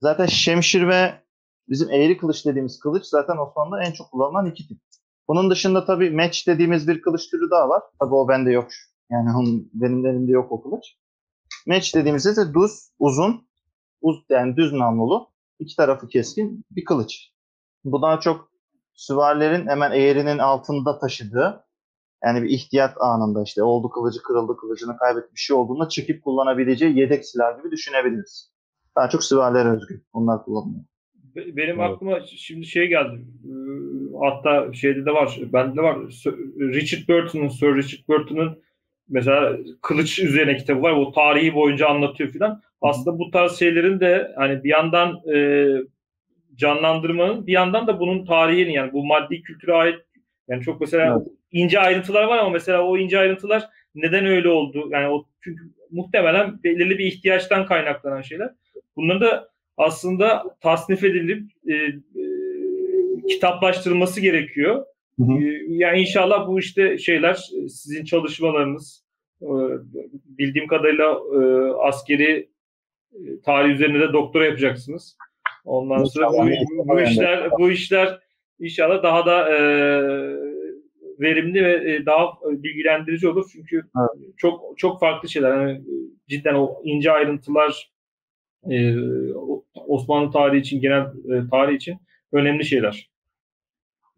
Zaten 0.00 0.26
şemşir 0.26 0.88
ve 0.88 1.14
bizim 1.68 1.90
eğri 1.90 2.18
kılıç 2.18 2.46
dediğimiz 2.46 2.80
kılıç 2.80 3.04
zaten 3.04 3.36
Osmanlı'da 3.36 3.82
en 3.82 3.92
çok 3.92 4.10
kullanılan 4.10 4.46
iki 4.46 4.68
tip. 4.68 4.78
Bunun 5.28 5.50
dışında 5.50 5.84
tabii 5.84 6.10
meç 6.10 6.46
dediğimiz 6.46 6.88
bir 6.88 7.02
kılıç 7.02 7.30
türü 7.30 7.50
daha 7.50 7.68
var. 7.68 7.82
Tabii 8.00 8.14
o 8.14 8.28
bende 8.28 8.50
yok 8.50 8.68
yani 9.10 9.36
onun, 9.36 9.70
benim 9.74 10.06
elimde 10.06 10.32
yok 10.32 10.52
o 10.52 10.62
kılıç. 10.62 10.84
Meç 11.66 11.94
dediğimizde 11.94 12.36
de 12.36 12.54
düz, 12.54 12.90
uzun, 12.98 13.48
uz, 14.00 14.16
yani 14.28 14.56
düz 14.56 14.72
namlulu, 14.72 15.30
iki 15.58 15.76
tarafı 15.76 16.08
keskin 16.08 16.64
bir 16.70 16.84
kılıç. 16.84 17.30
Bu 17.84 18.02
daha 18.02 18.20
çok 18.20 18.52
süvarilerin 18.94 19.66
hemen 19.66 19.92
eğrinin 19.92 20.38
altında 20.38 20.98
taşıdığı 20.98 21.64
yani 22.24 22.42
bir 22.42 22.48
ihtiyat 22.48 22.96
anında 23.00 23.42
işte 23.42 23.62
oldu 23.62 23.90
kılıcı 23.90 24.22
kırıldı 24.22 24.56
kılıcını 24.56 24.96
kaybetmiş 24.96 25.34
bir 25.34 25.40
şey 25.40 25.56
olduğunda 25.56 25.88
çekip 25.88 26.24
kullanabileceği 26.24 26.98
yedek 26.98 27.26
silah 27.26 27.58
gibi 27.58 27.70
düşünebiliriz. 27.70 28.52
Daha 28.96 29.08
çok 29.08 29.24
süvarilere 29.24 29.68
özgü. 29.68 30.02
Onlar 30.12 30.44
kullanılıyor. 30.44 30.84
Benim 31.36 31.80
evet. 31.80 31.90
aklıma 31.90 32.20
şimdi 32.20 32.66
şey 32.66 32.88
geldi. 32.88 33.24
Hatta 34.22 34.72
şeyde 34.72 35.06
de 35.06 35.10
var. 35.10 35.40
Bende 35.52 35.76
de 35.76 35.82
var. 35.82 35.98
Richard 36.58 37.08
Burton'un, 37.08 37.48
Sir 37.48 37.76
Richard 37.76 38.08
Burton'un 38.08 38.62
mesela 39.08 39.56
kılıç 39.82 40.18
üzerine 40.18 40.56
kitabı 40.56 40.82
var. 40.82 40.92
O 40.92 41.12
tarihi 41.12 41.54
boyunca 41.54 41.88
anlatıyor 41.88 42.30
filan. 42.30 42.62
Aslında 42.80 43.18
bu 43.18 43.30
tarz 43.30 43.58
şeylerin 43.58 44.00
de 44.00 44.32
hani 44.36 44.64
bir 44.64 44.70
yandan 44.70 45.20
e, 45.34 45.66
canlandırmanın 46.54 47.46
bir 47.46 47.52
yandan 47.52 47.86
da 47.86 48.00
bunun 48.00 48.26
tarihini 48.26 48.74
yani 48.74 48.92
bu 48.92 49.06
maddi 49.06 49.42
kültüre 49.42 49.72
ait 49.72 49.96
yani 50.48 50.62
çok 50.62 50.80
mesela 50.80 51.16
evet. 51.16 51.28
ince 51.52 51.80
ayrıntılar 51.80 52.24
var 52.24 52.38
ama 52.38 52.50
mesela 52.50 52.82
o 52.82 52.98
ince 52.98 53.18
ayrıntılar 53.18 53.68
neden 53.94 54.26
öyle 54.26 54.48
oldu? 54.48 54.88
Yani 54.90 55.08
o 55.08 55.24
çünkü 55.40 55.62
muhtemelen 55.90 56.62
belirli 56.64 56.98
bir 56.98 57.06
ihtiyaçtan 57.06 57.66
kaynaklanan 57.66 58.22
şeyler. 58.22 58.50
Bunların 58.96 59.20
da 59.20 59.48
aslında 59.76 60.44
tasnif 60.60 61.04
edilip 61.04 61.50
e, 61.66 61.74
e, 61.74 61.92
kitaplaştırılması 63.28 64.20
gerekiyor. 64.20 64.84
Hı 65.18 65.24
hı. 65.24 65.42
Ee, 65.42 65.64
yani 65.68 66.00
inşallah 66.00 66.48
bu 66.48 66.58
işte 66.58 66.98
şeyler 66.98 67.34
sizin 67.68 68.04
çalışmalarınız 68.04 69.04
e, 69.42 69.48
bildiğim 70.24 70.66
kadarıyla 70.66 71.18
e, 71.34 71.38
askeri 71.72 72.48
e, 73.12 73.40
tarih 73.44 73.74
üzerinde 73.74 74.00
de 74.00 74.12
doktora 74.12 74.44
yapacaksınız. 74.44 75.16
Ondan 75.64 76.04
sonra 76.04 76.28
bu, 76.30 76.88
bu 76.88 77.00
işler 77.00 77.50
bu 77.58 77.70
işler 77.70 78.20
inşallah 78.60 79.02
daha 79.02 79.26
da 79.26 79.48
verimli 81.20 81.64
ve 81.64 82.06
daha 82.06 82.32
bilgilendirici 82.44 83.28
olur 83.28 83.50
çünkü 83.52 83.76
evet. 83.76 84.36
çok 84.36 84.78
çok 84.78 85.00
farklı 85.00 85.28
şeyler. 85.28 85.56
Yani 85.56 85.82
cidden 86.28 86.54
o 86.54 86.80
ince 86.84 87.12
ayrıntılar 87.12 87.92
Osmanlı 89.74 90.30
tarihi 90.30 90.60
için 90.60 90.80
genel 90.80 91.06
tarih 91.50 91.76
için 91.76 91.96
önemli 92.32 92.64
şeyler 92.64 93.10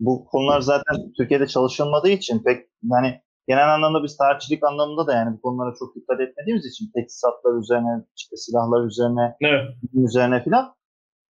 bu 0.00 0.24
konular 0.24 0.60
zaten 0.60 1.12
Türkiye'de 1.16 1.46
çalışılmadığı 1.46 2.08
için 2.08 2.42
pek 2.42 2.66
yani 2.82 3.20
genel 3.48 3.74
anlamda 3.74 4.02
biz 4.02 4.16
tarihçilik 4.16 4.64
anlamında 4.64 5.06
da 5.06 5.14
yani 5.14 5.36
bu 5.36 5.40
konulara 5.40 5.74
çok 5.78 5.96
dikkat 5.96 6.20
etmediğimiz 6.20 6.66
için 6.66 6.90
teçhizatlar 6.94 7.60
üzerine, 7.60 8.04
işte 8.16 8.36
silahlar 8.36 8.86
üzerine, 8.86 9.36
evet. 9.40 9.64
üzerine 9.94 10.44
filan 10.44 10.74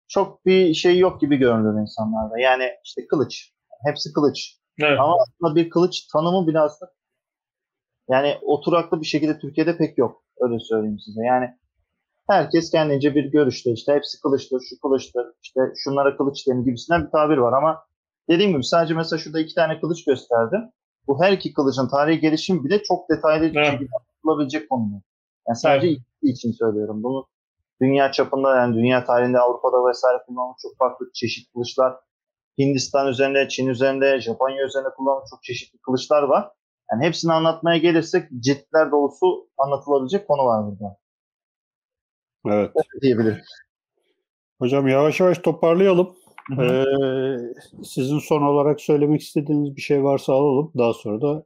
çok 0.09 0.47
bir 0.47 0.75
şey 0.75 0.99
yok 0.99 1.21
gibi 1.21 1.37
görünüyor 1.37 1.81
insanlarda. 1.81 2.39
Yani 2.39 2.71
işte 2.85 3.07
kılıç. 3.07 3.53
Hepsi 3.87 4.12
kılıç. 4.12 4.59
Evet. 4.83 5.01
Ama 5.01 5.16
aslında 5.23 5.57
bir 5.57 5.71
kılıç 5.71 6.07
tanımı 6.12 6.47
bile 6.47 6.61
aslında 6.61 6.93
yani 8.09 8.39
oturaklı 8.43 9.01
bir 9.01 9.07
şekilde 9.07 9.39
Türkiye'de 9.39 9.77
pek 9.77 9.99
yok. 9.99 10.25
Öyle 10.41 10.59
söyleyeyim 10.59 10.99
size. 10.99 11.25
Yani 11.25 11.49
herkes 12.29 12.71
kendince 12.71 13.14
bir 13.14 13.25
görüşte 13.25 13.73
işte 13.73 13.93
hepsi 13.93 14.21
kılıçtır, 14.21 14.61
şu 14.71 14.81
kılıçtır, 14.81 15.27
işte 15.43 15.61
şunlara 15.85 16.16
kılıç 16.16 16.47
denir 16.49 16.64
gibisinden 16.64 17.07
bir 17.07 17.11
tabir 17.11 17.37
var 17.37 17.53
ama 17.53 17.88
Dediğim 18.29 18.53
gibi 18.53 18.64
sadece 18.64 18.95
mesela 18.95 19.18
şurada 19.18 19.41
iki 19.41 19.55
tane 19.55 19.81
kılıç 19.81 20.05
gösterdim. 20.05 20.61
Bu 21.07 21.22
her 21.22 21.33
iki 21.33 21.53
kılıcın 21.53 21.89
tarihi 21.89 22.20
gelişimi 22.20 22.64
bile 22.64 22.83
çok 22.83 23.11
detaylı 23.11 23.53
bir 23.53 23.57
evet. 23.57 23.70
şekilde 23.70 23.91
anlatılabilecek 24.01 24.70
konular. 24.70 25.01
Yani 25.49 25.57
sadece 25.57 25.87
evet. 25.87 26.01
için 26.22 26.53
söylüyorum. 26.53 27.03
Bunu 27.03 27.26
dünya 27.81 28.12
çapında 28.12 28.57
yani 28.57 28.76
dünya 28.76 29.05
tarihinde 29.05 29.39
Avrupa'da 29.39 29.89
vesaire 29.89 30.22
kullanılan 30.26 30.55
çok 30.62 30.79
farklı 30.79 31.11
çeşit 31.14 31.53
kılıçlar. 31.53 31.97
Hindistan 32.59 33.07
üzerinde, 33.07 33.49
Çin 33.49 33.66
üzerinde, 33.66 34.20
Japonya 34.20 34.66
üzerinde 34.66 34.89
kullanılan 34.97 35.24
çok 35.31 35.43
çeşitli 35.43 35.79
kılıçlar 35.79 36.22
var. 36.22 36.51
Yani 36.93 37.05
hepsini 37.05 37.33
anlatmaya 37.33 37.79
gelirsek 37.79 38.31
ciltler 38.41 38.91
dolusu 38.91 39.49
anlatılabilecek 39.59 40.29
konu 40.29 40.45
var 40.45 40.66
burada. 40.66 40.97
Evet. 42.47 42.72
Diyebilirim. 43.03 43.43
Hocam 44.59 44.89
yavaş 44.89 45.20
yavaş 45.20 45.39
toparlayalım. 45.39 46.16
Ee, 46.61 46.84
sizin 47.84 48.18
son 48.18 48.42
olarak 48.42 48.80
söylemek 48.80 49.20
istediğiniz 49.20 49.76
bir 49.76 49.80
şey 49.80 50.05
varsa 50.05 50.32
alalım. 50.32 50.72
Daha 50.78 50.92
sonra 50.92 51.20
da 51.20 51.44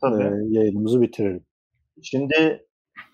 Tabii. 0.00 0.22
e, 0.22 0.32
yayınımızı 0.48 1.00
bitirelim. 1.00 1.46
Şimdi 2.02 2.66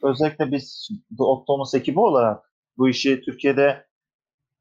özellikle 0.03 0.53
biz 0.53 0.89
The 1.19 1.25
Optimus 1.25 1.75
ekibi 1.75 2.01
olarak 2.01 2.53
bu 2.79 2.89
işi 2.89 3.21
Türkiye'de 3.21 3.87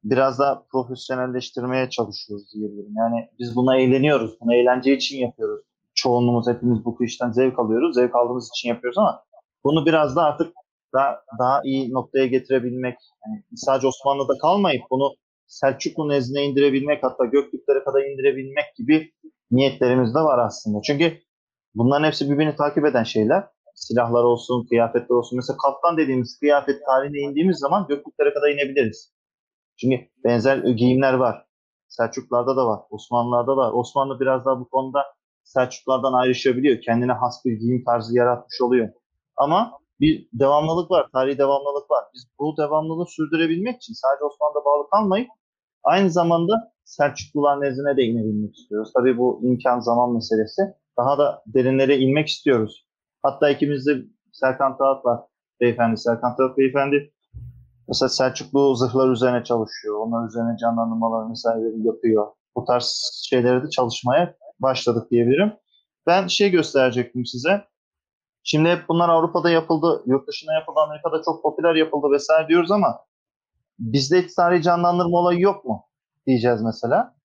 biraz 0.04 0.40
daha 0.40 0.66
profesyonelleştirmeye 0.72 1.90
çalışıyoruz 1.90 2.54
diyebilirim. 2.56 2.94
Yani 2.98 3.30
biz 3.40 3.56
buna 3.56 3.78
eğleniyoruz. 3.78 4.32
Bunu 4.42 4.56
eğlence 4.56 4.94
için 4.94 5.18
yapıyoruz. 5.18 5.66
Çoğunluğumuz 5.94 6.48
hepimiz 6.48 6.86
bu 6.86 7.04
işten 7.04 7.32
zevk 7.32 7.60
alıyoruz. 7.60 7.96
Zevk 7.96 8.16
aldığımız 8.16 8.50
için 8.56 8.70
yapıyoruz 8.70 8.98
ama 8.98 9.24
bunu 9.64 9.86
biraz 9.86 10.16
da 10.16 10.24
artık 10.24 10.54
daha, 10.94 11.22
daha 11.40 11.62
iyi 11.64 11.94
noktaya 11.94 12.28
getirebilmek, 12.28 12.96
yani 13.28 13.44
sadece 13.56 13.88
Osmanlı'da 13.88 14.38
kalmayıp 14.42 14.82
bunu 14.92 15.16
Selçuklu 15.50 16.10
nezdine 16.10 16.44
indirebilmek 16.44 17.04
hatta 17.04 17.26
Göktürklere 17.26 17.84
kadar 17.84 18.02
indirebilmek 18.04 18.66
gibi 18.78 19.12
niyetlerimiz 19.52 20.16
de 20.16 20.20
var 20.20 20.40
aslında. 20.46 20.82
Çünkü 20.82 21.18
bunların 21.76 22.08
hepsi 22.08 22.30
birbirini 22.32 22.56
takip 22.56 22.86
eden 22.86 23.04
şeyler. 23.04 23.44
Silahlar 23.76 24.24
olsun, 24.24 24.68
kıyafetler 24.70 25.16
olsun. 25.16 25.38
Mesela 25.38 25.58
kaftan 25.58 25.98
dediğimiz 25.98 26.40
kıyafet 26.40 26.86
tarihine 26.86 27.20
indiğimiz 27.20 27.58
zaman 27.58 27.88
Göktürklere 27.88 28.34
kadar 28.34 28.50
inebiliriz. 28.50 29.14
Çünkü 29.78 29.96
benzer 30.24 30.58
giyimler 30.58 31.14
var. 31.14 31.46
Selçuklarda 31.88 32.58
da 32.58 32.68
var, 32.68 32.80
Osmanlılarda 32.90 33.52
da 33.52 33.58
var. 33.58 33.72
Osmanlı 33.74 34.20
biraz 34.20 34.46
daha 34.46 34.60
bu 34.60 34.70
konuda 34.70 35.04
Selçuklardan 35.44 36.14
ayrışabiliyor. 36.14 36.82
Kendine 36.82 37.12
has 37.12 37.46
bir 37.46 37.54
giyim 37.54 37.84
tarzı 37.86 38.18
yaratmış 38.18 38.62
oluyor. 38.62 38.90
Ama 39.38 39.80
bir 40.00 40.30
devamlılık 40.34 40.92
var, 40.92 41.08
tarihi 41.14 41.38
devamlılık 41.38 41.92
var. 41.92 42.06
Biz 42.14 42.28
bu 42.40 42.58
devamlılığı 42.58 43.06
sürdürebilmek 43.08 43.76
için 43.78 43.94
sadece 43.94 44.24
Osmanlı'da 44.24 44.66
bağlı 44.66 44.90
kalmayıp 44.90 45.30
aynı 45.90 46.10
zamanda 46.10 46.72
Selçuklular 46.86 47.62
nezdine 47.62 47.98
de 47.98 48.04
inebilmek 48.04 48.56
istiyoruz. 48.56 48.92
Tabii 48.96 49.18
bu 49.18 49.42
imkan 49.44 49.80
zaman 49.80 50.14
meselesi. 50.14 50.62
Daha 50.98 51.18
da 51.18 51.44
derinlere 51.48 51.98
inmek 51.98 52.28
istiyoruz. 52.28 52.88
Hatta 53.24 53.50
ikimizde 53.50 53.92
Serkan 54.32 54.78
Talat 54.78 55.06
var 55.06 55.20
beyefendi. 55.62 55.98
Serkan 55.98 56.36
Talat 56.36 56.58
beyefendi 56.58 57.14
mesela 57.88 58.10
Selçuklu 58.10 58.76
zırhlar 58.76 59.10
üzerine 59.12 59.44
çalışıyor. 59.44 60.00
Onlar 60.00 60.28
üzerine 60.28 60.58
canlandırmalar 60.58 61.30
vesaireleri 61.32 61.88
yapıyor. 61.88 62.28
Bu 62.56 62.66
tarz 62.66 63.12
şeyleri 63.30 63.64
de 63.64 63.70
çalışmaya 63.70 64.36
başladık 64.60 65.12
diyebilirim. 65.12 65.54
Ben 66.08 66.28
şey 66.28 66.50
gösterecektim 66.52 67.26
size. 67.26 67.66
Şimdi 68.44 68.70
hep 68.70 68.90
bunlar 68.90 69.10
Avrupa'da 69.10 69.50
yapıldı, 69.50 70.04
yurt 70.06 70.28
dışında 70.28 70.54
yapıldı, 70.54 70.80
Amerika'da 70.80 71.22
çok 71.26 71.44
popüler 71.44 71.76
yapıldı 71.76 72.08
vesaire 72.12 72.48
diyoruz 72.48 72.72
ama 72.72 73.00
bizde 73.80 74.28
tarihi 74.28 74.62
canlandırma 74.62 75.18
olayı 75.18 75.40
yok 75.40 75.66
mu? 75.66 75.86
Diyeceğiz 76.28 76.62
mesela 76.62 77.16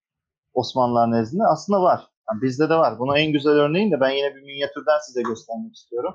Osmanlılar 0.55 1.13
nezdinde. 1.13 1.45
Aslında 1.45 1.83
var. 1.83 2.09
Yani 2.31 2.43
bizde 2.43 2.71
de 2.71 2.75
var. 2.75 2.99
Buna 2.99 3.19
en 3.19 3.33
güzel 3.33 3.53
örneğin 3.53 3.91
de 3.93 4.01
ben 4.01 4.11
yine 4.11 4.35
bir 4.35 4.43
minyatürden 4.43 4.99
size 5.07 5.23
göstermek 5.23 5.75
istiyorum. 5.75 6.15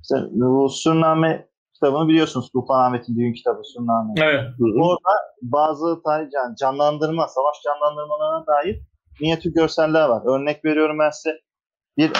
İşte 0.00 0.16
bu 0.30 0.68
Surname 0.68 1.48
kitabını 1.74 2.08
biliyorsunuz. 2.08 2.50
Tufan 2.52 2.84
Ahmet'in 2.84 3.16
düğün 3.16 3.32
kitabı 3.32 3.62
Surname. 3.64 4.12
Evet. 4.16 4.44
Orada 4.80 5.10
bazı 5.42 6.02
tarih 6.02 6.30
can, 6.30 6.54
canlandırma, 6.54 7.28
savaş 7.28 7.56
canlandırmalarına 7.64 8.46
dair 8.46 8.80
minyatür 9.20 9.50
görseller 9.50 10.08
var. 10.08 10.22
Örnek 10.24 10.64
veriyorum 10.64 10.98
ben 10.98 11.10
size. 11.10 11.40
Bir 11.96 12.12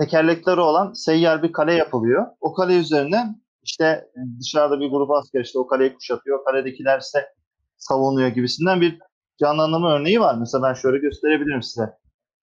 tekerlekleri 0.00 0.60
olan 0.60 0.92
seyyar 0.92 1.42
bir 1.42 1.52
kale 1.52 1.74
yapılıyor. 1.74 2.26
O 2.40 2.54
kale 2.54 2.78
üzerine 2.78 3.41
işte 3.62 4.10
dışarıda 4.40 4.80
bir 4.80 4.90
grup 4.90 5.10
asker 5.10 5.40
işte 5.40 5.58
o 5.58 5.66
kaleyi 5.66 5.94
kuşatıyor. 5.94 6.44
Kaledekiler 6.44 6.98
ise 6.98 7.26
savunuyor 7.76 8.28
gibisinden 8.28 8.80
bir 8.80 8.98
canlandırma 9.40 9.94
örneği 9.94 10.20
var. 10.20 10.36
Mesela 10.38 10.68
ben 10.68 10.74
şöyle 10.74 10.98
gösterebilirim 10.98 11.62
size. 11.62 11.90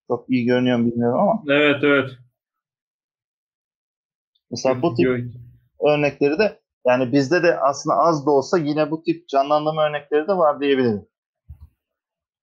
Çok 0.07 0.29
iyi 0.29 0.45
görünüyor 0.45 0.77
mu 0.77 0.91
bilmiyorum 0.91 1.19
ama. 1.19 1.43
Evet 1.47 1.83
evet. 1.83 2.09
Mesela 4.51 4.81
bu 4.81 4.95
tip 4.95 5.09
örnekleri 5.87 6.39
de 6.39 6.59
yani 6.87 7.11
bizde 7.11 7.43
de 7.43 7.59
aslında 7.59 7.97
az 7.97 8.25
da 8.25 8.31
olsa 8.31 8.57
yine 8.57 8.91
bu 8.91 9.03
tip 9.03 9.29
canlandırma 9.29 9.87
örnekleri 9.87 10.27
de 10.27 10.37
var 10.37 10.61
diyebilirim. 10.61 11.07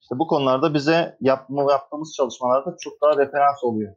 İşte 0.01 0.18
bu 0.18 0.27
konularda 0.27 0.74
bize 0.74 1.16
yapma, 1.20 1.72
yaptığımız 1.72 2.14
çalışmalarda 2.16 2.77
çok 2.81 3.03
daha 3.03 3.18
referans 3.18 3.64
oluyor. 3.64 3.95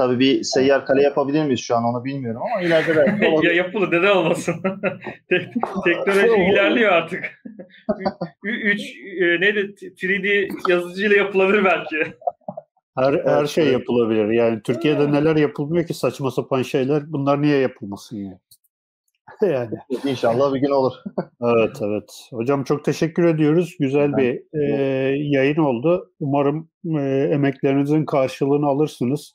Tabii 0.00 0.18
bir 0.18 0.42
seyyar 0.42 0.86
kale 0.86 1.02
yapabilir 1.02 1.44
miyiz 1.44 1.60
şu 1.60 1.76
an 1.76 1.84
onu 1.84 2.04
bilmiyorum 2.04 2.42
ama 2.42 2.62
ileride 2.62 2.96
belki 2.96 3.46
ya 3.46 3.52
yapılır 3.52 3.92
neden 3.92 4.16
olmasın? 4.16 4.54
Tek- 5.28 5.52
Teknoloji 5.84 6.42
ilerliyor 6.52 6.92
artık. 6.92 7.42
Ü- 8.44 8.60
Üç 8.60 8.80
e, 9.20 9.40
neydi 9.40 9.58
3D 9.58 10.48
yazıcıyla 10.68 11.16
yapılabilir 11.16 11.64
belki. 11.64 11.96
Her, 12.98 13.14
her 13.24 13.46
şey 13.46 13.66
yapılabilir. 13.66 14.28
Yani 14.28 14.62
Türkiye'de 14.62 15.12
neler 15.12 15.36
yapılmıyor 15.36 15.86
ki 15.86 15.94
saçma 15.94 16.30
sapan 16.30 16.62
şeyler. 16.62 17.12
Bunlar 17.12 17.42
niye 17.42 17.58
yapılmasın 17.58 18.16
yani? 18.16 18.38
yani. 19.42 19.74
İnşallah 20.04 20.54
bir 20.54 20.60
gün 20.60 20.70
olur. 20.70 20.92
Evet 21.42 21.76
evet. 21.82 22.28
Hocam 22.30 22.64
çok 22.64 22.84
teşekkür 22.84 23.24
ediyoruz. 23.24 23.76
Güzel 23.80 24.16
bir 24.16 24.42
e, 24.60 24.64
yayın 25.16 25.56
oldu. 25.56 26.12
Umarım 26.20 26.68
e, 26.98 27.00
emeklerinizin 27.32 28.04
karşılığını 28.04 28.66
alırsınız. 28.66 29.34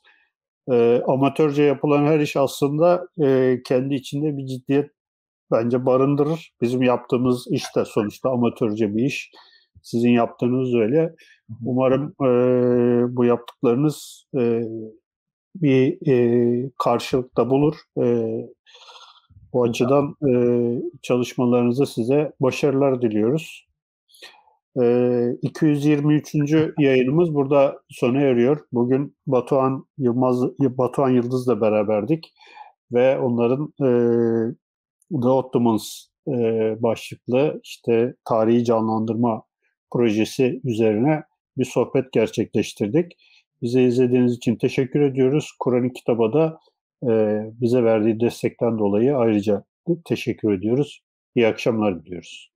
E, 0.72 1.02
amatörce 1.06 1.62
yapılan 1.62 2.04
her 2.04 2.20
iş 2.20 2.36
aslında 2.36 3.08
e, 3.22 3.58
kendi 3.64 3.94
içinde 3.94 4.36
bir 4.36 4.46
ciddiyet 4.46 4.90
bence 5.52 5.86
barındırır. 5.86 6.52
Bizim 6.62 6.82
yaptığımız 6.82 7.46
iş 7.50 7.76
de 7.76 7.84
sonuçta 7.84 8.30
amatörce 8.30 8.96
bir 8.96 9.04
iş. 9.04 9.30
Sizin 9.82 10.10
yaptığınız 10.10 10.74
öyle. 10.74 11.14
Umarım 11.64 12.14
e, 12.22 13.16
bu 13.16 13.24
yaptıklarınız 13.24 14.26
e, 14.38 14.62
bir 15.54 16.08
e, 16.08 16.70
karşılıkta 16.78 17.50
bulur. 17.50 17.74
E, 18.02 18.26
bu 19.52 19.62
açıdan 19.62 20.16
e, 20.28 20.32
çalışmalarınızda 21.02 21.86
size 21.86 22.32
başarılar 22.40 23.02
diliyoruz. 23.02 23.65
E, 24.82 25.36
223. 25.42 26.34
yayınımız 26.78 27.34
burada 27.34 27.82
sona 27.88 28.20
eriyor. 28.20 28.60
Bugün 28.72 29.16
Batuhan 29.26 29.86
Yılmaz 29.98 30.42
Batuhan 30.58 31.10
Yıldız'la 31.10 31.60
beraberdik 31.60 32.34
ve 32.92 33.18
onların 33.18 33.72
e, 33.80 33.88
The 35.22 35.28
Ottomans 35.28 36.02
e, 36.28 36.32
başlıklı 36.82 37.60
işte 37.64 38.14
tarihi 38.24 38.64
canlandırma 38.64 39.42
projesi 39.92 40.60
üzerine 40.64 41.22
bir 41.58 41.64
sohbet 41.64 42.12
gerçekleştirdik. 42.12 43.12
Bize 43.62 43.82
izlediğiniz 43.82 44.32
için 44.32 44.56
teşekkür 44.56 45.00
ediyoruz. 45.00 45.52
Kur'an 45.60 45.88
kitaba 45.88 46.32
da 46.32 46.58
e, 47.02 47.40
bize 47.60 47.84
verdiği 47.84 48.20
destekten 48.20 48.78
dolayı 48.78 49.16
ayrıca 49.16 49.64
teşekkür 50.04 50.52
ediyoruz. 50.52 51.02
İyi 51.34 51.46
akşamlar 51.46 52.04
diliyoruz. 52.04 52.55